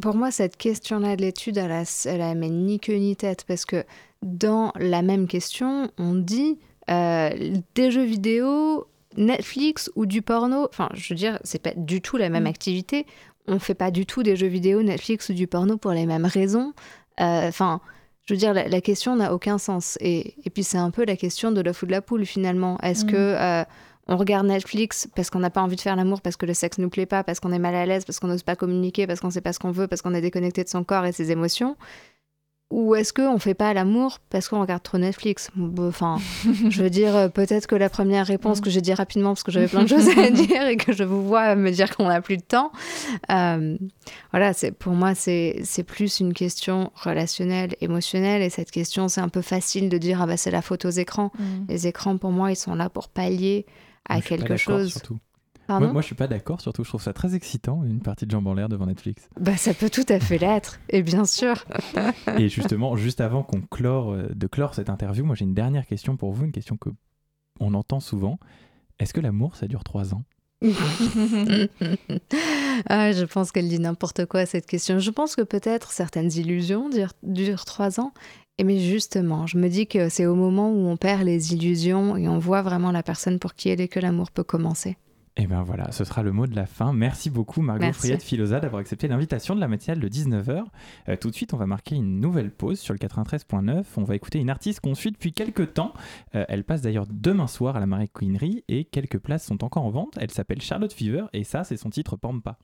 Pour 0.00 0.14
moi, 0.14 0.30
cette 0.30 0.56
question-là 0.56 1.16
de 1.16 1.22
l'étude, 1.22 1.56
elle 1.58 1.72
a, 1.72 1.82
elle 2.06 2.20
a 2.22 2.34
mais 2.34 2.48
ni 2.48 2.78
queue 2.80 2.94
ni 2.96 3.16
tête, 3.16 3.44
parce 3.46 3.64
que 3.64 3.84
dans 4.22 4.72
la 4.78 5.02
même 5.02 5.26
question, 5.26 5.90
on 5.98 6.14
dit 6.14 6.58
euh, 6.90 7.30
des 7.74 7.90
jeux 7.90 8.04
vidéo, 8.04 8.86
Netflix 9.16 9.90
ou 9.96 10.06
du 10.06 10.22
porno. 10.22 10.66
Enfin, 10.70 10.88
je 10.94 11.12
veux 11.12 11.16
dire, 11.18 11.38
c'est 11.42 11.60
pas 11.60 11.72
du 11.76 12.00
tout 12.00 12.16
la 12.16 12.28
même 12.28 12.44
Mm. 12.44 12.46
activité. 12.46 13.06
On 13.48 13.58
fait 13.58 13.74
pas 13.74 13.90
du 13.90 14.06
tout 14.06 14.22
des 14.22 14.36
jeux 14.36 14.46
vidéo, 14.46 14.82
Netflix 14.82 15.28
ou 15.30 15.32
du 15.32 15.46
porno 15.48 15.76
pour 15.76 15.90
les 15.92 16.06
mêmes 16.06 16.26
raisons. 16.26 16.72
Euh, 17.20 17.48
Enfin, 17.48 17.80
je 18.30 18.34
veux 18.34 18.38
dire, 18.38 18.54
la, 18.54 18.68
la 18.68 18.80
question 18.80 19.16
n'a 19.16 19.34
aucun 19.34 19.58
sens. 19.58 19.98
Et, 20.00 20.34
et 20.44 20.50
puis, 20.50 20.62
c'est 20.62 20.78
un 20.78 20.90
peu 20.90 21.04
la 21.04 21.16
question 21.16 21.50
de 21.52 21.60
l'œuf 21.60 21.82
ou 21.82 21.86
de 21.86 21.90
la 21.90 22.00
poule, 22.00 22.24
finalement. 22.24 22.78
Est-ce 22.80 23.04
Mm. 23.04 23.10
que 23.10 23.16
euh, 23.16 23.64
on 24.06 24.16
regarde 24.16 24.46
Netflix 24.46 25.08
parce 25.14 25.30
qu'on 25.30 25.40
n'a 25.40 25.50
pas 25.50 25.60
envie 25.62 25.76
de 25.76 25.80
faire 25.80 25.96
l'amour, 25.96 26.20
parce 26.20 26.36
que 26.36 26.46
le 26.46 26.54
sexe 26.54 26.78
nous 26.78 26.88
plaît 26.88 27.06
pas, 27.06 27.22
parce 27.24 27.40
qu'on 27.40 27.52
est 27.52 27.58
mal 27.58 27.74
à 27.74 27.86
l'aise, 27.86 28.04
parce 28.04 28.18
qu'on 28.20 28.28
n'ose 28.28 28.42
pas 28.42 28.56
communiquer, 28.56 29.06
parce 29.06 29.20
qu'on 29.20 29.30
sait 29.30 29.40
pas 29.40 29.52
ce 29.52 29.58
qu'on 29.58 29.70
veut, 29.72 29.86
parce 29.88 30.02
qu'on 30.02 30.14
est 30.14 30.20
déconnecté 30.20 30.64
de 30.64 30.68
son 30.68 30.84
corps 30.84 31.06
et 31.06 31.12
ses 31.12 31.30
émotions? 31.30 31.76
Ou 32.70 32.94
est-ce 32.94 33.12
qu'on 33.12 33.38
fait 33.40 33.54
pas 33.54 33.74
l'amour 33.74 34.18
parce 34.30 34.48
qu'on 34.48 34.60
regarde 34.60 34.82
trop 34.84 34.96
Netflix? 34.96 35.50
Enfin, 35.78 36.18
je 36.68 36.82
veux 36.82 36.90
dire, 36.90 37.16
euh, 37.16 37.28
peut-être 37.28 37.66
que 37.66 37.74
la 37.74 37.88
première 37.90 38.24
réponse 38.26 38.58
Mm. 38.58 38.62
que 38.62 38.70
j'ai 38.70 38.80
dit 38.80 38.94
rapidement 38.94 39.30
parce 39.30 39.42
que 39.42 39.50
j'avais 39.50 39.66
plein 39.66 39.82
de 39.82 39.88
choses 39.88 40.08
à 40.16 40.30
dire 40.30 40.66
et 40.68 40.76
que 40.76 40.92
je 40.92 41.02
vous 41.02 41.26
vois 41.26 41.56
me 41.56 41.70
dire 41.72 41.96
qu'on 41.96 42.06
n'a 42.06 42.20
plus 42.20 42.36
de 42.36 42.42
temps. 42.42 42.70
euh, 43.30 43.76
voilà, 44.30 44.52
c'est 44.52 44.70
pour 44.70 44.92
moi, 44.92 45.16
c'est 45.16 45.60
c'est 45.64 45.82
plus 45.82 46.20
une 46.20 46.32
question 46.32 46.92
relationnelle, 46.94 47.74
émotionnelle. 47.80 48.40
Et 48.42 48.50
cette 48.50 48.70
question, 48.70 49.08
c'est 49.08 49.20
un 49.20 49.28
peu 49.28 49.42
facile 49.42 49.88
de 49.88 49.98
dire, 49.98 50.22
ah 50.22 50.26
bah 50.26 50.36
c'est 50.36 50.52
la 50.52 50.62
faute 50.62 50.84
aux 50.84 50.90
écrans. 50.90 51.32
Les 51.68 51.88
écrans, 51.88 52.16
pour 52.18 52.30
moi, 52.30 52.52
ils 52.52 52.56
sont 52.56 52.76
là 52.76 52.88
pour 52.88 53.08
pallier 53.08 53.66
à 54.08 54.14
Moi, 54.14 54.20
je 54.22 54.26
suis 54.26 54.36
pas 54.36 54.42
quelque 54.42 54.56
chose. 54.56 54.90
surtout. 54.92 55.18
Pardon 55.70 55.86
Moi, 55.86 55.92
moi, 55.92 56.02
je 56.02 56.06
suis 56.06 56.16
pas 56.16 56.26
d'accord, 56.26 56.60
surtout. 56.60 56.82
Je 56.82 56.88
trouve 56.88 57.00
ça 57.00 57.12
très 57.12 57.36
excitant, 57.36 57.84
une 57.84 58.00
partie 58.00 58.26
de 58.26 58.32
jambes 58.32 58.48
en 58.48 58.54
l'air 58.54 58.68
devant 58.68 58.86
Netflix. 58.86 59.28
Bah, 59.38 59.56
ça 59.56 59.72
peut 59.72 59.88
tout 59.88 60.04
à 60.08 60.18
fait 60.18 60.36
l'être, 60.36 60.80
et 60.88 61.00
bien 61.00 61.24
sûr. 61.24 61.64
Et 62.36 62.48
justement, 62.48 62.96
juste 62.96 63.20
avant 63.20 63.44
qu'on 63.44 63.60
clore, 63.60 64.10
euh, 64.10 64.26
de 64.34 64.46
clore 64.48 64.74
cette 64.74 64.90
interview, 64.90 65.24
moi 65.24 65.36
j'ai 65.36 65.44
une 65.44 65.54
dernière 65.54 65.86
question 65.86 66.16
pour 66.16 66.32
vous, 66.32 66.44
une 66.44 66.50
question 66.50 66.76
que 66.76 66.90
on 67.60 67.72
entend 67.74 68.00
souvent. 68.00 68.40
Est-ce 68.98 69.14
que 69.14 69.20
l'amour, 69.20 69.54
ça 69.54 69.68
dure 69.68 69.84
trois 69.84 70.12
ans? 70.12 70.24
Ah, 72.88 73.12
je 73.12 73.24
pense 73.24 73.52
qu'elle 73.52 73.68
dit 73.68 73.78
n'importe 73.78 74.26
quoi 74.26 74.46
cette 74.46 74.66
question. 74.66 74.98
Je 74.98 75.10
pense 75.10 75.36
que 75.36 75.42
peut-être 75.42 75.92
certaines 75.92 76.32
illusions 76.32 76.88
durent, 76.88 77.12
durent 77.22 77.64
trois 77.64 78.00
ans. 78.00 78.12
Mais 78.64 78.78
justement, 78.78 79.46
je 79.46 79.58
me 79.58 79.68
dis 79.68 79.86
que 79.86 80.08
c'est 80.08 80.26
au 80.26 80.34
moment 80.34 80.70
où 80.70 80.88
on 80.88 80.96
perd 80.96 81.22
les 81.22 81.52
illusions 81.52 82.16
et 82.16 82.26
on 82.28 82.38
voit 82.38 82.62
vraiment 82.62 82.90
la 82.90 83.02
personne 83.02 83.38
pour 83.38 83.54
qui 83.54 83.68
elle 83.68 83.80
est 83.80 83.88
que 83.88 84.00
l'amour 84.00 84.30
peut 84.30 84.44
commencer. 84.44 84.96
Et 85.40 85.46
bien 85.46 85.62
voilà, 85.62 85.90
ce 85.90 86.04
sera 86.04 86.22
le 86.22 86.32
mot 86.32 86.46
de 86.46 86.54
la 86.54 86.66
fin. 86.66 86.92
Merci 86.92 87.30
beaucoup 87.30 87.62
Margot. 87.62 87.90
Friette 87.94 88.22
Filosa 88.22 88.60
d'avoir 88.60 88.80
accepté 88.80 89.08
l'invitation 89.08 89.54
de 89.54 89.60
la 89.60 89.68
matinale 89.68 89.98
de 89.98 90.06
19h. 90.06 90.64
Euh, 91.08 91.16
tout 91.16 91.30
de 91.30 91.34
suite, 91.34 91.54
on 91.54 91.56
va 91.56 91.64
marquer 91.64 91.96
une 91.96 92.20
nouvelle 92.20 92.50
pause 92.50 92.78
sur 92.78 92.92
le 92.92 92.98
93.9. 92.98 93.84
On 93.96 94.04
va 94.04 94.16
écouter 94.16 94.38
une 94.38 94.50
artiste 94.50 94.80
qu'on 94.80 94.94
suit 94.94 95.12
depuis 95.12 95.32
quelques 95.32 95.72
temps. 95.72 95.94
Euh, 96.34 96.44
elle 96.50 96.62
passe 96.62 96.82
d'ailleurs 96.82 97.06
demain 97.10 97.46
soir 97.46 97.74
à 97.74 97.80
la 97.80 97.86
Marie 97.86 98.10
Queenery 98.10 98.64
et 98.68 98.84
quelques 98.84 99.18
places 99.18 99.46
sont 99.46 99.64
encore 99.64 99.86
en 99.86 99.90
vente. 99.90 100.18
Elle 100.20 100.30
s'appelle 100.30 100.60
Charlotte 100.60 100.92
Fever 100.92 101.24
et 101.32 101.42
ça, 101.42 101.64
c'est 101.64 101.78
son 101.78 101.88
titre 101.88 102.16
Pampa. 102.16 102.58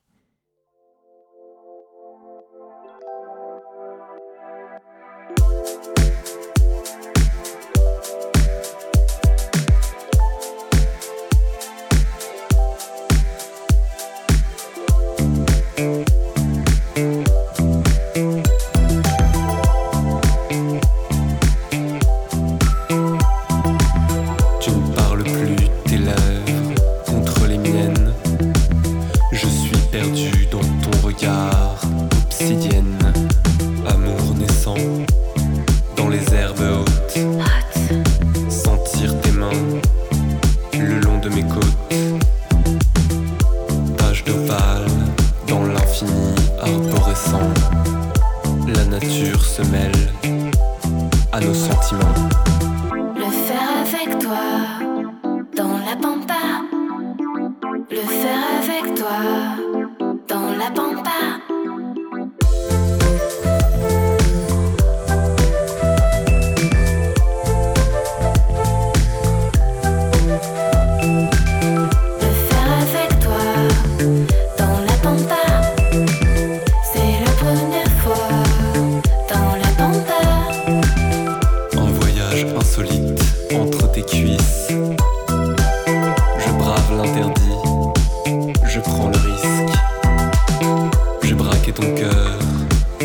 Ton 91.77 91.95
cœur 91.95 92.39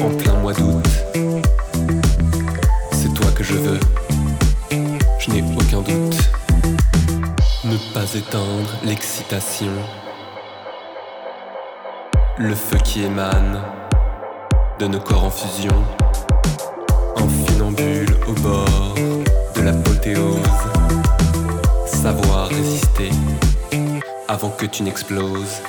en 0.02 0.10
plein 0.16 0.34
mois 0.36 0.54
d'août. 0.54 0.88
C'est 2.94 3.14
toi 3.14 3.30
que 3.36 3.44
je 3.44 3.56
veux, 3.56 3.80
je 5.20 5.32
n'ai 5.32 5.44
aucun 5.56 5.82
doute. 5.82 6.18
Ne 7.66 7.76
pas 7.94 8.14
éteindre 8.16 8.70
l'excitation. 8.84 9.74
Le 12.38 12.56
feu 12.56 12.78
qui 12.84 13.04
émane 13.04 13.62
de 14.80 14.88
nos 14.88 15.02
corps 15.02 15.26
en 15.26 15.30
fusion. 15.30 15.84
Un 17.18 17.28
funambule 17.28 18.16
au 18.28 18.34
bord 18.42 18.96
de 19.56 19.62
l'apothéose. 19.62 20.38
Savoir 21.86 22.48
résister 22.48 23.10
avant 24.30 24.50
que 24.50 24.66
tu 24.66 24.84
n'exploses. 24.84 25.62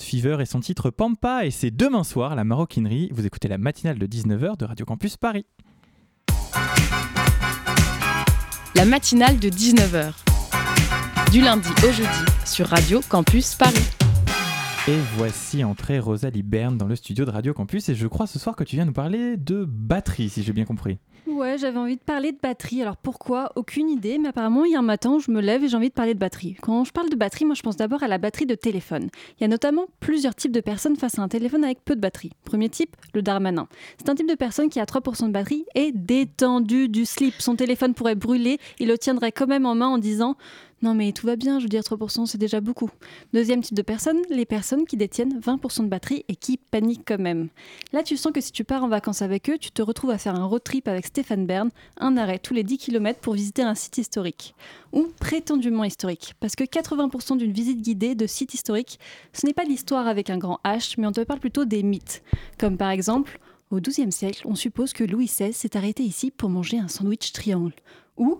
Fever 0.00 0.38
et 0.40 0.46
son 0.46 0.60
titre 0.60 0.88
Pampa 0.88 1.44
et 1.44 1.50
c'est 1.50 1.70
demain 1.70 2.04
soir 2.04 2.34
la 2.34 2.44
maroquinerie. 2.44 3.10
Vous 3.12 3.26
écoutez 3.26 3.48
la 3.48 3.58
matinale 3.58 3.98
de 3.98 4.06
19h 4.06 4.56
de 4.56 4.64
Radio 4.64 4.86
Campus 4.86 5.18
Paris. 5.18 5.44
La 8.74 8.86
matinale 8.86 9.38
de 9.38 9.50
19h. 9.50 10.14
Du 11.30 11.42
lundi 11.42 11.68
au 11.86 11.92
jeudi 11.92 12.08
sur 12.46 12.68
Radio 12.68 13.00
Campus 13.10 13.54
Paris. 13.54 14.01
Et 14.88 14.98
voici 15.16 15.62
entrée 15.62 16.00
Rosalie 16.00 16.42
Berne 16.42 16.76
dans 16.76 16.88
le 16.88 16.96
studio 16.96 17.24
de 17.24 17.30
Radio 17.30 17.54
Campus 17.54 17.88
et 17.88 17.94
je 17.94 18.08
crois 18.08 18.26
ce 18.26 18.40
soir 18.40 18.56
que 18.56 18.64
tu 18.64 18.74
viens 18.74 18.84
nous 18.84 18.92
parler 18.92 19.36
de 19.36 19.64
batterie 19.64 20.28
si 20.28 20.42
j'ai 20.42 20.52
bien 20.52 20.64
compris. 20.64 20.98
Ouais, 21.28 21.56
j'avais 21.56 21.78
envie 21.78 21.94
de 21.94 22.02
parler 22.02 22.32
de 22.32 22.38
batterie. 22.42 22.82
Alors 22.82 22.96
pourquoi? 22.96 23.52
Aucune 23.54 23.88
idée, 23.88 24.18
mais 24.18 24.30
apparemment, 24.30 24.64
un 24.76 24.82
matin 24.82 25.18
je 25.24 25.30
me 25.30 25.40
lève 25.40 25.62
et 25.62 25.68
j'ai 25.68 25.76
envie 25.76 25.90
de 25.90 25.94
parler 25.94 26.14
de 26.14 26.18
batterie. 26.18 26.56
Quand 26.60 26.82
je 26.82 26.90
parle 26.90 27.10
de 27.10 27.14
batterie, 27.14 27.44
moi 27.44 27.54
je 27.54 27.62
pense 27.62 27.76
d'abord 27.76 28.02
à 28.02 28.08
la 28.08 28.18
batterie 28.18 28.44
de 28.44 28.56
téléphone. 28.56 29.08
Il 29.38 29.42
y 29.42 29.44
a 29.44 29.48
notamment 29.48 29.86
plusieurs 30.00 30.34
types 30.34 30.50
de 30.50 30.60
personnes 30.60 30.96
face 30.96 31.16
à 31.16 31.22
un 31.22 31.28
téléphone 31.28 31.62
avec 31.62 31.84
peu 31.84 31.94
de 31.94 32.00
batterie. 32.00 32.32
Premier 32.44 32.68
type, 32.68 32.96
le 33.14 33.22
Darmanin. 33.22 33.68
C'est 33.98 34.08
un 34.08 34.16
type 34.16 34.28
de 34.28 34.34
personne 34.34 34.68
qui 34.68 34.80
a 34.80 34.84
3% 34.84 35.28
de 35.28 35.32
batterie 35.32 35.64
et 35.76 35.92
détendu 35.92 36.88
du 36.88 37.04
slip. 37.04 37.34
Son 37.38 37.54
téléphone 37.54 37.94
pourrait 37.94 38.16
brûler, 38.16 38.58
il 38.80 38.88
le 38.88 38.98
tiendrait 38.98 39.30
quand 39.30 39.46
même 39.46 39.64
en 39.64 39.76
main 39.76 39.86
en 39.86 39.98
disant 39.98 40.36
non 40.82 40.94
mais 40.94 41.12
tout 41.12 41.26
va 41.26 41.36
bien, 41.36 41.58
je 41.58 41.64
veux 41.64 41.68
dire 41.68 41.82
3% 41.82 42.26
c'est 42.26 42.38
déjà 42.38 42.60
beaucoup. 42.60 42.90
Deuxième 43.32 43.62
type 43.62 43.76
de 43.76 43.82
personnes, 43.82 44.20
les 44.30 44.44
personnes 44.44 44.84
qui 44.84 44.96
détiennent 44.96 45.38
20% 45.40 45.84
de 45.84 45.88
batterie 45.88 46.24
et 46.28 46.36
qui 46.36 46.56
paniquent 46.58 47.06
quand 47.06 47.20
même. 47.20 47.48
Là 47.92 48.02
tu 48.02 48.16
sens 48.16 48.32
que 48.32 48.40
si 48.40 48.52
tu 48.52 48.64
pars 48.64 48.84
en 48.84 48.88
vacances 48.88 49.22
avec 49.22 49.48
eux, 49.48 49.58
tu 49.58 49.70
te 49.70 49.82
retrouves 49.82 50.10
à 50.10 50.18
faire 50.18 50.34
un 50.34 50.44
road 50.44 50.62
trip 50.62 50.88
avec 50.88 51.06
Stéphane 51.06 51.46
Bern, 51.46 51.70
un 51.98 52.16
arrêt 52.16 52.38
tous 52.38 52.54
les 52.54 52.64
10 52.64 52.78
km 52.78 53.20
pour 53.20 53.34
visiter 53.34 53.62
un 53.62 53.74
site 53.74 53.98
historique. 53.98 54.54
Ou 54.92 55.08
prétendument 55.18 55.84
historique. 55.84 56.34
Parce 56.40 56.54
que 56.54 56.64
80% 56.64 57.38
d'une 57.38 57.52
visite 57.52 57.80
guidée 57.80 58.14
de 58.14 58.26
site 58.26 58.54
historique, 58.54 58.98
ce 59.32 59.46
n'est 59.46 59.54
pas 59.54 59.64
l'histoire 59.64 60.06
avec 60.06 60.28
un 60.28 60.38
grand 60.38 60.60
H, 60.64 60.94
mais 60.98 61.06
on 61.06 61.12
te 61.12 61.20
parle 61.22 61.40
plutôt 61.40 61.64
des 61.64 61.82
mythes. 61.82 62.22
Comme 62.58 62.76
par 62.76 62.90
exemple, 62.90 63.38
au 63.70 63.80
XIIe 63.80 64.12
siècle, 64.12 64.42
on 64.44 64.54
suppose 64.54 64.92
que 64.92 65.02
Louis 65.02 65.26
XVI 65.26 65.52
s'est 65.54 65.76
arrêté 65.78 66.02
ici 66.02 66.30
pour 66.30 66.50
manger 66.50 66.78
un 66.78 66.88
sandwich 66.88 67.32
triangle. 67.32 67.72
Ou 68.18 68.38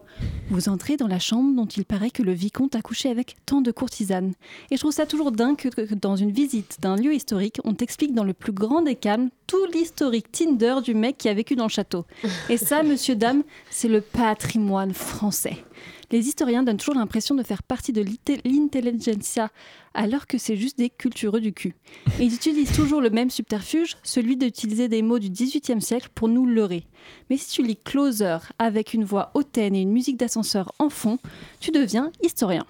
vous 0.50 0.68
entrez 0.68 0.96
dans 0.96 1.06
la 1.06 1.18
chambre 1.18 1.56
dont 1.56 1.66
il 1.66 1.84
paraît 1.84 2.10
que 2.10 2.22
le 2.22 2.32
vicomte 2.32 2.76
a 2.76 2.82
couché 2.82 3.08
avec 3.08 3.36
tant 3.46 3.62
de 3.62 3.70
courtisanes. 3.70 4.34
Et 4.70 4.76
je 4.76 4.80
trouve 4.80 4.92
ça 4.92 5.06
toujours 5.06 5.32
dingue 5.32 5.56
que, 5.56 5.68
que 5.68 5.94
dans 5.94 6.16
une 6.16 6.30
visite 6.30 6.76
d'un 6.80 6.96
lieu 6.96 7.14
historique, 7.14 7.58
on 7.64 7.72
t'explique 7.72 8.14
dans 8.14 8.24
le 8.24 8.34
plus 8.34 8.52
grand 8.52 8.82
des 8.82 8.96
calmes 8.96 9.30
tout 9.46 9.64
l'historique 9.72 10.30
Tinder 10.30 10.76
du 10.84 10.94
mec 10.94 11.16
qui 11.18 11.28
a 11.28 11.34
vécu 11.34 11.56
dans 11.56 11.64
le 11.64 11.70
château. 11.70 12.04
Et 12.50 12.58
ça, 12.58 12.82
monsieur, 12.82 13.16
dame, 13.16 13.42
c'est 13.70 13.88
le 13.88 14.00
patrimoine 14.00 14.92
français. 14.92 15.64
Les 16.10 16.28
historiens 16.28 16.62
donnent 16.62 16.76
toujours 16.76 16.94
l'impression 16.94 17.34
de 17.34 17.42
faire 17.42 17.62
partie 17.62 17.92
de 17.92 18.02
l'inte- 18.02 18.40
l'intelligentsia, 18.44 19.50
alors 19.94 20.26
que 20.26 20.38
c'est 20.38 20.56
juste 20.56 20.78
des 20.78 20.90
cultureux 20.90 21.40
du 21.40 21.52
cul. 21.52 21.74
Ils 22.20 22.34
utilisent 22.34 22.72
toujours 22.72 23.00
le 23.00 23.10
même 23.10 23.30
subterfuge, 23.30 23.96
celui 24.02 24.36
d'utiliser 24.36 24.88
des 24.88 25.02
mots 25.02 25.18
du 25.18 25.30
XVIIIe 25.30 25.80
siècle 25.82 26.08
pour 26.14 26.28
nous 26.28 26.46
leurrer. 26.46 26.84
Mais 27.30 27.36
si 27.36 27.50
tu 27.50 27.62
lis 27.62 27.76
Closer 27.76 28.38
avec 28.58 28.94
une 28.94 29.04
voix 29.04 29.30
hautaine 29.34 29.74
et 29.74 29.82
une 29.82 29.92
musique 29.92 30.16
d'ascenseur 30.16 30.72
en 30.78 30.88
fond, 30.88 31.18
tu 31.60 31.70
deviens 31.70 32.10
historien. 32.22 32.64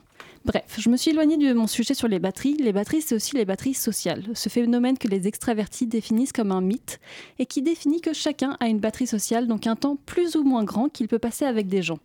Bref, 0.44 0.76
je 0.78 0.88
me 0.90 0.96
suis 0.96 1.12
éloignée 1.12 1.36
de 1.36 1.52
mon 1.52 1.68
sujet 1.68 1.94
sur 1.94 2.08
les 2.08 2.18
batteries. 2.18 2.56
Les 2.56 2.72
batteries, 2.72 3.02
c'est 3.02 3.14
aussi 3.14 3.36
les 3.36 3.44
batteries 3.44 3.74
sociales, 3.74 4.24
ce 4.34 4.48
phénomène 4.48 4.98
que 4.98 5.06
les 5.06 5.28
extravertis 5.28 5.86
définissent 5.86 6.32
comme 6.32 6.50
un 6.50 6.60
mythe 6.60 6.98
et 7.38 7.46
qui 7.46 7.62
définit 7.62 8.00
que 8.00 8.12
chacun 8.12 8.56
a 8.58 8.66
une 8.66 8.80
batterie 8.80 9.06
sociale, 9.06 9.46
donc 9.46 9.68
un 9.68 9.76
temps 9.76 9.96
plus 10.04 10.34
ou 10.34 10.42
moins 10.42 10.64
grand 10.64 10.88
qu'il 10.88 11.06
peut 11.06 11.20
passer 11.20 11.44
avec 11.44 11.68
des 11.68 11.82
gens. 11.82 12.00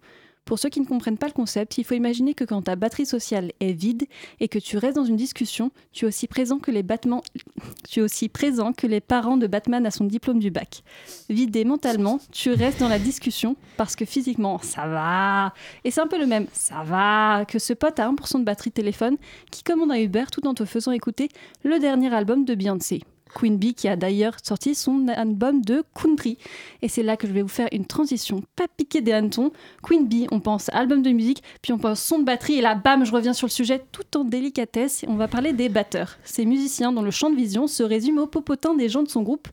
Pour 0.47 0.59
ceux 0.59 0.69
qui 0.69 0.79
ne 0.79 0.85
comprennent 0.85 1.17
pas 1.17 1.27
le 1.27 1.33
concept, 1.33 1.77
il 1.77 1.83
faut 1.83 1.93
imaginer 1.93 2.33
que 2.33 2.45
quand 2.45 2.61
ta 2.61 2.77
batterie 2.77 3.05
sociale 3.05 3.51
est 3.59 3.73
vide 3.73 4.05
et 4.39 4.47
que 4.47 4.57
tu 4.59 4.77
restes 4.77 4.95
dans 4.95 5.03
une 5.03 5.17
discussion, 5.17 5.71
tu 5.91 6.05
es 6.05 6.07
aussi 6.07 6.25
présent 6.25 6.57
que 6.57 6.71
les 6.71 6.83
battements, 6.83 7.21
tu 7.89 7.99
es 7.99 8.01
aussi 8.01 8.29
présent 8.29 8.71
que 8.71 8.87
les 8.87 9.01
parents 9.01 9.35
de 9.35 9.45
Batman 9.45 9.85
à 9.85 9.91
son 9.91 10.05
diplôme 10.05 10.39
du 10.39 10.49
bac. 10.49 10.83
Vidé 11.29 11.65
mentalement, 11.65 12.21
tu 12.31 12.49
restes 12.51 12.79
dans 12.79 12.87
la 12.87 12.97
discussion 12.97 13.57
parce 13.75 13.97
que 13.97 14.05
physiquement, 14.05 14.57
ça 14.59 14.87
va. 14.87 15.53
Et 15.83 15.91
c'est 15.91 15.99
un 15.99 16.07
peu 16.07 16.17
le 16.17 16.25
même 16.25 16.47
ça 16.53 16.81
va 16.83 17.43
que 17.43 17.59
ce 17.59 17.73
pote 17.73 17.99
à 17.99 18.09
1% 18.09 18.39
de 18.39 18.45
batterie 18.45 18.69
de 18.69 18.75
téléphone 18.75 19.17
qui 19.51 19.63
commande 19.63 19.91
un 19.91 19.99
Uber 19.99 20.23
tout 20.31 20.47
en 20.47 20.53
te 20.53 20.63
faisant 20.63 20.93
écouter 20.93 21.27
le 21.65 21.77
dernier 21.77 22.13
album 22.15 22.45
de 22.45 22.55
Beyoncé. 22.55 23.01
Queen 23.37 23.57
Bee 23.57 23.75
qui 23.75 23.87
a 23.87 23.95
d'ailleurs 23.95 24.35
sorti 24.43 24.73
son 24.73 25.07
album 25.09 25.61
de 25.61 25.83
country. 25.93 26.39
Et 26.81 26.87
c'est 26.87 27.03
là 27.03 27.17
que 27.17 27.27
je 27.27 27.33
vais 27.33 27.43
vous 27.43 27.47
faire 27.47 27.67
une 27.71 27.85
transition 27.85 28.41
pas 28.55 28.67
piquée 28.67 29.01
des 29.01 29.11
hannetons. 29.11 29.51
Queen 29.83 30.07
Bee, 30.07 30.27
on 30.31 30.39
pense 30.39 30.69
album 30.69 31.03
de 31.03 31.11
musique, 31.11 31.43
puis 31.61 31.71
on 31.71 31.77
pense 31.77 32.01
son 32.01 32.17
de 32.17 32.23
batterie, 32.23 32.55
et 32.55 32.61
là, 32.61 32.73
bam, 32.73 33.05
je 33.05 33.11
reviens 33.11 33.33
sur 33.33 33.45
le 33.45 33.51
sujet 33.51 33.83
tout 33.91 34.17
en 34.17 34.23
délicatesse. 34.23 35.05
On 35.07 35.15
va 35.15 35.27
parler 35.27 35.53
des 35.53 35.69
batteurs, 35.69 36.17
ces 36.23 36.45
musiciens 36.45 36.91
dont 36.91 37.03
le 37.03 37.11
champ 37.11 37.29
de 37.29 37.35
vision 37.35 37.67
se 37.67 37.83
résume 37.83 38.17
au 38.17 38.25
popotin 38.25 38.73
des 38.73 38.89
gens 38.89 39.03
de 39.03 39.09
son 39.09 39.21
groupe. 39.21 39.47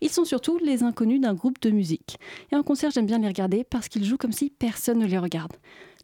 Ils 0.00 0.10
sont 0.10 0.24
surtout 0.24 0.58
les 0.58 0.84
inconnus 0.84 1.20
d'un 1.20 1.34
groupe 1.34 1.60
de 1.60 1.70
musique. 1.70 2.18
Et 2.52 2.56
en 2.56 2.62
concert, 2.62 2.90
j'aime 2.92 3.06
bien 3.06 3.18
les 3.18 3.26
regarder 3.26 3.64
parce 3.64 3.88
qu'ils 3.88 4.04
jouent 4.04 4.16
comme 4.16 4.32
si 4.32 4.50
personne 4.50 4.98
ne 4.98 5.06
les 5.06 5.18
regarde. 5.18 5.54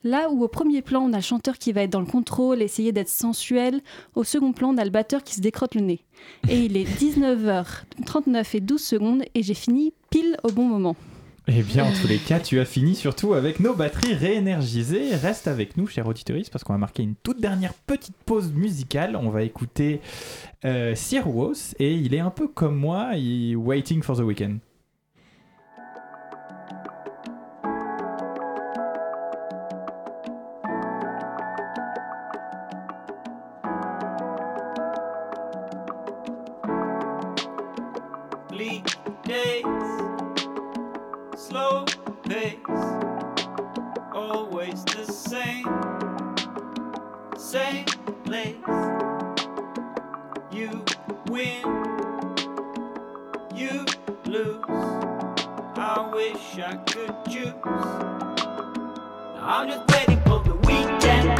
Là 0.02 0.30
où 0.30 0.42
au 0.42 0.48
premier 0.48 0.80
plan, 0.80 1.02
on 1.02 1.12
a 1.12 1.16
le 1.16 1.22
chanteur 1.22 1.58
qui 1.58 1.72
va 1.72 1.82
être 1.82 1.90
dans 1.90 2.00
le 2.00 2.06
contrôle, 2.06 2.62
essayer 2.62 2.90
d'être 2.90 3.08
sensuel, 3.08 3.80
au 4.14 4.24
second 4.24 4.52
plan, 4.52 4.74
on 4.74 4.78
a 4.78 4.84
le 4.84 4.90
batteur 4.90 5.22
qui 5.22 5.34
se 5.34 5.40
décrotte 5.40 5.74
le 5.74 5.82
nez. 5.82 6.00
Et 6.48 6.58
il 6.64 6.76
est 6.76 6.84
19h39 6.84 8.56
et 8.56 8.60
12 8.60 8.82
secondes 8.82 9.22
et 9.34 9.42
j'ai 9.42 9.54
fini 9.54 9.92
pile 10.10 10.36
au 10.42 10.52
bon 10.52 10.64
moment. 10.64 10.96
Eh 11.48 11.62
bien, 11.62 11.84
en 11.84 11.92
tous 11.92 12.06
les 12.06 12.18
cas, 12.18 12.38
tu 12.38 12.60
as 12.60 12.64
fini 12.64 12.94
surtout 12.94 13.34
avec 13.34 13.60
nos 13.60 13.74
batteries 13.74 14.14
réénergisées. 14.14 15.16
Reste 15.16 15.48
avec 15.48 15.76
nous, 15.76 15.86
cher 15.86 16.06
auditoriste, 16.06 16.50
parce 16.52 16.62
qu'on 16.62 16.74
va 16.74 16.78
marquer 16.78 17.02
une 17.02 17.16
toute 17.16 17.40
dernière 17.40 17.74
petite 17.74 18.16
pause 18.24 18.52
musicale. 18.52 19.16
On 19.16 19.30
va 19.30 19.42
écouter 19.42 20.00
euh, 20.64 20.94
Sir 20.94 21.26
et 21.78 21.94
il 21.94 22.14
est 22.14 22.20
un 22.20 22.30
peu 22.30 22.46
comme 22.46 22.76
moi, 22.76 23.16
il 23.16 23.56
waiting 23.56 24.02
for 24.02 24.16
the 24.16 24.20
weekend. 24.20 24.60
Lose. 54.26 54.64
I 54.68 56.10
wish 56.12 56.58
I 56.58 56.76
could 56.86 57.14
choose. 57.30 57.54
I'm 59.40 59.68
just 59.68 59.90
waiting 59.90 60.20
for 60.24 60.42
the 60.44 60.54
weekend. 60.66 61.39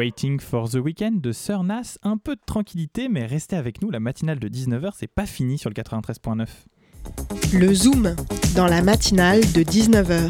Waiting 0.00 0.40
for 0.40 0.70
the 0.70 0.76
Weekend 0.76 1.20
de 1.20 1.30
Sir 1.30 1.62
Nas, 1.62 1.98
un 2.02 2.16
peu 2.16 2.34
de 2.34 2.40
tranquillité, 2.46 3.10
mais 3.10 3.26
restez 3.26 3.54
avec 3.54 3.82
nous, 3.82 3.90
la 3.90 4.00
matinale 4.00 4.38
de 4.38 4.48
19h, 4.48 4.92
c'est 4.96 5.12
pas 5.12 5.26
fini 5.26 5.58
sur 5.58 5.68
le 5.68 5.74
93.9. 5.74 6.46
Le 7.52 7.74
Zoom, 7.74 8.16
dans 8.56 8.66
la 8.66 8.80
matinale 8.80 9.40
de 9.40 9.62
19h. 9.62 10.26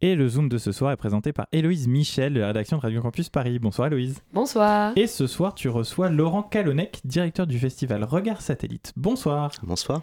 Et 0.00 0.14
le 0.14 0.28
Zoom 0.28 0.48
de 0.48 0.58
ce 0.58 0.70
soir 0.70 0.92
est 0.92 0.96
présenté 0.96 1.32
par 1.32 1.48
Héloïse 1.50 1.88
Michel 1.88 2.34
de 2.34 2.38
la 2.38 2.46
rédaction 2.46 2.76
de 2.76 2.82
Radio 2.82 3.02
Campus 3.02 3.30
Paris. 3.30 3.58
Bonsoir 3.58 3.88
Héloïse. 3.88 4.20
Bonsoir. 4.32 4.92
Et 4.94 5.08
ce 5.08 5.26
soir, 5.26 5.56
tu 5.56 5.68
reçois 5.68 6.08
Laurent 6.08 6.44
Calonnec, 6.44 7.00
directeur 7.04 7.48
du 7.48 7.58
festival 7.58 8.04
Regard 8.04 8.42
Satellite. 8.42 8.92
Bonsoir. 8.94 9.50
Bonsoir. 9.64 10.02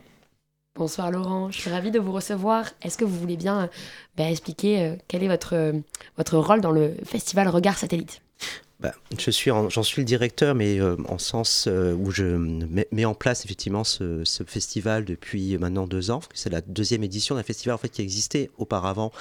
Bonsoir 0.76 1.12
Laurent, 1.12 1.50
je 1.50 1.62
suis 1.62 1.72
ravie 1.72 1.92
de 1.92 2.00
vous 2.00 2.12
recevoir. 2.12 2.66
Est-ce 2.82 2.98
que 2.98 3.06
vous 3.06 3.18
voulez 3.18 3.38
bien 3.38 3.62
euh, 3.62 3.68
bah, 4.18 4.30
expliquer 4.30 4.82
euh, 4.82 4.96
quel 5.08 5.24
est 5.24 5.30
votre, 5.30 5.56
euh, 5.56 5.72
votre 6.18 6.38
rôle 6.38 6.60
dans 6.60 6.72
le 6.72 6.94
festival 7.06 7.48
Regard 7.48 7.78
Satellite? 7.78 8.22
Bah, 8.80 8.94
je 9.18 9.30
suis 9.30 9.52
en- 9.52 9.68
j'en 9.68 9.84
suis 9.84 10.02
le 10.02 10.06
directeur, 10.06 10.56
mais 10.56 10.80
euh, 10.80 10.96
en 11.10 11.18
sens 11.18 11.66
euh, 11.68 11.94
où 11.94 12.12
je 12.12 12.24
mets, 12.24 13.04
en 13.04 13.14
place 13.14 13.44
effectivement 13.44 13.84
ce, 13.84 14.24
festival 14.48 15.04
depuis 15.04 15.58
maintenant 15.58 15.86
deux 15.86 16.12
ans. 16.12 16.22
C'est 16.34 16.50
la 16.50 16.62
deuxième 16.62 17.04
édition 17.04 17.36
d'un 17.36 17.44
festival 17.44 17.76
en 17.76 17.78
fait 17.78 17.90
qui 17.90 18.02
existait 18.02 18.50
auparavant 18.58 19.12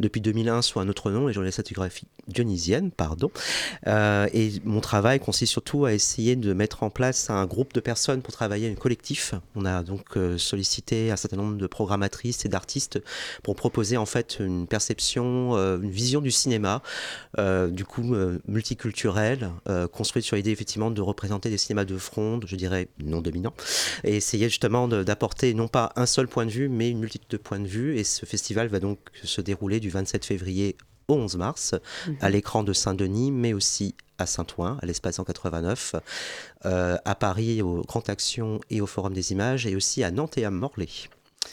depuis 0.00 0.22
2001 0.22 0.62
sous 0.62 0.80
un 0.80 0.88
autre 0.88 1.10
nom, 1.10 1.26
les 1.26 1.34
journées 1.34 1.50
satographie 1.50 2.06
dionysienne, 2.28 2.90
pardon. 2.90 3.30
Euh, 3.86 4.26
et 4.32 4.52
mon 4.64 4.80
travail 4.80 5.20
consiste 5.20 5.52
surtout 5.52 5.84
à 5.84 5.92
essayer 5.92 6.34
de 6.34 6.54
mettre 6.54 6.82
en 6.82 6.88
place 6.88 7.28
un 7.28 7.44
groupe 7.44 7.74
de 7.74 7.80
personnes 7.80 8.22
pour 8.22 8.32
travailler 8.32 8.70
un 8.70 8.74
collectif. 8.74 9.34
On 9.54 9.66
a 9.66 9.82
donc 9.82 10.16
euh, 10.16 10.38
sollicité 10.38 11.10
un 11.10 11.16
certain 11.16 11.36
nombre 11.36 11.58
de 11.58 11.66
programmatrices 11.66 12.46
et 12.46 12.48
d'artistes 12.48 13.02
pour 13.42 13.54
proposer 13.54 13.98
en 13.98 14.06
fait 14.06 14.38
une 14.40 14.66
perception, 14.66 15.56
euh, 15.56 15.78
une 15.78 15.90
vision 15.90 16.22
du 16.22 16.30
cinéma, 16.30 16.82
euh, 17.38 17.68
du 17.68 17.84
coup 17.84 18.14
euh, 18.14 18.38
multiculturelle, 18.94 19.50
euh, 19.68 19.88
construite 19.88 20.24
sur 20.24 20.36
l'idée 20.36 20.50
effectivement 20.50 20.90
de 20.90 21.02
représenter 21.02 21.50
des 21.50 21.58
cinémas 21.58 21.84
de 21.84 21.98
fronde, 21.98 22.44
je 22.46 22.56
dirais 22.56 22.88
non 23.02 23.20
dominants, 23.20 23.54
et 24.04 24.16
essayer 24.16 24.48
justement 24.48 24.88
d'apporter 24.88 25.52
non 25.54 25.68
pas 25.68 25.92
un 25.96 26.06
seul 26.06 26.28
point 26.28 26.46
de 26.46 26.50
vue, 26.50 26.68
mais 26.68 26.90
une 26.90 27.00
multitude 27.00 27.28
de 27.30 27.36
points 27.36 27.60
de 27.60 27.66
vue. 27.66 27.98
Et 27.98 28.04
ce 28.04 28.24
festival 28.24 28.68
va 28.68 28.80
donc 28.80 28.98
se 29.22 29.40
dérouler 29.40 29.80
du 29.80 29.90
27 29.90 30.24
février 30.24 30.76
au 31.08 31.14
11 31.14 31.36
mars, 31.36 31.74
à 32.20 32.30
l'écran 32.30 32.62
de 32.62 32.72
Saint-Denis, 32.72 33.30
mais 33.30 33.52
aussi 33.52 33.94
à 34.16 34.26
Saint-Ouen, 34.26 34.78
à 34.80 34.86
l'espace 34.86 35.16
189, 35.16 35.96
euh, 36.64 36.96
à 37.04 37.14
Paris 37.14 37.60
au 37.60 37.82
Grand 37.82 38.08
Action 38.08 38.60
et 38.70 38.80
au 38.80 38.86
Forum 38.86 39.12
des 39.12 39.32
Images, 39.32 39.66
et 39.66 39.76
aussi 39.76 40.02
à 40.02 40.10
Nantes 40.10 40.38
et 40.38 40.44
à 40.44 40.50
Morlaix. 40.50 41.10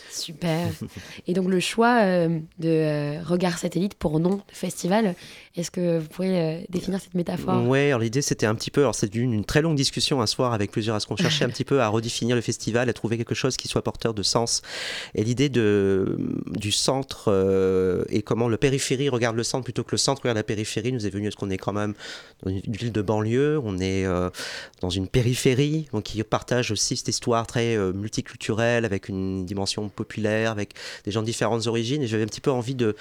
Super. 0.09 0.69
Et 1.27 1.33
donc 1.33 1.49
le 1.49 1.59
choix 1.59 2.01
euh, 2.01 2.39
de 2.59 2.69
euh, 2.69 3.21
Regard 3.23 3.57
Satellite 3.57 3.95
pour 3.95 4.19
nom 4.19 4.35
de 4.35 4.41
festival, 4.51 5.15
est-ce 5.55 5.69
que 5.69 5.99
vous 5.99 6.07
pourriez 6.07 6.39
euh, 6.39 6.61
définir 6.69 7.01
cette 7.01 7.13
métaphore? 7.13 7.67
Ouais, 7.67 7.87
alors 7.87 7.99
l'idée 7.99 8.21
c'était 8.21 8.45
un 8.45 8.55
petit 8.55 8.71
peu, 8.71 8.81
alors 8.81 8.95
c'est 8.95 9.13
une, 9.15 9.33
une 9.33 9.45
très 9.45 9.61
longue 9.61 9.75
discussion 9.75 10.21
un 10.21 10.27
soir 10.27 10.53
avec 10.53 10.71
plusieurs, 10.71 10.95
parce 10.95 11.05
qu'on 11.05 11.17
cherchait 11.17 11.43
un 11.45 11.49
petit 11.49 11.65
peu 11.65 11.81
à 11.81 11.89
redéfinir 11.89 12.35
le 12.35 12.41
festival, 12.41 12.87
à 12.89 12.93
trouver 12.93 13.17
quelque 13.17 13.35
chose 13.35 13.57
qui 13.57 13.67
soit 13.67 13.83
porteur 13.83 14.13
de 14.13 14.23
sens. 14.23 14.61
Et 15.13 15.23
l'idée 15.23 15.49
de 15.49 16.17
du 16.47 16.71
centre 16.71 17.25
euh, 17.27 18.03
et 18.09 18.21
comment 18.21 18.47
le 18.47 18.57
périphérie 18.57 19.09
regarde 19.09 19.35
le 19.35 19.43
centre 19.43 19.63
plutôt 19.63 19.83
que 19.83 19.91
le 19.91 19.97
centre 19.97 20.21
regarde 20.21 20.37
la 20.37 20.43
périphérie 20.43 20.91
nous 20.91 21.05
est 21.05 21.09
venu 21.09 21.25
parce 21.25 21.35
qu'on 21.35 21.49
est 21.49 21.57
quand 21.57 21.73
même 21.73 21.93
dans 22.43 22.51
une 22.51 22.61
ville 22.61 22.91
de 22.91 23.01
banlieue, 23.01 23.59
on 23.63 23.77
est 23.79 24.05
euh, 24.05 24.29
dans 24.81 24.89
une 24.89 25.07
périphérie 25.07 25.87
donc 25.91 26.03
qui 26.03 26.23
partage 26.23 26.71
aussi 26.71 26.95
cette 26.95 27.07
histoire 27.07 27.45
très 27.45 27.75
euh, 27.75 27.93
multiculturelle 27.93 28.85
avec 28.85 29.09
une 29.09 29.45
dimension 29.45 29.89
populaire, 29.89 30.51
avec 30.51 30.73
des 31.03 31.11
gens 31.11 31.21
de 31.21 31.25
différentes 31.25 31.67
origines. 31.67 32.01
Et 32.03 32.07
j'avais 32.07 32.23
un 32.23 32.27
petit 32.27 32.41
peu 32.41 32.51
envie 32.51 32.75
de 32.75 32.95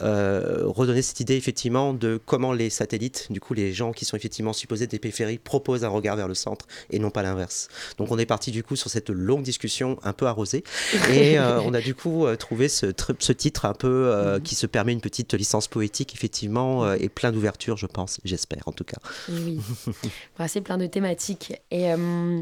redonner 0.00 1.02
cette 1.02 1.20
idée 1.20 1.36
effectivement 1.36 1.85
de 1.92 2.20
comment 2.24 2.52
les 2.52 2.70
satellites, 2.70 3.26
du 3.30 3.40
coup 3.40 3.54
les 3.54 3.72
gens 3.72 3.92
qui 3.92 4.04
sont 4.04 4.16
effectivement 4.16 4.52
supposés 4.52 4.86
des 4.86 4.98
périphéries, 4.98 5.38
proposent 5.38 5.84
un 5.84 5.88
regard 5.88 6.16
vers 6.16 6.28
le 6.28 6.34
centre 6.34 6.66
et 6.90 6.98
non 6.98 7.10
pas 7.10 7.22
l'inverse. 7.22 7.68
Donc 7.98 8.10
on 8.10 8.18
est 8.18 8.26
parti 8.26 8.50
du 8.50 8.62
coup 8.62 8.76
sur 8.76 8.90
cette 8.90 9.10
longue 9.10 9.42
discussion 9.42 9.98
un 10.02 10.12
peu 10.12 10.26
arrosée 10.26 10.64
et 11.10 11.38
euh, 11.38 11.60
on 11.62 11.74
a 11.74 11.80
du 11.80 11.94
coup 11.94 12.26
euh, 12.26 12.36
trouvé 12.36 12.68
ce, 12.68 12.86
tr- 12.86 13.16
ce 13.18 13.32
titre 13.32 13.64
un 13.64 13.74
peu 13.74 13.88
euh, 14.12 14.40
qui 14.40 14.54
se 14.54 14.66
permet 14.66 14.92
une 14.92 15.00
petite 15.00 15.34
licence 15.34 15.68
poétique 15.68 16.14
effectivement 16.14 16.92
et 16.94 17.08
plein 17.08 17.32
d'ouverture 17.32 17.76
je 17.76 17.86
pense, 17.86 18.20
j'espère 18.24 18.62
en 18.66 18.72
tout 18.72 18.84
cas. 18.84 18.98
Oui, 19.28 19.60
assez 20.38 20.60
plein 20.60 20.78
de 20.78 20.86
thématiques. 20.86 21.52
Et 21.70 21.92
euh, 21.92 22.40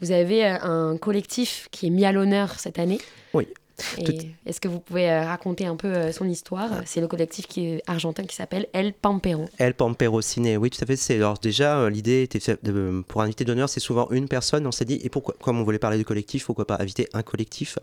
vous 0.00 0.10
avez 0.12 0.44
un 0.44 0.96
collectif 0.96 1.68
qui 1.70 1.86
est 1.86 1.90
mis 1.90 2.04
à 2.04 2.12
l'honneur 2.12 2.58
cette 2.58 2.78
année. 2.78 3.00
Oui. 3.34 3.48
Est-ce 4.46 4.60
que 4.60 4.68
vous 4.68 4.80
pouvez 4.80 5.10
euh, 5.10 5.24
raconter 5.24 5.66
un 5.66 5.76
peu 5.76 5.88
euh, 5.88 6.12
son 6.12 6.28
histoire? 6.28 6.70
C'est 6.86 7.00
le 7.00 7.08
collectif 7.08 7.46
qui 7.46 7.66
est 7.66 7.82
argentin 7.86 8.24
qui 8.24 8.34
s'appelle 8.36 8.66
El 8.72 8.92
Pampero. 8.92 9.46
El 9.58 9.74
Pampero 9.74 10.20
Ciné, 10.20 10.56
oui, 10.56 10.70
tout 10.70 10.78
à 10.82 10.86
fait. 10.86 10.96
C'est 10.96 11.16
alors 11.16 11.38
déjà 11.38 11.78
euh, 11.78 11.90
l'idée 11.90 12.22
était 12.22 12.56
de- 12.62 13.02
pour 13.06 13.22
inviter 13.22 13.44
d'honneur, 13.44 13.68
c'est 13.68 13.80
souvent 13.80 14.08
une 14.10 14.28
personne. 14.28 14.66
On 14.66 14.72
s'est 14.72 14.84
dit 14.84 15.00
et 15.02 15.08
pourquoi, 15.08 15.34
comme 15.40 15.58
on 15.60 15.64
voulait 15.64 15.78
parler 15.78 15.98
de 15.98 16.02
collectif, 16.02 16.46
pourquoi 16.46 16.66
pas 16.66 16.76
inviter 16.80 17.08
un 17.12 17.22
collectif? 17.22 17.78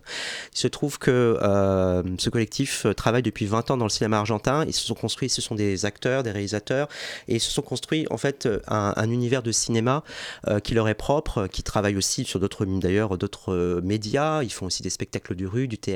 Il 0.54 0.60
se 0.60 0.68
trouve 0.68 1.00
que 1.00 1.38
euh, 1.42 2.04
ce 2.18 2.30
collectif 2.30 2.86
travaille 2.96 3.24
depuis 3.24 3.46
20 3.46 3.72
ans 3.72 3.78
dans 3.78 3.86
le 3.86 3.90
cinéma 3.90 4.20
argentin. 4.20 4.66
Ils 4.66 4.74
se 4.74 4.86
sont 4.86 4.96
construits, 4.96 5.30
ce 5.30 5.42
sont 5.42 5.56
des 5.56 5.86
acteurs, 5.86 6.24
des 6.24 6.32
réalisateurs, 6.32 6.88
et 7.28 7.36
ils 7.36 7.40
se 7.42 7.52
sont 7.52 7.62
construits 7.62 8.06
en 8.10 8.18
fait 8.18 8.48
un, 8.68 8.94
un 8.96 9.10
univers 9.10 9.44
de 9.44 9.52
cinéma 9.52 10.04
euh, 10.48 10.60
qui 10.60 10.74
leur 10.74 10.88
est 10.88 10.94
propre, 10.96 11.48
qui 11.48 11.64
travaille 11.64 11.98
aussi 11.98 12.26
sur 12.26 12.40
d'autres 12.40 12.66
d'ailleurs 12.66 13.18
d'autres 13.18 13.82
médias. 13.84 14.44
Ils 14.44 14.52
font 14.52 14.66
aussi 14.68 14.84
des 14.84 14.90
spectacles 14.90 15.36
de 15.36 15.46
rue, 15.46 15.68
du 15.68 15.78
théâtre. 15.78 15.89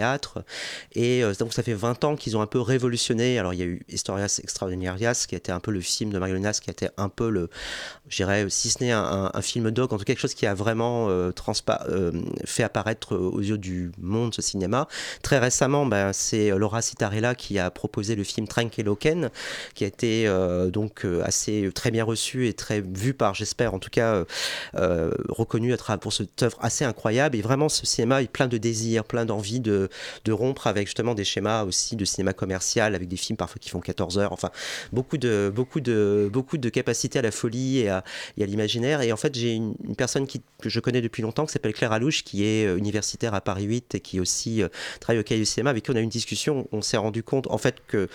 Et 0.93 1.23
euh, 1.23 1.33
donc 1.39 1.53
ça 1.53 1.63
fait 1.63 1.73
20 1.73 2.03
ans 2.03 2.15
qu'ils 2.15 2.37
ont 2.37 2.41
un 2.41 2.47
peu 2.47 2.59
révolutionné. 2.59 3.39
Alors 3.39 3.53
il 3.53 3.59
y 3.59 3.63
a 3.63 3.65
eu 3.65 3.85
Historias 3.89 4.39
Extraordinarias 4.41 5.25
qui 5.27 5.35
été 5.35 5.51
un 5.51 5.59
peu 5.59 5.71
le 5.71 5.81
film 5.81 6.11
de 6.11 6.19
Marionas, 6.19 6.59
qui 6.61 6.69
été 6.69 6.89
un 6.97 7.09
peu 7.09 7.29
le, 7.29 7.49
je 8.07 8.17
dirais, 8.17 8.45
si 8.49 8.69
ce 8.69 8.83
n'est 8.83 8.91
un, 8.91 9.31
film 9.41 9.71
doc, 9.71 9.91
en 9.91 9.97
tout 9.97 10.03
cas 10.03 10.13
quelque 10.13 10.19
chose 10.19 10.33
qui 10.33 10.45
a 10.45 10.53
vraiment 10.53 11.09
euh, 11.09 11.31
transpa- 11.31 11.85
euh, 11.89 12.11
fait 12.45 12.63
apparaître 12.63 13.15
aux 13.15 13.41
yeux 13.41 13.57
du 13.57 13.91
monde 13.99 14.33
ce 14.33 14.41
cinéma. 14.41 14.87
Très 15.21 15.39
récemment, 15.39 15.85
ben, 15.85 16.13
c'est 16.13 16.49
Laura 16.51 16.81
Citarella 16.81 17.35
qui 17.35 17.59
a 17.59 17.69
proposé 17.71 18.15
le 18.15 18.23
film 18.23 18.47
Tranqueloken, 18.47 19.29
qui 19.73 19.83
a 19.83 19.87
été 19.87 20.29
donc 20.71 21.05
assez 21.23 21.69
très 21.73 21.91
bien 21.91 22.03
reçu 22.03 22.47
et 22.47 22.53
très 22.53 22.81
vu 22.81 23.13
par, 23.13 23.33
j'espère 23.33 23.73
en 23.73 23.79
tout 23.79 23.89
cas, 23.89 24.23
reconnu 24.73 25.73
pour 26.01 26.13
cette 26.13 26.43
œuvre 26.43 26.57
assez 26.61 26.85
incroyable. 26.85 27.35
Et 27.37 27.41
vraiment, 27.41 27.69
ce 27.69 27.85
cinéma 27.85 28.21
est 28.21 28.27
plein 28.27 28.47
de 28.47 28.57
désir, 28.57 29.03
plein 29.03 29.25
d'envie 29.25 29.59
de 29.59 29.72
de, 29.74 29.89
de 30.26 30.32
rompre 30.32 30.67
avec 30.67 30.88
justement 30.88 31.15
des 31.15 31.26
schémas 31.26 31.63
aussi 31.63 31.95
de 31.95 32.05
cinéma 32.05 32.34
commercial, 32.34 32.95
avec 32.95 33.07
des 33.07 33.17
films 33.17 33.38
parfois 33.38 33.57
qui 33.59 33.69
font 33.69 33.80
14 33.80 34.17
heures, 34.17 34.34
enfin 34.34 34.51
beaucoup 34.91 35.17
de, 35.17 35.51
beaucoup 35.53 35.82
de, 35.82 36.30
beaucoup 36.32 36.57
de 36.57 36.69
capacité 36.69 37.19
à 37.19 37.21
la 37.21 37.32
folie 37.32 37.80
et 37.80 37.89
à, 37.89 38.03
et 38.38 38.43
à 38.43 38.45
l'imaginaire. 38.45 39.01
Et 39.01 39.11
en 39.11 39.17
fait, 39.17 39.36
j'ai 39.36 39.53
une, 39.53 39.76
une 39.84 39.95
personne 39.95 40.28
qui, 40.28 40.41
que 40.61 40.69
je 40.69 40.80
connais 40.80 41.01
depuis 41.01 41.21
longtemps 41.21 41.45
qui 41.45 41.53
s'appelle 41.53 41.74
Claire 41.74 41.91
Alouche, 41.91 42.24
qui 42.24 42.45
est 42.45 42.65
euh, 42.65 42.78
universitaire 42.78 43.34
à 43.34 43.41
Paris 43.41 43.63
8 43.63 43.95
et 43.95 43.99
qui 43.99 44.19
aussi 44.19 44.61
euh, 44.61 44.69
travaille 44.99 45.19
au 45.19 45.24
cahier 45.24 45.41
du 45.41 45.45
cinéma, 45.45 45.69
avec 45.69 45.84
qui 45.84 45.91
on 45.91 45.95
a 45.95 45.99
eu 45.99 46.03
une 46.03 46.09
discussion. 46.09 46.67
On 46.71 46.82
s'est 46.82 46.97
rendu 46.97 47.24
compte, 47.24 47.47
en 47.47 47.57
fait, 47.57 47.76
que. 47.88 48.07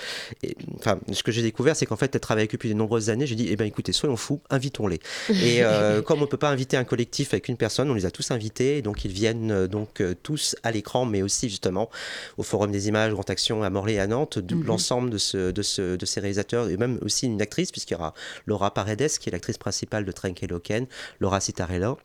et, 0.43 0.57
enfin, 0.79 0.99
ce 1.13 1.23
que 1.23 1.33
j'ai 1.33 1.43
découvert, 1.43 1.77
c'est 1.77 1.87
qu'en 1.87 1.97
fait, 1.97 2.15
elle 2.15 2.21
travaille 2.21 2.43
avec 2.43 2.55
eux 2.55 2.59
depuis 2.59 2.71
de 2.71 2.75
nombreuses 2.75 3.11
années. 3.11 3.27
J'ai 3.27 3.35
dit, 3.35 3.49
eh 3.51 3.57
ben 3.57 3.67
écoutez, 3.67 3.93
soyons 3.93 4.17
fous, 4.17 4.41
invitons-les. 4.51 5.01
Et 5.31 5.63
euh, 5.63 6.03
comme 6.09 6.23
on 6.23 6.27
peut 6.27 6.37
pas 6.37 6.51
inviter 6.51 6.77
un 6.77 6.85
collectif 6.85 7.33
avec 7.35 7.49
une 7.49 7.57
personne, 7.57 7.91
on 7.91 7.95
les 7.95 8.07
a 8.07 8.11
tous 8.11 8.31
invités. 8.31 8.83
Donc, 8.83 9.05
ils 9.05 9.13
viennent 9.13 9.67
donc 9.67 10.03
tous 10.23 10.57
à 10.63 10.71
l'écran, 10.71 11.05
mais 11.05 11.23
aussi 11.23 11.48
justement 11.49 11.89
au 12.37 12.43
Forum 12.43 12.71
des 12.73 12.89
images, 12.89 13.13
Grande 13.13 13.31
Action 13.31 13.63
à 13.63 13.71
Morlaix 13.71 13.95
et 13.95 14.01
à 14.01 14.07
Nantes, 14.07 14.39
de 14.39 14.55
Mhm. 14.55 14.65
l'ensemble 14.67 15.11
de, 15.11 15.19
ce, 15.19 15.51
de, 15.51 15.63
ce, 15.63 15.97
de 15.97 16.07
ces 16.07 16.21
réalisateurs, 16.21 16.69
et 16.69 16.77
même 16.77 16.99
aussi 17.03 17.27
une 17.27 17.41
actrice, 17.43 17.71
puisqu'il 17.73 17.95
y 17.95 17.97
aura 17.97 18.15
Laura 18.47 18.73
Paredes, 18.75 19.09
qui 19.21 19.29
est 19.29 19.33
l'actrice 19.33 19.59
principale 19.59 20.05
de 20.05 20.13
Trenk 20.13 20.41
Loken, 20.43 20.87
Laura 21.21 21.41
Citarella. 21.41 21.97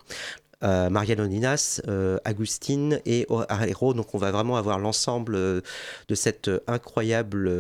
Euh, 0.64 0.90
Marianne 0.90 1.20
Oninas, 1.20 1.82
euh, 1.90 2.18
Agustine 2.24 3.02
et 3.06 3.28
Arero. 3.50 3.94
Donc 3.94 4.16
on 4.16 4.18
va 4.18 4.32
vraiment 4.32 4.56
avoir 4.56 4.80
l'ensemble 4.80 5.36
euh, 5.36 5.60
de 6.08 6.16
cette 6.16 6.48
euh, 6.48 6.62
incroyable 6.68 7.52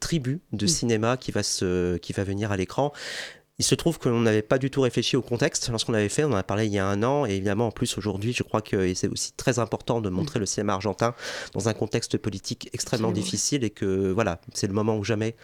tribu 0.00 0.40
de 0.52 0.64
Mm. 0.64 0.68
cinéma 0.68 1.16
qui 1.16 1.30
va, 1.30 1.44
se, 1.44 1.98
qui 1.98 2.12
va 2.12 2.24
venir 2.24 2.50
à 2.50 2.56
l'écran. 2.56 2.92
Il 3.60 3.64
se 3.64 3.74
trouve 3.74 3.98
qu'on 3.98 4.20
n'avait 4.20 4.42
pas 4.42 4.58
du 4.58 4.70
tout 4.70 4.82
réfléchi 4.82 5.16
au 5.16 5.22
contexte 5.22 5.68
lorsqu'on 5.68 5.94
avait 5.94 6.08
fait, 6.08 6.22
on 6.22 6.32
en 6.32 6.36
a 6.36 6.44
parlé 6.44 6.66
il 6.66 6.72
y 6.72 6.78
a 6.78 6.86
un 6.86 7.02
an, 7.02 7.26
et 7.26 7.30
évidemment 7.30 7.66
en 7.66 7.70
plus 7.72 7.98
aujourd'hui, 7.98 8.32
je 8.32 8.44
crois 8.44 8.62
que 8.62 8.94
c'est 8.94 9.08
aussi 9.08 9.32
très 9.32 9.58
important 9.58 10.00
de 10.00 10.08
montrer 10.10 10.38
le 10.38 10.46
cinéma 10.46 10.74
argentin 10.74 11.14
dans 11.54 11.68
un 11.68 11.74
contexte 11.74 12.18
politique 12.18 12.70
extrêmement 12.72 13.10
difficile, 13.10 13.64
et 13.64 13.70
que 13.70 14.12
voilà, 14.12 14.40
c'est 14.54 14.68
le 14.68 14.74
moment 14.74 14.96
ou 14.96 15.02
jamais 15.02 15.34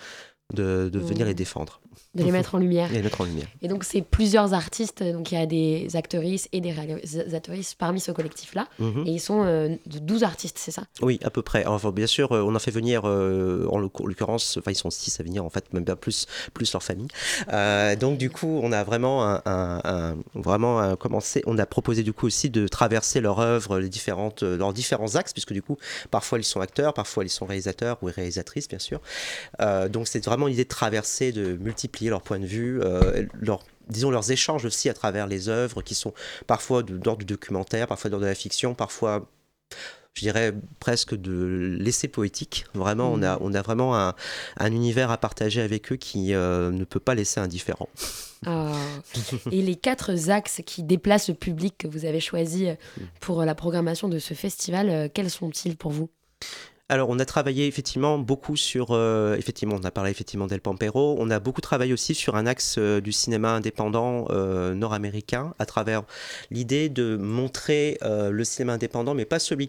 de, 0.52 0.88
de 0.92 0.98
venir 1.00 1.26
Mm. 1.26 1.28
les 1.28 1.34
défendre 1.34 1.80
de 2.14 2.22
les 2.24 2.30
mettre 2.32 2.54
en 2.54 2.58
lumière. 2.58 2.90
et 2.92 2.94
les 2.96 3.02
mettre 3.02 3.20
en 3.20 3.24
lumière. 3.24 3.46
Et 3.62 3.68
donc, 3.68 3.84
c'est 3.84 4.02
plusieurs 4.02 4.54
artistes. 4.54 5.02
Donc, 5.02 5.32
il 5.32 5.38
y 5.38 5.40
a 5.40 5.46
des 5.46 5.88
actrices 5.96 6.48
et 6.52 6.60
des 6.60 6.72
réalisatrices 6.72 7.74
parmi 7.74 8.00
ce 8.00 8.12
collectif-là. 8.12 8.66
Mhm. 8.78 9.04
Et 9.06 9.10
ils 9.12 9.20
sont 9.20 9.42
euh, 9.44 9.68
de 9.86 9.98
12 9.98 10.22
artistes, 10.22 10.58
c'est 10.58 10.70
ça? 10.70 10.84
Oui, 11.02 11.18
à 11.24 11.30
peu 11.30 11.42
près. 11.42 11.64
Enfin, 11.66 11.90
bien 11.90 12.06
sûr, 12.06 12.32
euh, 12.32 12.42
on 12.42 12.54
en 12.54 12.58
fait 12.58 12.70
venir, 12.70 13.02
euh, 13.04 13.66
en 13.70 13.78
l'oc- 13.78 14.00
en 14.00 14.06
l'occurrence, 14.06 14.56
enfin, 14.58 14.70
ils 14.70 14.76
sont 14.76 14.90
six 14.90 15.18
à 15.20 15.22
venir, 15.22 15.44
en 15.44 15.50
fait, 15.50 15.72
même 15.72 15.84
bien 15.84 15.96
plus, 15.96 16.26
plus 16.52 16.72
leur 16.72 16.82
famille. 16.82 17.08
Euh, 17.52 17.96
donc, 17.96 18.18
du 18.18 18.30
coup, 18.30 18.60
on 18.62 18.72
a 18.72 18.84
vraiment, 18.84 19.24
un, 19.24 19.42
un- 19.44 19.80
un- 19.84 20.16
vraiment 20.34 20.94
commencé, 20.96 21.42
on 21.46 21.58
a 21.58 21.66
proposé, 21.66 22.02
du 22.02 22.12
coup, 22.12 22.26
aussi 22.26 22.50
de 22.50 22.68
traverser 22.68 23.20
leur 23.20 23.40
œuvre, 23.40 23.78
les 23.78 23.88
différentes, 23.88 24.42
leurs 24.42 24.72
différents 24.72 25.16
axes, 25.16 25.32
puisque, 25.32 25.52
du 25.52 25.62
coup, 25.62 25.76
parfois, 26.10 26.38
ils 26.38 26.44
sont 26.44 26.60
acteurs, 26.60 26.94
parfois, 26.94 27.24
ils 27.24 27.28
sont 27.30 27.46
réalisateurs 27.46 27.98
ou 28.02 28.06
réalisatrices, 28.06 28.68
bien 28.68 28.78
sûr. 28.78 29.00
Donc, 29.90 30.08
c'est 30.08 30.24
vraiment 30.24 30.46
l'idée 30.46 30.64
de 30.64 30.68
traverser, 30.68 31.32
de 31.32 31.56
multiplier 31.56 32.03
leurs 32.10 32.22
points 32.22 32.40
de 32.40 32.46
vue, 32.46 32.80
euh, 32.82 33.26
leur 33.40 33.62
disons 33.88 34.10
leurs 34.10 34.30
échanges 34.30 34.64
aussi 34.64 34.88
à 34.88 34.94
travers 34.94 35.26
les 35.26 35.48
œuvres 35.48 35.82
qui 35.82 35.94
sont 35.94 36.14
parfois 36.46 36.82
d'ordre 36.82 37.18
du 37.18 37.26
documentaire, 37.26 37.86
parfois 37.86 38.10
d'ordre 38.10 38.24
de 38.24 38.30
la 38.30 38.34
fiction, 38.34 38.74
parfois 38.74 39.28
je 40.14 40.22
dirais 40.22 40.54
presque 40.78 41.14
de 41.14 41.76
l'essai 41.80 42.08
poétique. 42.08 42.66
Vraiment, 42.72 43.12
on, 43.12 43.22
a, 43.22 43.36
on 43.40 43.52
a 43.52 43.62
vraiment 43.62 43.98
un, 43.98 44.14
un 44.58 44.72
univers 44.72 45.10
à 45.10 45.18
partager 45.18 45.60
avec 45.60 45.92
eux 45.92 45.96
qui 45.96 46.34
euh, 46.34 46.70
ne 46.70 46.84
peut 46.84 47.00
pas 47.00 47.14
laisser 47.14 47.40
indifférent. 47.40 47.88
Ah. 48.46 48.72
Et 49.50 49.60
les 49.60 49.74
quatre 49.74 50.30
axes 50.30 50.62
qui 50.64 50.82
déplacent 50.84 51.28
le 51.28 51.34
public 51.34 51.74
que 51.78 51.88
vous 51.88 52.04
avez 52.04 52.20
choisi 52.20 52.68
euh, 52.68 52.74
pour 53.20 53.44
la 53.44 53.54
programmation 53.54 54.08
de 54.08 54.20
ce 54.20 54.34
festival, 54.34 54.88
euh, 54.88 55.08
quels 55.12 55.30
sont-ils 55.30 55.76
pour 55.76 55.90
vous? 55.90 56.08
Alors, 56.90 57.08
on 57.08 57.18
a 57.18 57.24
travaillé 57.24 57.66
effectivement 57.66 58.18
beaucoup 58.18 58.56
sur. 58.56 58.88
euh, 58.90 59.36
effectivement, 59.36 59.76
on 59.80 59.84
a 59.84 59.90
parlé 59.90 60.10
effectivement 60.10 60.46
d'El 60.46 60.60
Pampero. 60.60 61.16
On 61.18 61.30
a 61.30 61.40
beaucoup 61.40 61.62
travaillé 61.62 61.94
aussi 61.94 62.14
sur 62.14 62.36
un 62.36 62.44
axe 62.44 62.76
euh, 62.76 63.00
du 63.00 63.10
cinéma 63.10 63.52
indépendant 63.52 64.26
euh, 64.28 64.74
nord-américain, 64.74 65.54
à 65.58 65.64
travers 65.64 66.02
l'idée 66.50 66.90
de 66.90 67.16
montrer 67.16 67.98
le 68.02 68.44
cinéma 68.44 68.74
indépendant, 68.74 69.14
mais 69.14 69.24
pas 69.24 69.38
celui 69.38 69.68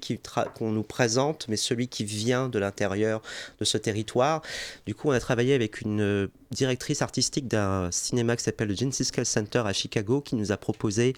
qu'on 0.55 0.71
nous 0.71 0.83
présente, 0.83 1.47
mais 1.47 1.55
celui 1.55 1.87
qui 1.87 2.03
vient 2.03 2.49
de 2.49 2.59
l'intérieur 2.59 3.21
de 3.59 3.65
ce 3.65 3.77
territoire. 3.77 4.41
Du 4.85 4.93
coup, 4.93 5.07
on 5.07 5.11
a 5.11 5.19
travaillé 5.19 5.53
avec 5.53 5.81
une 5.81 6.29
directrice 6.55 7.01
artistique 7.01 7.47
d'un 7.47 7.89
cinéma 7.91 8.35
qui 8.35 8.43
s'appelle 8.43 8.69
le 8.69 8.75
Genesis 8.75 9.05
Scale 9.05 9.25
Center 9.25 9.63
à 9.65 9.73
Chicago, 9.73 10.21
qui 10.21 10.35
nous 10.35 10.51
a 10.51 10.57
proposé 10.57 11.13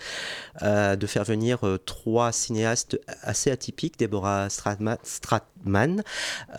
euh, 0.64 0.96
de 0.96 1.08
faire 1.08 1.24
venir 1.24 1.66
euh, 1.66 1.78
trois 1.78 2.32
cinéastes 2.32 3.00
assez 3.22 3.52
atypiques, 3.52 4.00
Deborah 4.00 4.48
Stratma- 4.50 4.98
Stratman, 5.04 6.04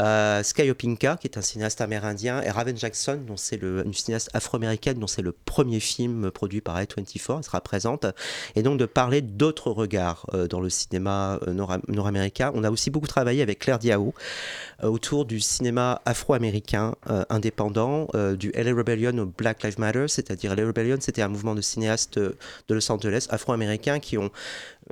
euh, 0.01 0.43
Sky 0.43 0.71
Opinka, 0.71 1.17
qui 1.21 1.27
est 1.27 1.37
un 1.37 1.43
cinéaste 1.43 1.81
amérindien, 1.81 2.41
et 2.43 2.51
Raven 2.51 2.77
Jackson, 2.77 3.21
dont 3.27 3.37
c'est 3.37 3.61
une 3.61 3.93
cinéaste 3.93 4.31
afro-américaine, 4.33 4.99
dont 4.99 5.07
c'est 5.07 5.23
le 5.23 5.33
premier 5.33 5.81
film 5.81 6.31
produit 6.31 6.61
par 6.61 6.81
A24, 6.81 7.39
elle 7.39 7.45
sera 7.45 7.61
présente, 7.61 8.07
et 8.55 8.63
donc 8.63 8.79
de 8.79 8.87
parler 8.87 9.21
d'autres 9.21 9.71
regards 9.71 10.27
dans 10.49 10.61
le 10.61 10.71
cinéma 10.71 11.41
nord- 11.49 11.79
nord-américain. 11.89 12.53
On 12.55 12.63
a 12.65 12.71
aussi 12.71 12.91
beaucoup 12.91 13.07
travaillé 13.07 13.43
avec 13.43 13.59
Claire 13.59 13.79
Diao 13.79 14.15
autour 14.83 15.25
du 15.25 15.41
cinéma 15.41 16.01
afro-américain 16.05 16.95
indépendant, 17.29 18.07
du 18.39 18.51
LA 18.55 18.68
Rebellion 18.73 19.17
au 19.19 19.27
Black 19.27 19.63
Lives 19.63 19.79
Matter, 19.79 20.07
c'est-à-dire 20.09 20.55
LA 20.55 20.67
Rebellion, 20.67 20.97
c'était 21.01 21.23
un 21.23 21.29
mouvement 21.29 21.55
de 21.55 21.61
cinéastes 21.61 22.19
euh, 22.19 22.37
de 22.69 22.75
Los 22.75 22.91
Angeles, 22.91 23.27
afro-américains, 23.31 24.01
qui 24.01 24.19
ont 24.19 24.31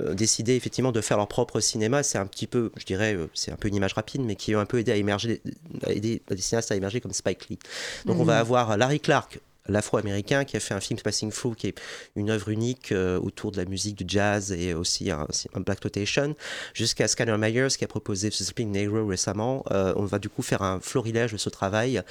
euh, 0.01 0.15
décidé 0.15 0.55
effectivement 0.55 0.93
de 0.93 1.01
faire 1.01 1.17
leur 1.17 1.29
propre 1.29 1.61
cinéma. 1.61 2.03
C'est 2.03 2.19
un 2.19 2.27
petit 2.27 2.47
peu, 2.47 2.71
je 2.77 2.85
dirais, 2.85 3.15
euh, 3.15 3.29
c'est 3.35 3.53
un 3.53 3.57
peu 3.57 3.69
une 3.69 3.75
image 3.75 3.95
rapide, 3.95 4.23
mais 4.23 4.37
qui 4.37 4.55
ont 4.55 4.61
un 4.61 4.67
peu 4.67 4.79
aidé 4.79 4.93
à 4.93 4.97
émerger, 4.97 5.41
à 5.85 5.93
aider 5.93 6.23
des 6.29 6.37
cinéastes 6.37 6.73
à 6.73 6.77
émerger 6.77 7.01
comme 7.01 7.13
Spike 7.13 7.49
Lee. 7.49 7.59
Donc 8.05 8.19
on 8.19 8.25
va 8.25 8.39
avoir 8.39 8.77
Larry 8.77 9.01
Clark, 9.01 9.41
l'afro-américain, 9.69 10.45
qui 10.45 10.57
a 10.57 10.61
fait 10.61 10.75
un 10.75 10.81
film 10.81 11.01
Passing 11.01 11.31
Through, 11.33 11.55
qui 11.57 11.69
est 11.69 11.75
une 12.15 12.31
œuvre 12.31 12.49
unique 12.49 12.93
euh, 12.93 13.19
autour 13.19 13.53
de 13.53 13.57
la 13.57 13.65
musique, 13.65 13.97
du 13.97 14.05
jazz 14.07 14.53
et 14.53 14.75
aussi 14.75 15.11
un, 15.11 15.27
un 15.55 15.61
Black 15.61 15.81
Totation, 15.81 16.35
jusqu'à 16.75 17.09
Scanner 17.09 17.37
Myers, 17.39 17.69
qui 17.77 17.85
a 17.85 17.89
proposé 17.89 18.31
Sleeping 18.31 18.71
Negro 18.73 19.07
récemment. 19.07 19.65
Euh, 19.71 19.93
on 19.97 20.05
va 20.05 20.19
du 20.19 20.29
coup 20.29 20.43
faire 20.43 20.63
un 20.63 20.81
florilège 20.81 21.33
de 21.33 21.37
ce 21.37 21.49
travail, 21.49 22.03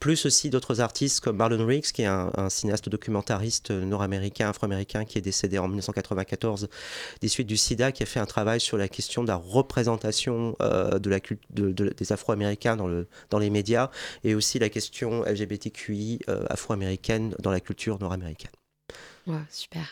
plus 0.00 0.26
aussi 0.26 0.50
d'autres 0.50 0.80
artistes 0.80 1.20
comme 1.20 1.36
Marlon 1.36 1.64
Riggs, 1.66 1.84
qui 1.92 2.02
est 2.02 2.06
un, 2.06 2.30
cinéaste 2.48 2.88
documentariste 2.88 3.70
nord-américain, 3.70 4.48
afro-américain, 4.50 5.04
qui 5.04 5.18
est 5.18 5.22
décédé 5.22 5.58
en 5.58 5.66
1994 5.68 6.68
des 7.20 7.28
suites 7.28 7.46
du 7.46 7.56
sida, 7.56 7.92
qui 7.92 8.02
a 8.02 8.06
fait 8.06 8.20
un 8.20 8.26
travail 8.26 8.60
sur 8.60 8.76
la 8.76 8.88
question 8.88 9.22
de 9.22 9.28
la 9.28 9.36
représentation 9.36 10.56
euh, 10.60 10.98
de 10.98 11.10
la 11.10 11.18
de- 11.50 11.72
de- 11.72 11.88
des 11.96 12.12
afro-américains 12.12 12.76
dans, 12.76 12.86
le, 12.86 13.06
dans 13.30 13.38
les 13.38 13.50
médias, 13.50 13.90
et 14.24 14.34
aussi 14.34 14.58
la 14.58 14.68
question 14.68 15.24
LGBTQI 15.24 16.20
euh, 16.28 16.44
dans 17.40 17.50
la 17.50 17.60
culture 17.60 17.98
nord-américaine. 17.98 18.50
Super. 19.50 19.86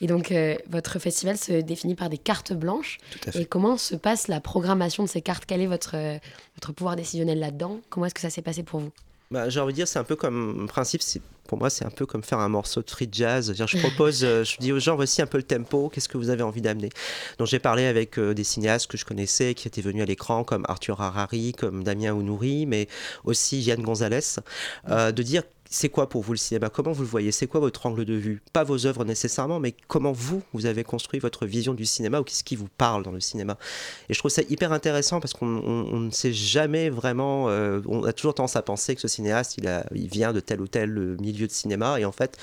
Et 0.00 0.06
donc, 0.06 0.30
euh, 0.30 0.56
votre 0.68 0.98
festival 0.98 1.36
se 1.36 1.60
définit 1.60 1.94
par 1.94 2.10
des 2.10 2.18
cartes 2.18 2.52
blanches. 2.52 2.98
Tout 3.10 3.28
à 3.28 3.32
fait. 3.32 3.42
Et 3.42 3.46
comment 3.46 3.76
se 3.76 3.96
passe 3.96 4.28
la 4.28 4.40
programmation 4.40 5.04
de 5.04 5.08
ces 5.08 5.22
cartes? 5.22 5.44
Quel 5.46 5.60
est 5.60 5.66
votre, 5.66 5.96
euh, 5.96 6.18
votre 6.54 6.72
pouvoir 6.72 6.96
décisionnel 6.96 7.38
là-dedans? 7.38 7.80
Comment 7.88 8.06
est-ce 8.06 8.14
que 8.14 8.20
ça 8.20 8.30
s'est 8.30 8.42
passé 8.42 8.62
pour 8.62 8.80
vous? 8.80 8.92
Bah, 9.30 9.50
j'ai 9.50 9.60
envie 9.60 9.72
de 9.72 9.76
dire, 9.76 9.88
c'est 9.88 9.98
un 9.98 10.04
peu 10.04 10.16
comme 10.16 10.66
principe, 10.68 11.02
pour 11.46 11.58
moi, 11.58 11.68
c'est 11.68 11.84
un 11.84 11.90
peu 11.90 12.06
comme 12.06 12.22
faire 12.22 12.38
un 12.38 12.48
morceau 12.48 12.82
de 12.82 12.90
free 12.90 13.08
jazz. 13.12 13.52
Je 13.54 13.78
propose, 13.78 14.24
euh, 14.24 14.42
je 14.42 14.56
dis 14.56 14.72
aux 14.72 14.78
gens, 14.78 14.96
voici 14.96 15.20
un 15.20 15.26
peu 15.26 15.36
le 15.36 15.42
tempo, 15.42 15.90
qu'est-ce 15.90 16.08
que 16.08 16.16
vous 16.16 16.30
avez 16.30 16.42
envie 16.42 16.62
d'amener? 16.62 16.88
Donc 17.36 17.46
j'ai 17.46 17.58
parlé 17.58 17.84
avec 17.84 18.18
euh, 18.18 18.32
des 18.32 18.44
cinéastes 18.44 18.86
que 18.86 18.96
je 18.96 19.04
connaissais, 19.04 19.52
qui 19.52 19.68
étaient 19.68 19.82
venus 19.82 20.02
à 20.02 20.06
l'écran, 20.06 20.44
comme 20.44 20.64
Arthur 20.66 21.02
Harari, 21.02 21.52
comme 21.52 21.84
Damien 21.84 22.14
Ounouri, 22.14 22.64
mais 22.64 22.88
aussi 23.24 23.60
Yann 23.60 23.82
Gonzalez, 23.82 24.36
euh, 24.88 25.12
de 25.12 25.22
dire 25.22 25.42
c'est 25.70 25.88
quoi 25.88 26.08
pour 26.08 26.22
vous 26.22 26.32
le 26.32 26.38
cinéma? 26.38 26.70
Comment 26.70 26.92
vous 26.92 27.02
le 27.02 27.08
voyez? 27.08 27.30
C'est 27.30 27.46
quoi 27.46 27.60
votre 27.60 27.84
angle 27.86 28.04
de 28.04 28.14
vue? 28.14 28.40
Pas 28.52 28.64
vos 28.64 28.86
œuvres 28.86 29.04
nécessairement, 29.04 29.60
mais 29.60 29.74
comment 29.86 30.12
vous, 30.12 30.42
vous 30.52 30.66
avez 30.66 30.82
construit 30.84 31.20
votre 31.20 31.44
vision 31.46 31.74
du 31.74 31.84
cinéma 31.84 32.20
ou 32.20 32.24
qu'est-ce 32.24 32.44
qui 32.44 32.56
vous 32.56 32.68
parle 32.78 33.02
dans 33.02 33.12
le 33.12 33.20
cinéma? 33.20 33.58
Et 34.08 34.14
je 34.14 34.18
trouve 34.18 34.30
ça 34.30 34.42
hyper 34.48 34.72
intéressant 34.72 35.20
parce 35.20 35.34
qu'on 35.34 35.46
on- 35.46 35.86
on 35.92 36.00
ne 36.00 36.10
sait 36.10 36.32
jamais 36.32 36.88
vraiment. 36.90 37.48
euh, 37.50 37.80
on 37.86 38.04
a 38.04 38.12
toujours 38.12 38.34
tendance 38.34 38.56
à 38.56 38.62
penser 38.62 38.94
que 38.94 39.00
ce 39.00 39.08
cinéaste, 39.08 39.58
il 39.58 40.08
vient 40.08 40.32
de 40.32 40.40
tel 40.40 40.60
ou 40.60 40.68
tel 40.68 40.96
euh, 40.96 41.16
milieu 41.20 41.46
de 41.46 41.52
cinéma. 41.52 42.00
Et 42.00 42.04
en 42.04 42.12
fait, 42.12 42.38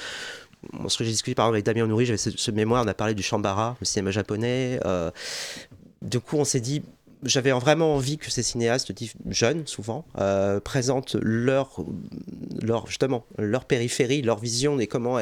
ce 0.88 0.98
que 0.98 1.04
j'ai 1.04 1.12
discuté 1.12 1.36
par 1.36 1.46
exemple 1.46 1.56
avec 1.56 1.66
Damien 1.66 1.88
Nourri, 1.88 2.06
j'avais 2.06 2.18
ce, 2.18 2.32
ce 2.32 2.52
mémoire, 2.52 2.84
on 2.86 2.88
a 2.88 2.94
parlé 2.94 3.14
du 3.14 3.24
Shambara, 3.24 3.76
le 3.80 3.86
cinéma 3.86 4.12
japonais. 4.12 4.80
euh, 4.86 5.10
du 6.02 6.20
coup, 6.20 6.38
on 6.38 6.46
s'est 6.46 6.60
dit, 6.60 6.84
j'avais 7.24 7.52
vraiment 7.52 7.96
envie 7.96 8.18
que 8.18 8.30
ces 8.30 8.44
cinéastes 8.44 8.92
jeunes, 9.30 9.68
souvent, 9.68 10.06
euh, 10.20 10.60
présentent 10.60 11.16
leur, 11.22 11.84
leur, 12.62 12.88
justement, 12.88 13.26
leur 13.38 13.66
périphérie, 13.66 14.22
leur 14.22 14.40
vision 14.40 14.80
et 14.80 14.88
comment, 14.88 15.20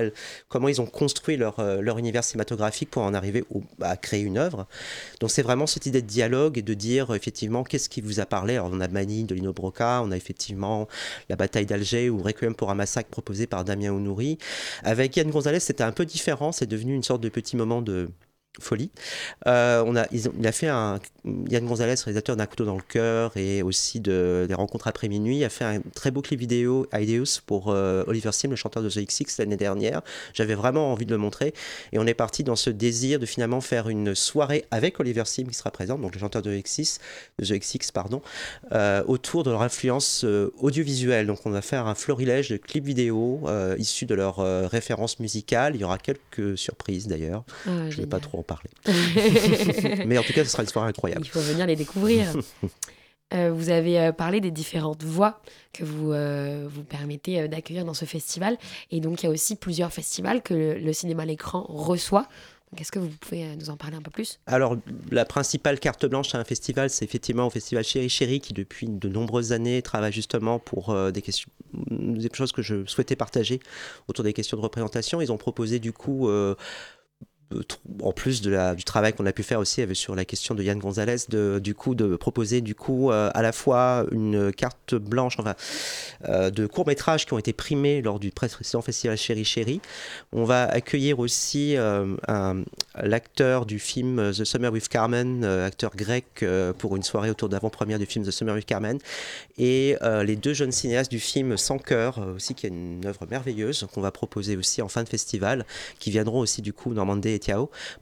ils 0.67 0.81
ont 0.81 0.85
construit 0.85 1.37
leur, 1.37 1.59
euh, 1.59 1.81
leur 1.81 1.97
univers 1.97 2.23
cinématographique 2.23 2.89
pour 2.89 3.03
en 3.03 3.13
arriver 3.13 3.43
à 3.81 3.97
créer 3.97 4.21
une 4.21 4.37
œuvre. 4.37 4.67
Donc 5.19 5.31
c'est 5.31 5.41
vraiment 5.41 5.67
cette 5.67 5.85
idée 5.85 6.01
de 6.01 6.07
dialogue 6.07 6.57
et 6.57 6.61
de 6.61 6.73
dire 6.73 7.13
effectivement 7.13 7.63
qu'est-ce 7.63 7.89
qui 7.89 8.01
vous 8.01 8.19
a 8.19 8.25
parlé? 8.25 8.59
On 8.59 8.79
a 8.79 8.87
Mani 8.87 9.23
de 9.23 9.35
Lino 9.35 9.53
Broca, 9.53 10.01
on 10.03 10.11
a 10.11 10.17
effectivement 10.17 10.87
la 11.29 11.35
bataille 11.35 11.65
d'Alger 11.65 12.09
ou 12.09 12.21
Requiem 12.21 12.55
pour 12.55 12.69
un 12.71 12.75
massacre 12.75 13.09
proposé 13.09 13.47
par 13.47 13.63
Damien 13.63 13.91
Ounouri. 13.91 14.37
Avec 14.83 15.15
Yann 15.15 15.29
Gonzalez, 15.29 15.59
c'était 15.59 15.83
un 15.83 15.91
peu 15.91 16.05
différent, 16.05 16.51
c'est 16.51 16.67
devenu 16.67 16.93
une 16.93 17.03
sorte 17.03 17.21
de 17.21 17.29
petit 17.29 17.55
moment 17.55 17.81
de 17.81 18.09
folie. 18.59 18.91
Euh, 19.47 19.83
on 19.85 19.95
a, 19.95 20.05
ils 20.11 20.29
il 20.37 20.47
a 20.47 20.51
fait 20.51 20.67
un. 20.67 20.99
Yann 21.49 21.65
Gonzalez, 21.65 21.95
réalisateur 22.03 22.35
d'un 22.35 22.45
couteau 22.45 22.65
dans 22.65 22.75
le 22.75 22.81
cœur 22.81 23.37
et 23.37 23.63
aussi 23.63 24.01
de, 24.01 24.45
des 24.47 24.53
rencontres 24.53 24.87
après 24.87 25.07
minuit, 25.07 25.45
a 25.45 25.49
fait 25.49 25.63
un 25.63 25.79
très 25.95 26.11
beau 26.11 26.21
clip 26.21 26.37
vidéo 26.37 26.85
Ideus 26.93 27.39
pour 27.45 27.69
euh, 27.69 28.03
Oliver 28.07 28.33
Sim, 28.33 28.49
le 28.49 28.57
chanteur 28.57 28.83
de 28.83 28.89
The 28.89 29.07
XX 29.07 29.37
l'année 29.37 29.55
dernière. 29.55 30.01
J'avais 30.33 30.53
vraiment 30.53 30.91
envie 30.91 31.05
de 31.05 31.11
le 31.11 31.17
montrer 31.17 31.53
et 31.93 31.99
on 31.99 32.05
est 32.05 32.13
parti 32.13 32.43
dans 32.43 32.57
ce 32.57 32.69
désir 32.69 33.19
de 33.19 33.25
finalement 33.25 33.61
faire 33.61 33.87
une 33.87 34.15
soirée 34.15 34.65
avec 34.69 34.99
Oliver 34.99 35.23
Sim 35.25 35.45
qui 35.45 35.53
sera 35.53 35.71
présent, 35.71 35.97
donc 35.97 36.13
le 36.13 36.19
chanteur 36.19 36.41
de 36.41 36.53
The 36.53 36.63
XX, 36.63 36.99
de 37.39 37.45
The 37.45 37.59
XX 37.59 37.91
pardon, 37.91 38.21
euh, 38.73 39.01
autour 39.07 39.43
de 39.43 39.51
leur 39.51 39.61
influence 39.61 40.25
audiovisuelle. 40.57 41.25
Donc 41.25 41.39
on 41.45 41.51
va 41.51 41.61
faire 41.61 41.87
un 41.87 41.95
florilège 41.95 42.49
de 42.49 42.57
clips 42.57 42.85
vidéo 42.85 43.47
issus 43.77 44.05
de 44.05 44.15
leurs 44.15 44.37
références 44.69 45.19
musicales. 45.19 45.75
Il 45.75 45.81
y 45.81 45.83
aura 45.85 45.97
quelques 45.97 46.57
surprises 46.57 47.07
d'ailleurs. 47.07 47.45
Ah, 47.65 47.89
Je 47.89 47.95
ne 47.95 48.01
vais 48.01 48.07
pas 48.09 48.19
trop 48.19 48.42
en 48.43 48.45
parler. 48.45 48.69
Mais 50.05 50.17
en 50.17 50.23
tout 50.23 50.33
cas, 50.33 50.43
ce 50.43 50.51
sera 50.51 50.63
une 50.63 50.69
soirée 50.69 50.89
incroyable. 50.89 51.25
Il 51.25 51.29
faut 51.29 51.39
venir 51.39 51.65
les 51.65 51.75
découvrir. 51.75 52.27
Euh, 53.33 53.51
vous 53.51 53.69
avez 53.71 53.99
euh, 53.99 54.11
parlé 54.11 54.41
des 54.41 54.51
différentes 54.51 55.01
voix 55.01 55.41
que 55.73 55.83
vous 55.83 56.11
euh, 56.11 56.67
vous 56.69 56.83
permettez 56.83 57.47
d'accueillir 57.47 57.83
dans 57.83 57.95
ce 57.95 58.05
festival. 58.05 58.59
Et 58.91 58.99
donc, 58.99 59.23
il 59.23 59.25
y 59.25 59.29
a 59.29 59.31
aussi 59.31 59.55
plusieurs 59.55 59.91
festivals 59.91 60.43
que 60.43 60.53
le, 60.53 60.73
le 60.75 60.93
cinéma 60.93 61.23
à 61.23 61.25
l'écran 61.25 61.65
reçoit. 61.67 62.27
Est-ce 62.77 62.91
que 62.91 62.99
vous 62.99 63.09
pouvez 63.09 63.55
nous 63.55 63.69
en 63.71 63.77
parler 63.77 63.97
un 63.97 64.01
peu 64.01 64.11
plus? 64.11 64.39
Alors, 64.45 64.77
la 65.11 65.25
principale 65.25 65.79
carte 65.79 66.05
blanche 66.05 66.35
à 66.35 66.39
un 66.39 66.43
festival, 66.43 66.89
c'est 66.91 67.05
effectivement 67.05 67.47
au 67.47 67.49
festival 67.49 67.83
Chéri 67.83 68.09
Chéri, 68.09 68.39
qui 68.39 68.53
depuis 68.53 68.87
de 68.87 69.09
nombreuses 69.09 69.51
années 69.51 69.81
travaille 69.81 70.13
justement 70.13 70.59
pour 70.59 70.89
euh, 70.91 71.11
des 71.11 71.21
questions, 71.21 71.49
des 71.89 72.29
choses 72.33 72.51
que 72.51 72.61
je 72.61 72.85
souhaitais 72.85 73.15
partager 73.15 73.59
autour 74.07 74.23
des 74.23 74.33
questions 74.33 74.57
de 74.57 74.61
représentation. 74.61 75.21
Ils 75.21 75.31
ont 75.31 75.37
proposé 75.37 75.79
du 75.79 75.91
coup. 75.91 76.29
euh, 76.29 76.55
en 78.01 78.11
plus 78.11 78.41
du 78.41 78.83
travail 78.83 79.13
qu'on 79.13 79.25
a 79.25 79.31
pu 79.31 79.43
faire 79.43 79.59
aussi 79.59 79.81
avec- 79.81 79.97
sur 79.97 80.15
la 80.15 80.25
question 80.25 80.55
de 80.55 80.63
Yann 80.63 80.79
Gonzalez, 80.79 81.17
de, 81.29 81.59
du 81.59 81.75
coup 81.75 81.95
de 81.95 82.15
proposer 82.15 82.61
du 82.61 82.75
coup 82.75 83.11
euh, 83.11 83.29
à 83.33 83.41
la 83.41 83.51
fois 83.51 84.05
une 84.11 84.51
carte 84.51 84.95
blanche 84.95 85.37
euh, 86.27 86.49
de 86.49 86.67
courts 86.67 86.87
métrages 86.87 87.25
qui 87.25 87.33
ont 87.33 87.39
été 87.39 87.53
primés 87.53 88.01
lors 88.01 88.19
du 88.19 88.31
précédent 88.31 88.81
festival 88.81 89.17
Chéri 89.17 89.45
Chéri. 89.45 89.81
On 90.31 90.43
va 90.43 90.63
accueillir 90.65 91.19
aussi 91.19 91.75
euh, 91.77 92.15
l'acteur 93.01 93.65
du 93.65 93.79
film 93.79 94.19
euh, 94.19 94.31
The 94.31 94.43
Summer 94.43 94.71
with 94.71 94.87
Carmen, 94.87 95.43
euh, 95.43 95.67
acteur 95.67 95.95
grec, 95.95 96.25
euh, 96.43 96.73
pour 96.73 96.95
une 96.95 97.03
soirée 97.03 97.29
autour 97.29 97.49
d'avant-première 97.49 97.99
du 97.99 98.05
film 98.05 98.25
The 98.25 98.31
Summer 98.31 98.55
with 98.55 98.65
Carmen, 98.65 98.97
et 99.57 99.97
euh, 100.01 100.23
les 100.23 100.35
deux 100.35 100.53
jeunes 100.53 100.71
cinéastes 100.71 101.11
du 101.11 101.19
film 101.19 101.57
Sans 101.57 101.77
cœur, 101.77 102.19
euh, 102.19 102.35
aussi 102.35 102.53
qui 102.55 102.65
est 102.65 102.69
une 102.69 103.05
œuvre 103.05 103.25
merveilleuse 103.29 103.87
qu'on 103.93 104.01
va 104.01 104.11
proposer 104.11 104.55
aussi 104.57 104.81
en 104.81 104.87
fin 104.87 105.03
de 105.03 105.09
festival, 105.09 105.65
qui 105.99 106.11
viendront 106.11 106.39
aussi 106.39 106.61
du 106.61 106.73
coup 106.73 106.93
Normandé 106.93 107.33
et 107.33 107.39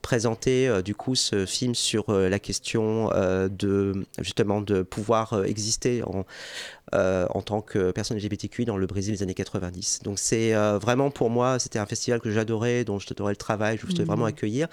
Présenter 0.02 0.68
euh, 0.68 0.82
du 0.82 0.96
coup 0.96 1.16
ce 1.16 1.46
film 1.46 1.76
sur 1.76 2.10
euh, 2.10 2.30
la 2.30 2.40
question 2.40 3.12
euh, 3.14 3.50
de 3.50 4.06
justement 4.20 4.62
de 4.62 4.82
pouvoir 4.84 5.44
exister 5.46 6.04
en 6.04 6.26
euh, 6.94 7.26
en 7.32 7.42
tant 7.42 7.62
que 7.62 7.92
personne 7.92 8.18
LGBTQI 8.18 8.66
dans 8.66 8.78
le 8.78 8.86
Brésil 8.88 9.16
des 9.16 9.24
années 9.24 9.34
90. 9.34 10.00
Donc 10.04 10.20
c'est 10.20 10.54
euh, 10.56 10.78
vraiment 10.78 11.10
pour 11.12 11.30
moi, 11.30 11.60
c'était 11.60 11.80
un 11.80 11.86
festival 11.86 12.20
que 12.20 12.32
j'adorais, 12.32 12.84
dont 12.84 13.00
j'adorais 13.00 13.32
le 13.34 13.38
travail, 13.38 13.78
je 13.78 13.86
voulais 13.88 14.00
Mhm. 14.00 14.06
vraiment 14.08 14.26
accueillir. 14.26 14.68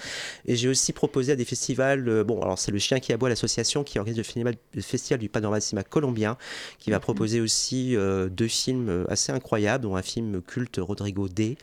Et 0.47 0.57
j'ai 0.57 0.69
aussi 0.69 0.93
proposé 0.93 1.33
à 1.33 1.37
des 1.37 1.45
festivals, 1.45 2.09
euh, 2.09 2.25
bon 2.25 2.41
alors 2.43 2.59
c'est 2.59 2.73
le 2.73 2.79
Chien 2.79 2.99
qui 3.01 3.13
aboie, 3.13 3.29
l'association 3.29 3.85
qui 3.85 3.99
organise 3.99 4.17
le 4.19 4.25
festival, 4.25 4.55
le 4.75 4.83
festival 4.83 5.19
du 5.21 5.29
panorama 5.29 5.61
cinéma 5.61 5.85
colombien, 5.85 6.37
qui 6.79 6.91
va 6.91 7.01
proposer 7.01 7.41
aussi 7.41 7.97
deux 8.31 8.49
films 8.49 9.05
assez 9.09 9.33
incroyables, 9.33 9.85
dont 9.85 9.97
un 9.97 10.03
film 10.03 10.43
culte 10.43 10.79
Rodrigo 10.81 11.29
D, 11.29 11.57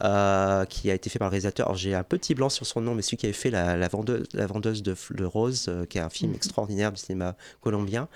qui 0.00 0.90
a 0.90 0.94
été 0.94 1.10
fait 1.10 1.18
par 1.18 1.28
le 1.28 1.30
réalisateur. 1.32 1.66
Alors 1.66 1.76
j'ai 1.76 1.94
un 1.94 2.02
petit 2.04 2.34
blanc 2.34 2.48
sur 2.48 2.66
son 2.66 2.80
nom, 2.80 2.94
mais 2.94 3.02
celui 3.02 3.16
qui 3.16 3.26
avait 3.26 3.32
fait 3.32 3.50
La, 3.50 3.76
la 3.76 3.88
vendeuse, 3.88 4.26
la 4.34 4.46
vendeuse 4.46 4.82
de, 4.82 4.94
de 5.10 5.24
roses, 5.24 5.66
euh, 5.68 5.84
qui 5.86 5.98
est 5.98 6.00
un 6.00 6.10
film 6.10 6.30
Mhm. 6.30 6.36
extraordinaire 6.36 6.92
du 6.92 7.00
cinéma 7.00 7.36
colombien. 7.60 8.08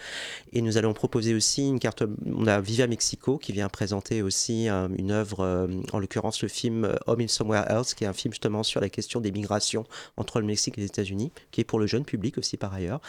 Et 0.52 0.60
nous 0.62 0.76
allons 0.76 0.92
proposer 0.92 1.34
aussi 1.34 1.66
une 1.68 1.78
On 2.26 2.46
a 2.46 2.60
Viva 2.60 2.86
Mexico 2.86 3.38
qui 3.38 3.52
vient 3.52 3.68
présenter 3.68 4.22
aussi 4.22 4.68
euh, 4.68 4.88
une 4.96 5.10
œuvre, 5.10 5.40
euh, 5.40 5.66
en 5.92 5.98
l'occurrence 5.98 6.42
le 6.42 6.48
film 6.48 6.84
euh, 6.84 6.94
Home 7.06 7.20
in 7.20 7.28
Somewhere 7.28 7.64
Else, 7.68 7.94
qui 7.94 8.04
est 8.04 8.06
un 8.06 8.12
film 8.12 8.32
justement 8.32 8.62
sur 8.62 8.80
la 8.80 8.88
question 8.88 9.20
des 9.20 9.32
migrations 9.32 9.84
entre 10.16 10.40
le 10.40 10.46
Mexique 10.46 10.78
et 10.78 10.82
les 10.82 10.86
États-Unis, 10.86 11.32
qui 11.50 11.60
est 11.60 11.64
pour 11.64 11.78
le 11.78 11.86
jeune 11.86 12.04
public 12.04 12.38
aussi 12.38 12.56
par 12.56 12.74
ailleurs. 12.74 13.00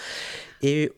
Et 0.62 0.92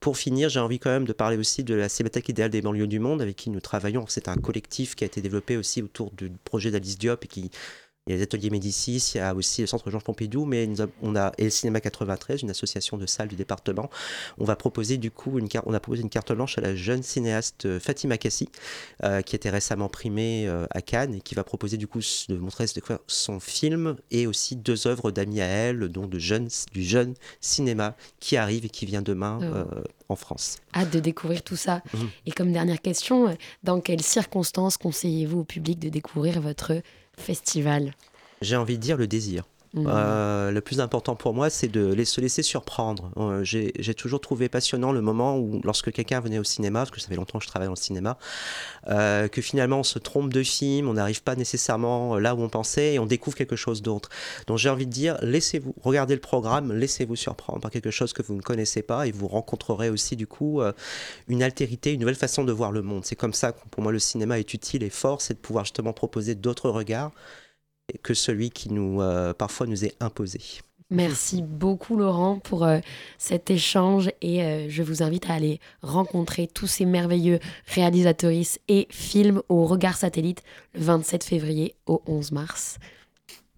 pour 0.00 0.16
finir, 0.16 0.48
j'ai 0.48 0.60
envie 0.60 0.78
quand 0.78 0.90
même 0.90 1.04
de 1.04 1.12
parler 1.12 1.36
aussi 1.36 1.64
de 1.64 1.74
la 1.74 1.88
Cinémathèque 1.88 2.28
idéale 2.28 2.50
des 2.50 2.62
banlieues 2.62 2.86
du 2.86 3.00
monde 3.00 3.20
avec 3.20 3.36
qui 3.36 3.50
nous 3.50 3.60
travaillons. 3.60 4.04
C'est 4.08 4.28
un 4.28 4.36
collectif 4.36 4.94
qui 4.94 5.04
a 5.04 5.06
été 5.06 5.20
développé 5.20 5.56
aussi 5.56 5.82
autour 5.82 6.12
du 6.12 6.30
projet 6.44 6.70
d'Alice 6.70 6.98
Diop 6.98 7.24
et 7.24 7.28
qui 7.28 7.50
il 8.06 8.12
y 8.12 8.14
a 8.14 8.16
les 8.16 8.22
ateliers 8.22 8.48
Médicis, 8.50 9.12
il 9.14 9.18
y 9.18 9.20
a 9.20 9.34
aussi 9.34 9.60
le 9.60 9.66
centre 9.66 9.90
Georges 9.90 10.04
Pompidou, 10.04 10.46
mais 10.46 10.66
nous 10.66 10.80
a- 10.80 10.86
on 11.02 11.14
a 11.16 11.32
et 11.36 11.44
le 11.44 11.50
Cinéma 11.50 11.80
93, 11.80 12.40
une 12.42 12.50
association 12.50 12.96
de 12.96 13.04
salles 13.06 13.28
du 13.28 13.36
département. 13.36 13.90
On 14.38 14.44
va 14.44 14.56
proposer 14.56 14.96
du 14.96 15.10
coup 15.10 15.38
une 15.38 15.48
carte, 15.48 15.66
on 15.68 15.74
a 15.74 15.80
proposé 15.80 16.02
une 16.02 16.08
carte 16.08 16.32
blanche 16.32 16.56
à 16.56 16.62
la 16.62 16.74
jeune 16.74 17.02
cinéaste 17.02 17.66
euh, 17.66 17.78
Fatima 17.78 18.16
Kassi, 18.16 18.48
euh, 19.04 19.20
qui 19.20 19.36
était 19.36 19.50
récemment 19.50 19.88
primée 19.90 20.46
euh, 20.48 20.64
à 20.70 20.80
Cannes 20.80 21.14
et 21.16 21.20
qui 21.20 21.34
va 21.34 21.44
proposer 21.44 21.76
du 21.76 21.86
coup 21.86 22.00
de 22.28 22.36
montrer 22.36 22.64
son 23.06 23.38
film 23.38 23.96
et 24.10 24.26
aussi 24.26 24.56
deux 24.56 24.86
œuvres 24.86 25.10
d'amis 25.10 25.42
à 25.42 25.46
elle, 25.46 25.80
dont 25.88 26.06
de 26.06 26.18
jeunes, 26.18 26.48
du 26.72 26.82
jeune 26.82 27.14
cinéma 27.40 27.96
qui 28.18 28.36
arrive 28.38 28.64
et 28.64 28.70
qui 28.70 28.86
vient 28.86 29.02
demain 29.02 29.38
Oh. 29.42 29.44
euh, 29.44 29.64
en 30.08 30.16
France. 30.16 30.56
Hâte 30.74 30.90
de 30.92 30.98
découvrir 31.00 31.42
tout 31.42 31.54
ça. 31.56 31.82
Mhm. 31.94 32.08
Et 32.26 32.32
comme 32.32 32.50
dernière 32.52 32.80
question, 32.80 33.36
dans 33.62 33.80
quelles 33.80 34.02
circonstances 34.02 34.76
conseillez-vous 34.76 35.40
au 35.40 35.44
public 35.44 35.78
de 35.78 35.88
découvrir 35.88 36.40
votre 36.40 36.72
J'ai 38.40 38.56
envie 38.56 38.76
de 38.76 38.82
dire 38.82 38.96
le 38.96 39.06
désir. 39.06 39.44
Mhm. 39.72 39.86
Euh, 39.88 40.50
le 40.50 40.60
plus 40.60 40.80
important 40.80 41.14
pour 41.14 41.32
moi, 41.32 41.48
c'est 41.48 41.68
de 41.68 41.92
les- 41.92 42.04
se 42.04 42.20
laisser 42.20 42.42
surprendre. 42.42 43.12
Euh, 43.16 43.44
J'ai 43.44 43.94
toujours 43.94 44.20
trouvé 44.20 44.48
passionnant 44.48 44.90
le 44.90 45.00
moment 45.00 45.38
où, 45.38 45.60
lorsque 45.62 45.92
quelqu'un 45.92 46.18
venait 46.20 46.40
au 46.40 46.44
cinéma, 46.44 46.80
parce 46.80 46.90
que 46.90 47.00
ça 47.00 47.06
fait 47.08 47.14
longtemps 47.14 47.38
que 47.38 47.44
je 47.44 47.48
travaille 47.48 47.68
dans 47.68 47.74
le 47.74 47.76
cinéma, 47.76 48.18
euh, 48.88 49.28
que 49.28 49.40
finalement 49.40 49.78
on 49.80 49.82
se 49.84 49.98
trompe 50.00 50.32
de 50.32 50.42
film, 50.42 50.88
on 50.88 50.94
n'arrive 50.94 51.22
pas 51.22 51.36
nécessairement 51.36 52.18
là 52.18 52.34
où 52.34 52.42
on 52.42 52.48
pensait 52.48 52.94
et 52.94 52.98
on 52.98 53.06
découvre 53.06 53.36
quelque 53.36 53.54
chose 53.56 53.80
d'autre. 53.80 54.08
Donc 54.48 54.58
j'ai 54.58 54.68
envie 54.70 54.86
de 54.86 54.92
dire, 54.92 55.16
laissez-vous, 55.22 55.74
regardez 55.82 56.14
le 56.14 56.20
programme, 56.20 56.72
laissez-vous 56.72 57.16
surprendre 57.16 57.60
par 57.60 57.70
quelque 57.70 57.90
chose 57.92 58.12
que 58.12 58.22
vous 58.22 58.34
ne 58.34 58.42
connaissez 58.42 58.82
pas 58.82 59.06
et 59.06 59.12
vous 59.12 59.28
rencontrerez 59.28 59.88
aussi 59.90 60.16
du 60.16 60.26
coup 60.26 60.60
une 61.28 61.42
altérité, 61.44 61.92
une 61.92 62.00
nouvelle 62.00 62.14
façon 62.16 62.42
de 62.44 62.52
voir 62.52 62.72
le 62.72 62.82
monde. 62.82 63.04
C'est 63.04 63.16
comme 63.16 63.34
ça 63.34 63.52
que 63.52 63.58
pour 63.70 63.82
moi 63.84 63.92
le 63.92 63.98
cinéma 64.00 64.38
est 64.40 64.52
utile 64.52 64.82
et 64.82 64.90
fort, 64.90 65.20
c'est 65.22 65.34
de 65.34 65.38
pouvoir 65.38 65.64
justement 65.64 65.92
proposer 65.92 66.34
d'autres 66.34 66.70
regards 66.70 67.12
que 68.02 68.14
celui 68.14 68.50
qui 68.50 68.72
nous 68.72 69.00
euh, 69.00 69.32
parfois 69.34 69.66
nous 69.66 69.84
est 69.84 69.94
imposé. 70.00 70.40
Merci 70.92 71.42
beaucoup 71.42 71.96
Laurent 71.96 72.40
pour 72.40 72.64
euh, 72.64 72.80
cet 73.16 73.48
échange 73.48 74.10
et 74.22 74.42
euh, 74.42 74.68
je 74.68 74.82
vous 74.82 75.04
invite 75.04 75.30
à 75.30 75.34
aller 75.34 75.60
rencontrer 75.82 76.48
tous 76.48 76.66
ces 76.66 76.84
merveilleux 76.84 77.38
réalisatrices 77.66 78.58
et 78.66 78.88
films 78.90 79.40
au 79.48 79.66
Regard 79.66 79.96
Satellite 79.96 80.42
le 80.74 80.80
27 80.80 81.22
février 81.22 81.76
au 81.86 82.02
11 82.06 82.32
mars. 82.32 82.78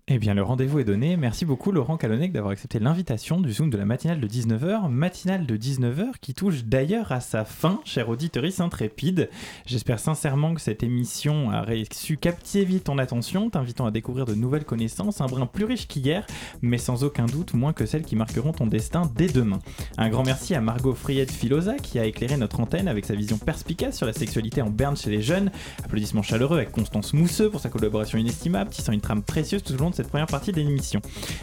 Eh 0.08 0.18
bien, 0.18 0.34
le 0.34 0.42
rendez-vous 0.42 0.80
est 0.80 0.84
donné. 0.84 1.16
Merci 1.16 1.44
beaucoup, 1.44 1.70
Laurent 1.70 1.96
Calonnec, 1.96 2.32
d'avoir 2.32 2.50
accepté 2.50 2.80
l'invitation 2.80 3.40
du 3.40 3.52
Zoom 3.52 3.70
de 3.70 3.76
la 3.76 3.84
matinale 3.84 4.18
de 4.18 4.26
19h. 4.26 4.88
Matinale 4.88 5.46
de 5.46 5.56
19h 5.56 6.14
qui 6.20 6.34
touche 6.34 6.64
d'ailleurs 6.64 7.12
à 7.12 7.20
sa 7.20 7.44
fin, 7.44 7.80
cher 7.84 8.08
auditorice 8.08 8.58
intrépide. 8.58 9.30
J'espère 9.64 10.00
sincèrement 10.00 10.54
que 10.54 10.60
cette 10.60 10.82
émission 10.82 11.52
a 11.52 11.64
su 11.92 12.16
captiver 12.16 12.80
ton 12.80 12.98
attention, 12.98 13.48
t'invitant 13.48 13.86
à 13.86 13.92
découvrir 13.92 14.26
de 14.26 14.34
nouvelles 14.34 14.64
connaissances, 14.64 15.20
un 15.20 15.26
brin 15.26 15.46
plus 15.46 15.66
riche 15.66 15.86
qu'hier, 15.86 16.26
mais 16.62 16.78
sans 16.78 17.04
aucun 17.04 17.26
doute 17.26 17.54
moins 17.54 17.72
que 17.72 17.86
celles 17.86 18.02
qui 18.02 18.16
marqueront 18.16 18.50
ton 18.50 18.66
destin 18.66 19.02
dès 19.14 19.28
demain. 19.28 19.60
Un 19.98 20.08
grand 20.08 20.24
merci 20.24 20.56
à 20.56 20.60
Margot 20.60 20.96
Friette 20.96 21.30
Filosa 21.30 21.76
qui 21.76 22.00
a 22.00 22.04
éclairé 22.06 22.36
notre 22.36 22.58
antenne 22.58 22.88
avec 22.88 23.04
sa 23.04 23.14
vision 23.14 23.38
perspicace 23.38 23.98
sur 23.98 24.06
la 24.06 24.12
sexualité 24.12 24.62
en 24.62 24.70
berne 24.70 24.96
chez 24.96 25.10
les 25.10 25.22
jeunes. 25.22 25.52
Applaudissements 25.84 26.22
chaleureux 26.22 26.56
avec 26.56 26.72
Constance 26.72 27.12
Mousseux 27.12 27.50
pour 27.50 27.60
sa 27.60 27.68
collaboration 27.68 28.18
inestimable, 28.18 28.70
tissant 28.70 28.90
une 28.90 29.00
trame 29.00 29.22
précieuse 29.22 29.62
tout 29.62 29.74
au 29.74 29.76
long 29.76 29.91
cette 29.92 30.08
première 30.08 30.26
partie 30.26 30.50
de 30.50 30.56
l'émission. 30.56 31.00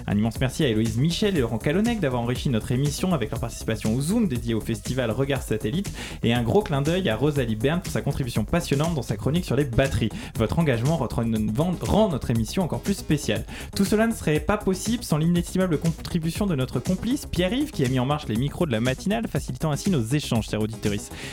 Un 0.08 0.18
immense 0.18 0.40
merci 0.40 0.64
à 0.64 0.68
Héloïse 0.68 0.98
Michel 0.98 1.38
et 1.38 1.42
Laurent 1.42 1.60
Calonnec 1.60 2.00
d'avoir 2.00 2.22
enrichi 2.22 2.50
notre 2.50 2.72
émission 2.72 3.14
avec 3.14 3.32
leur 3.32 3.40
participation 3.40 3.96
au 3.96 4.02
Zoom 4.02 4.28
dédié 4.28 4.54
au 4.54 4.62
festival 4.62 5.12
Regard 5.12 5.42
Satellite 5.42 5.92
et 6.24 6.34
un 6.34 6.44
gros 6.44 6.62
clin 6.62 6.82
d'œil 6.82 7.08
à 7.10 7.16
Rosalie 7.16 7.56
Bern 7.56 7.82
pour 7.82 7.94
sa 7.94 8.02
contribution 8.02 8.44
passionnante 8.44 8.96
dans 8.96 9.02
sa 9.02 9.16
chronique 9.16 9.46
sur 9.46 9.56
les 9.56 9.66
batteries. 9.66 10.10
Votre 10.38 10.60
engagement 10.60 10.98
rend 10.98 12.10
notre 12.10 12.32
émission 12.32 12.64
encore 12.64 12.82
plus 12.82 12.96
spéciale. 12.96 13.46
Tout 13.76 13.86
cela 13.86 14.08
ne 14.08 14.14
serait 14.14 14.40
pas 14.40 14.58
possible 14.58 15.04
sans 15.04 15.18
l'inestimable 15.18 15.78
contribution 15.78 16.46
de 16.46 16.56
notre 16.56 16.80
complice 16.80 17.26
Pierre-Yves 17.26 17.72
qui 17.72 17.86
a 17.86 17.90
mis 17.90 18.00
en 18.00 18.06
marche 18.06 18.28
les 18.28 18.36
micros 18.36 18.66
de 18.66 18.72
la 18.72 18.82
matinale, 18.82 19.28
facilitant 19.28 19.72
ainsi 19.72 19.90
nos 19.92 20.02
échanges, 20.02 20.50
chers 20.50 20.62
auditeurs. 20.62 20.80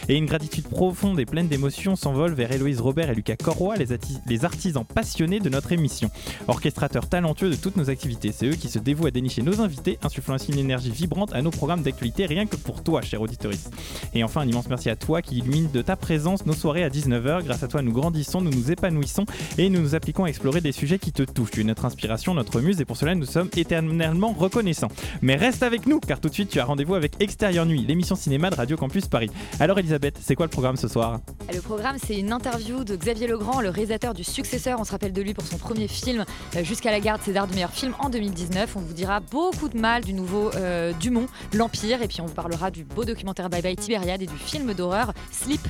Et 0.09 0.17
une 0.17 0.27
gratitude 0.27 0.67
profonde 0.67 1.21
et 1.21 1.25
pleine 1.25 1.49
d'émotion 1.49 1.97
s'envole 1.97 2.35
vers 2.35 2.51
Héloïse 2.53 2.81
Robert 2.81 3.11
et 3.11 3.15
Lucas 3.15 3.37
Corroy, 3.37 3.77
les, 3.77 3.87
les 4.27 4.45
artisans 4.45 4.85
passionnés 4.85 5.41
de 5.41 5.49
notre 5.49 5.73
émission. 5.73 6.11
Orchestrateur 6.49 7.06
talentueux 7.09 7.51
de 7.51 7.57
toutes 7.57 7.77
nos 7.77 7.91
activités. 7.91 8.33
C'est 8.33 8.47
eux 8.47 8.55
qui 8.55 8.69
se 8.69 8.79
dévouent 8.79 9.07
à 9.07 9.11
dénicher 9.11 9.43
nos 9.43 9.61
invités, 9.61 9.99
insufflant 10.03 10.35
ainsi 10.35 10.53
une 10.53 10.59
énergie 10.59 10.91
vibrante 10.91 11.33
à 11.35 11.43
nos 11.43 11.51
programmes 11.51 11.83
d'actualité, 11.83 12.27
rien 12.27 12.47
que 12.47 12.57
pour 12.57 12.83
toi, 12.83 13.03
cher 13.03 13.21
auditoriste. 13.21 13.71
Et 14.15 14.25
enfin, 14.25 14.43
un 14.43 14.49
immense 14.49 14.69
merci 14.69 14.91
à 14.91 14.97
toi 14.97 15.23
qui 15.23 15.39
illumine 15.39 15.71
de 15.71 15.83
ta 15.83 15.97
présence 15.97 16.47
nos 16.47 16.53
soirées 16.53 16.85
à 16.85 16.89
19h. 16.89 17.45
Grâce 17.45 17.63
à 17.63 17.69
toi, 17.69 17.83
nous 17.83 17.93
grandissons, 17.93 18.41
nous 18.41 18.51
nous 18.51 18.71
épanouissons 18.71 19.27
et 19.59 19.69
nous 19.69 19.81
nous 19.81 19.95
appliquons 19.95 20.25
à 20.25 20.29
explorer 20.29 20.61
des 20.61 20.73
sujets 20.73 20.99
qui 20.99 21.13
te 21.13 21.23
touchent. 21.23 21.51
Tu 21.53 21.61
es 21.61 21.65
notre 21.65 21.85
inspiration, 21.85 22.35
notre 22.35 22.61
muse 22.61 22.81
et 22.81 22.85
pour 22.85 22.97
cela, 22.97 23.15
nous 23.15 23.27
sommes 23.27 23.49
éternellement 23.57 24.33
reconnaissants. 24.33 24.89
Mais 25.23 25.37
reste 25.37 25.63
avec 25.63 25.87
nous 25.87 26.01
car 26.01 26.21
tout 26.21 26.29
de 26.29 26.35
suite, 26.35 26.51
tu 26.51 26.61
as 26.61 26.65
rendez-vous 26.65 26.95
avec 26.95 27.15
Extérieur 27.21 27.67
Nuit, 27.67 27.85
l'émission 27.87 28.17
cinéma 28.17 28.51
de 28.51 28.57
Radio 28.57 28.77
Campus 28.77 29.07
Paris. 29.07 29.31
Alors, 29.61 29.79
Elisabeth, 29.79 30.19
c'est 30.23 30.35
quoi 30.35 30.47
le 30.47 30.51
programme 30.51 30.77
ce 30.77 30.89
soir? 30.89 31.21
Le 31.53 31.61
programme, 31.61 31.97
c'est 32.05 32.19
une 32.19 32.33
interview 32.33 32.85
de 32.85 32.97
Xavier 32.97 33.27
Legrand, 33.27 33.61
le 33.61 33.71
réalisateur 33.71 34.15
du 34.15 34.25
successeur. 34.25 34.79
On 34.81 34.85
se 34.85 34.91
rappelle 34.91 35.13
de 35.13 35.23
lui 35.23 35.35
pour 35.35 35.45
son 35.45 35.59
premier 35.59 35.89
film, 35.89 36.25
euh, 36.55 36.65
Jusqu'à 36.65 36.91
la 36.91 36.96
garde 37.01 37.23
César 37.23 37.47
du 37.47 37.55
meilleur 37.55 37.73
film 37.73 37.95
en 37.99 38.09
2019. 38.09 38.77
On 38.77 38.81
vous 38.81 38.95
dira 38.95 39.21
beaucoup 39.21 39.69
de 39.69 39.79
mal 39.79 40.05
du 40.05 40.13
nouveau 40.13 40.51
euh, 40.55 40.93
Dumont, 41.01 41.27
L'Empire. 41.53 42.03
Et 42.03 42.09
puis 42.09 42.21
on 42.21 42.27
vous 42.27 42.35
parlera 42.35 42.71
du 42.71 42.85
beau 42.85 43.05
documentaire 43.05 43.49
Bye 43.51 43.63
Bye 43.63 43.77
Tibériade 43.77 44.23
et 44.23 44.27
du 44.27 44.37
film 44.37 44.75
d'horreur 44.75 45.13
Sleep. 45.31 45.61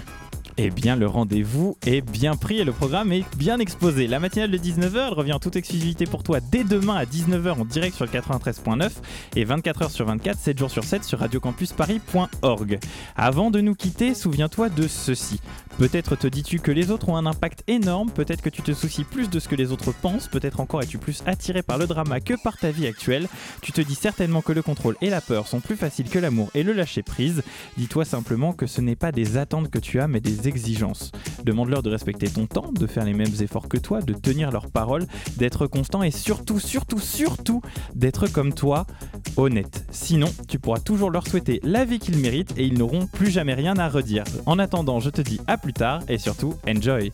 Eh 0.59 0.71
bien, 0.71 0.97
le 0.97 1.07
rendez-vous 1.07 1.77
est 1.85 2.01
bien 2.01 2.35
pris 2.35 2.61
et 2.61 2.65
le 2.65 2.73
programme 2.73 3.13
est 3.13 3.25
bien 3.37 3.59
exposé. 3.59 4.07
La 4.07 4.21
matinale 4.21 4.51
de 4.51 4.57
19h, 4.57 5.09
elle 5.09 5.13
revient 5.13 5.35
en 5.35 5.39
toute 5.39 5.55
exclusivité 5.55 6.07
pour 6.07 6.23
toi 6.23 6.41
dès 6.41 6.65
demain 6.65 6.95
à 6.95 7.05
19h 7.05 7.61
en 7.61 7.65
direct 7.67 7.95
sur 7.95 8.07
le 8.07 8.11
93.9 8.11 8.91
et 9.37 9.45
24h 9.45 9.91
sur 9.91 10.07
24, 10.07 10.39
7 10.39 10.59
jours 10.59 10.71
sur 10.71 10.85
7 10.85 11.05
sur 11.05 11.19
radiocampusparis.org. 11.19 12.79
Avant 13.17 13.51
de 13.51 13.61
nous 13.61 13.75
quitter, 13.75 14.15
souviens-toi 14.15 14.71
de 14.71 14.89
ceci. 14.89 15.41
Peut-être 15.79 16.17
te 16.17 16.27
dis-tu 16.27 16.59
que 16.59 16.71
les 16.73 16.91
autres 16.91 17.11
ont 17.11 17.19
un 17.19 17.27
impact 17.27 17.63
énorme, 17.69 18.11
peut-être 18.11 18.41
que 18.41 18.49
tu 18.49 18.63
te 18.63 18.73
soucies 18.73 19.05
plus 19.05 19.29
de 19.29 19.39
ce 19.39 19.47
que 19.47 19.55
les 19.55 19.73
autres 19.73 19.93
pensent, 19.93 20.27
peut-être 20.27 20.61
encore 20.61 20.83
es-tu 20.83 20.97
plus 20.97 21.23
attiré 21.27 21.63
par 21.63 21.77
le 21.77 21.87
drama 21.87 22.21
que 22.21 22.33
par 22.43 22.57
ta 22.57 22.71
vie 22.71 22.87
actuelle. 22.87 23.29
Tu 23.61 23.73
te 23.73 23.83
dis 23.83 23.95
certainement 23.95 24.41
que 24.41 24.53
le 24.53 24.63
contrôle 24.63 24.97
et 25.03 25.11
la 25.11 25.21
peur 25.21 25.47
sont 25.47 25.61
plus 25.61 25.77
faciles 25.77 26.09
que 26.09 26.19
l'amour 26.19 26.49
et 26.55 26.63
le 26.63 26.73
lâcher 26.73 27.03
prise. 27.03 27.43
Dis-toi 27.77 28.07
simplement 28.07 28.55
que 28.55 28.67
ce 28.67 28.81
n'est 28.81 28.97
pas 28.97 29.13
des 29.13 29.37
attentes 29.37 29.71
que 29.71 29.79
tu 29.79 30.01
as, 30.01 30.09
mais 30.09 30.21
des 30.21 30.49
exigences. 30.49 31.13
Demande-leur 31.45 31.83
de 31.83 31.91
respecter 31.91 32.31
ton 32.31 32.47
temps, 32.47 32.73
de 32.73 32.87
faire 32.87 33.05
les 33.05 33.13
mêmes 33.13 33.35
efforts 33.41 33.69
que 33.69 33.77
toi, 33.77 34.01
de 34.01 34.15
tenir 34.15 34.51
leurs 34.51 34.71
paroles, 34.71 35.07
d'être 35.37 35.67
constant 35.67 36.03
et 36.03 36.11
surtout, 36.11 36.59
surtout, 36.59 37.01
surtout 37.01 37.61
d'être 37.95 38.29
comme 38.29 38.55
toi, 38.55 38.87
honnête. 39.37 39.85
Sinon, 39.91 40.29
tu 40.49 40.59
pourras 40.59 40.81
toujours 40.81 41.11
leur 41.11 41.27
souhaiter 41.27 41.61
la 41.63 41.85
vie 41.85 41.99
qu'ils 41.99 42.19
méritent 42.19 42.55
et 42.57 42.65
ils 42.65 42.79
n'auront 42.79 43.07
plus 43.07 43.31
jamais 43.31 43.53
rien 43.53 43.77
à 43.77 43.91
redire. 43.91 44.25
En 44.47 44.59
attendant, 44.59 45.01
je 45.01 45.11
te 45.11 45.21
dis 45.21 45.39
à 45.47 45.59
plus 45.67 45.73
tard 45.73 46.01
et 46.09 46.17
surtout, 46.17 46.55
enjoy! 46.69 47.11